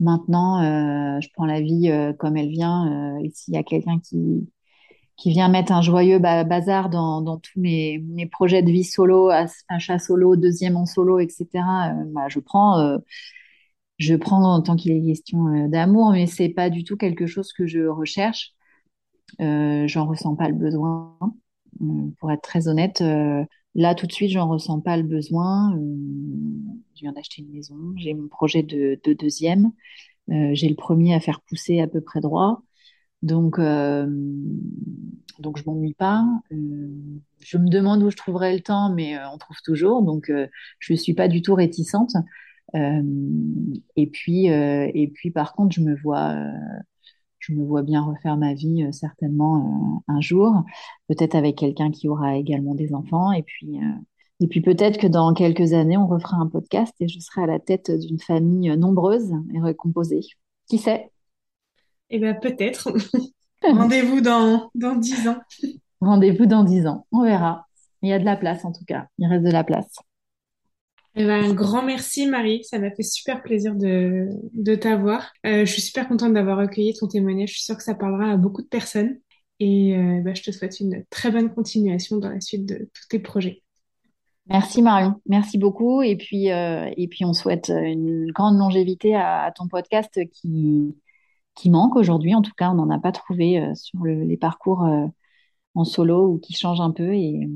Maintenant, 0.00 0.62
euh, 0.62 1.20
je 1.20 1.28
prends 1.34 1.46
la 1.46 1.60
vie 1.60 1.90
comme 2.18 2.36
elle 2.36 2.50
vient. 2.50 3.18
et 3.22 3.30
s'il 3.30 3.54
y 3.54 3.56
a 3.56 3.62
quelqu'un 3.62 3.98
qui 4.00 4.48
qui 5.16 5.30
vient 5.30 5.48
mettre 5.48 5.72
un 5.72 5.82
joyeux 5.82 6.18
bazar 6.18 6.90
dans, 6.90 7.22
dans 7.22 7.38
tous 7.38 7.58
mes, 7.58 7.98
mes, 7.98 8.26
projets 8.26 8.62
de 8.62 8.70
vie 8.70 8.84
solo, 8.84 9.30
achat 9.68 9.98
solo, 9.98 10.36
deuxième 10.36 10.76
en 10.76 10.86
solo, 10.86 11.18
etc. 11.18 11.46
Euh, 11.54 12.04
bah, 12.08 12.28
je 12.28 12.38
prends, 12.38 12.78
euh, 12.80 12.98
je 13.98 14.14
prends 14.14 14.60
tant 14.62 14.76
qu'il 14.76 14.92
est 14.92 15.02
question 15.02 15.46
euh, 15.48 15.68
d'amour, 15.68 16.12
mais 16.12 16.26
c'est 16.26 16.50
pas 16.50 16.70
du 16.70 16.84
tout 16.84 16.96
quelque 16.96 17.26
chose 17.26 17.52
que 17.52 17.66
je 17.66 17.86
recherche. 17.86 18.52
j'en 19.38 20.06
ressens 20.06 20.36
pas 20.36 20.48
le 20.48 20.54
besoin, 20.54 21.16
pour 22.20 22.30
être 22.30 22.42
très 22.42 22.68
honnête. 22.68 23.02
Là, 23.76 23.94
tout 23.94 24.06
de 24.06 24.12
suite, 24.12 24.30
j'en 24.30 24.48
ressens 24.48 24.80
pas 24.80 24.96
le 24.96 25.04
besoin. 25.04 25.78
je 26.94 27.00
viens 27.02 27.12
d'acheter 27.12 27.42
une 27.42 27.52
maison, 27.52 27.76
j'ai 27.96 28.14
mon 28.14 28.28
projet 28.28 28.62
de, 28.62 28.98
de 29.04 29.12
deuxième. 29.12 29.70
j'ai 30.28 30.68
le 30.68 30.74
premier 30.74 31.14
à 31.14 31.20
faire 31.20 31.40
pousser 31.42 31.80
à 31.80 31.86
peu 31.86 32.00
près 32.00 32.20
droit. 32.20 32.62
Donc, 33.22 33.58
euh, 33.58 34.06
donc 35.38 35.58
je 35.58 35.64
m'ennuie 35.66 35.94
pas. 35.94 36.24
Euh, 36.52 36.88
je 37.40 37.58
me 37.58 37.68
demande 37.68 38.02
où 38.02 38.10
je 38.10 38.16
trouverai 38.16 38.54
le 38.54 38.62
temps, 38.62 38.92
mais 38.94 39.16
euh, 39.16 39.28
on 39.32 39.38
trouve 39.38 39.56
toujours. 39.64 40.02
Donc, 40.02 40.30
je 40.78 40.94
suis 40.94 41.14
pas 41.14 41.28
du 41.28 41.42
tout 41.42 41.54
réticente. 41.54 42.12
et 42.74 44.06
puis, 44.12 44.50
par 45.34 45.54
contre, 45.54 45.74
je 45.74 45.80
me 45.80 45.96
vois, 45.96 46.36
je 47.46 47.52
me 47.52 47.64
vois 47.64 47.82
bien 47.82 48.02
refaire 48.02 48.36
ma 48.36 48.54
vie 48.54 48.86
certainement 48.92 50.02
un 50.08 50.20
jour, 50.20 50.64
peut-être 51.08 51.34
avec 51.34 51.56
quelqu'un 51.56 51.90
qui 51.90 52.08
aura 52.08 52.36
également 52.36 52.74
des 52.74 52.92
enfants, 52.92 53.32
et 53.32 53.42
puis. 53.42 53.78
Et 54.38 54.48
puis 54.48 54.60
peut-être 54.60 54.98
que 54.98 55.06
dans 55.06 55.32
quelques 55.32 55.72
années, 55.72 55.96
on 55.96 56.06
refera 56.06 56.36
un 56.36 56.46
podcast 56.46 56.92
et 57.00 57.08
je 57.08 57.18
serai 57.20 57.44
à 57.44 57.46
la 57.46 57.58
tête 57.58 57.90
d'une 57.90 58.20
famille 58.20 58.76
nombreuse 58.76 59.32
et 59.54 59.60
recomposée. 59.60 60.20
Qui 60.68 60.76
sait? 60.76 61.10
Eh 62.10 62.18
bien 62.18 62.34
peut-être. 62.34 62.92
Rendez-vous 63.62 64.20
dans, 64.20 64.70
dans 64.74 64.94
10 64.94 65.28
ans. 65.28 65.38
Rendez-vous 66.02 66.44
dans 66.44 66.64
10 66.64 66.86
ans. 66.86 67.06
On 67.12 67.22
verra. 67.22 67.66
Il 68.02 68.10
y 68.10 68.12
a 68.12 68.18
de 68.18 68.24
la 68.24 68.36
place 68.36 68.64
en 68.66 68.72
tout 68.72 68.84
cas. 68.84 69.06
Il 69.16 69.26
reste 69.26 69.44
de 69.44 69.50
la 69.50 69.64
place. 69.64 69.96
Eh 71.18 71.24
ben, 71.24 71.44
un 71.44 71.54
grand 71.54 71.82
merci 71.82 72.26
Marie, 72.26 72.62
ça 72.64 72.78
m'a 72.78 72.90
fait 72.90 73.02
super 73.02 73.42
plaisir 73.42 73.74
de, 73.74 74.28
de 74.52 74.74
t'avoir. 74.74 75.32
Euh, 75.46 75.64
je 75.64 75.72
suis 75.72 75.80
super 75.80 76.06
contente 76.08 76.34
d'avoir 76.34 76.58
recueilli 76.58 76.92
ton 76.92 77.06
témoignage, 77.08 77.48
je 77.48 77.54
suis 77.54 77.64
sûre 77.64 77.76
que 77.78 77.82
ça 77.82 77.94
parlera 77.94 78.32
à 78.32 78.36
beaucoup 78.36 78.60
de 78.60 78.66
personnes 78.66 79.18
et 79.58 79.96
euh, 79.96 80.20
bah, 80.20 80.34
je 80.34 80.42
te 80.42 80.50
souhaite 80.50 80.78
une 80.78 81.06
très 81.08 81.30
bonne 81.30 81.54
continuation 81.54 82.18
dans 82.18 82.28
la 82.28 82.42
suite 82.42 82.66
de 82.66 82.90
tous 82.92 83.08
tes 83.08 83.18
projets. 83.18 83.62
Merci 84.48 84.82
Marion, 84.82 85.14
merci 85.24 85.56
beaucoup 85.56 86.02
et 86.02 86.16
puis 86.16 86.52
euh, 86.52 86.90
et 86.98 87.08
puis 87.08 87.24
on 87.24 87.32
souhaite 87.32 87.70
une 87.70 88.30
grande 88.32 88.58
longévité 88.58 89.14
à 89.14 89.50
ton 89.56 89.68
podcast 89.68 90.20
qui 90.32 90.94
qui 91.54 91.70
manque 91.70 91.96
aujourd'hui. 91.96 92.34
En 92.34 92.42
tout 92.42 92.52
cas, 92.54 92.70
on 92.70 92.74
n'en 92.74 92.90
a 92.90 92.98
pas 92.98 93.12
trouvé 93.12 93.72
sur 93.74 94.04
les 94.04 94.36
parcours 94.36 94.86
en 95.74 95.84
solo 95.84 96.26
ou 96.28 96.38
qui 96.38 96.52
changent 96.52 96.82
un 96.82 96.90
peu. 96.90 97.14
Et, 97.14 97.48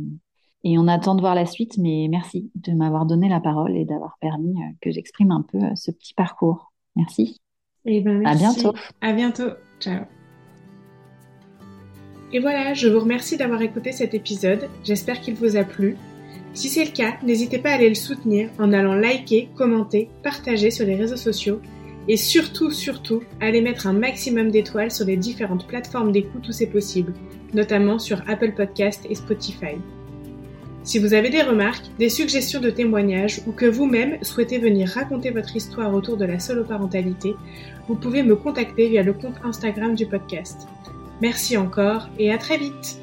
et, 0.64 0.78
on 0.78 0.88
attend 0.88 1.14
de 1.14 1.20
voir 1.20 1.34
la 1.34 1.46
suite. 1.46 1.78
Mais 1.78 2.08
merci 2.10 2.50
de 2.54 2.72
m'avoir 2.72 3.06
donné 3.06 3.28
la 3.28 3.40
parole 3.40 3.76
et 3.76 3.84
d'avoir 3.84 4.16
permis 4.20 4.54
euh, 4.56 4.72
que 4.80 4.90
j'exprime 4.90 5.30
un 5.30 5.42
peu 5.42 5.58
ce 5.74 5.90
petit 5.90 6.14
parcours. 6.14 6.72
Merci. 6.96 7.36
Et 7.86 7.98
eh 7.98 8.00
ben, 8.00 8.24
À 8.26 8.34
bientôt. 8.34 8.74
À 9.00 9.12
bientôt. 9.12 9.50
Ciao. 9.80 10.04
Et 12.32 12.38
voilà, 12.38 12.74
je 12.74 12.88
vous 12.88 13.00
remercie 13.00 13.36
d'avoir 13.36 13.60
écouté 13.62 13.92
cet 13.92 14.14
épisode. 14.14 14.68
J'espère 14.84 15.20
qu'il 15.20 15.34
vous 15.34 15.56
a 15.56 15.64
plu. 15.64 15.96
Si 16.52 16.68
c'est 16.68 16.84
le 16.84 16.90
cas, 16.90 17.14
n'hésitez 17.22 17.58
pas 17.58 17.70
à 17.70 17.74
aller 17.74 17.88
le 17.88 17.94
soutenir 17.94 18.50
en 18.58 18.72
allant 18.72 18.94
liker, 18.94 19.48
commenter, 19.56 20.10
partager 20.22 20.70
sur 20.70 20.86
les 20.86 20.96
réseaux 20.96 21.16
sociaux 21.16 21.60
et 22.08 22.16
surtout, 22.16 22.70
surtout, 22.70 23.22
allez 23.40 23.60
mettre 23.60 23.86
un 23.86 23.92
maximum 23.92 24.50
d'étoiles 24.50 24.90
sur 24.90 25.06
les 25.06 25.16
différentes 25.16 25.66
plateformes 25.66 26.12
d'écoute 26.12 26.48
où 26.48 26.52
c'est 26.52 26.66
possible, 26.66 27.12
notamment 27.54 27.98
sur 27.98 28.22
Apple 28.28 28.52
Podcast 28.52 29.06
et 29.08 29.14
Spotify. 29.14 29.76
Si 30.82 30.98
vous 30.98 31.12
avez 31.14 31.28
des 31.28 31.42
remarques, 31.42 31.84
des 31.98 32.08
suggestions 32.08 32.60
de 32.60 32.70
témoignages 32.70 33.40
ou 33.46 33.52
que 33.52 33.66
vous-même 33.66 34.16
souhaitez 34.22 34.58
venir 34.58 34.88
raconter 34.88 35.30
votre 35.30 35.54
histoire 35.54 35.94
autour 35.94 36.16
de 36.16 36.24
la 36.24 36.40
soloparentalité, 36.40 37.34
vous 37.88 37.96
pouvez 37.96 38.22
me 38.22 38.36
contacter 38.36 38.88
via 38.88 39.02
le 39.02 39.12
compte 39.12 39.36
Instagram 39.44 39.94
du 39.94 40.06
podcast. 40.06 40.68
Merci 41.20 41.56
encore 41.56 42.08
et 42.18 42.32
à 42.32 42.38
très 42.38 42.56
vite 42.56 42.99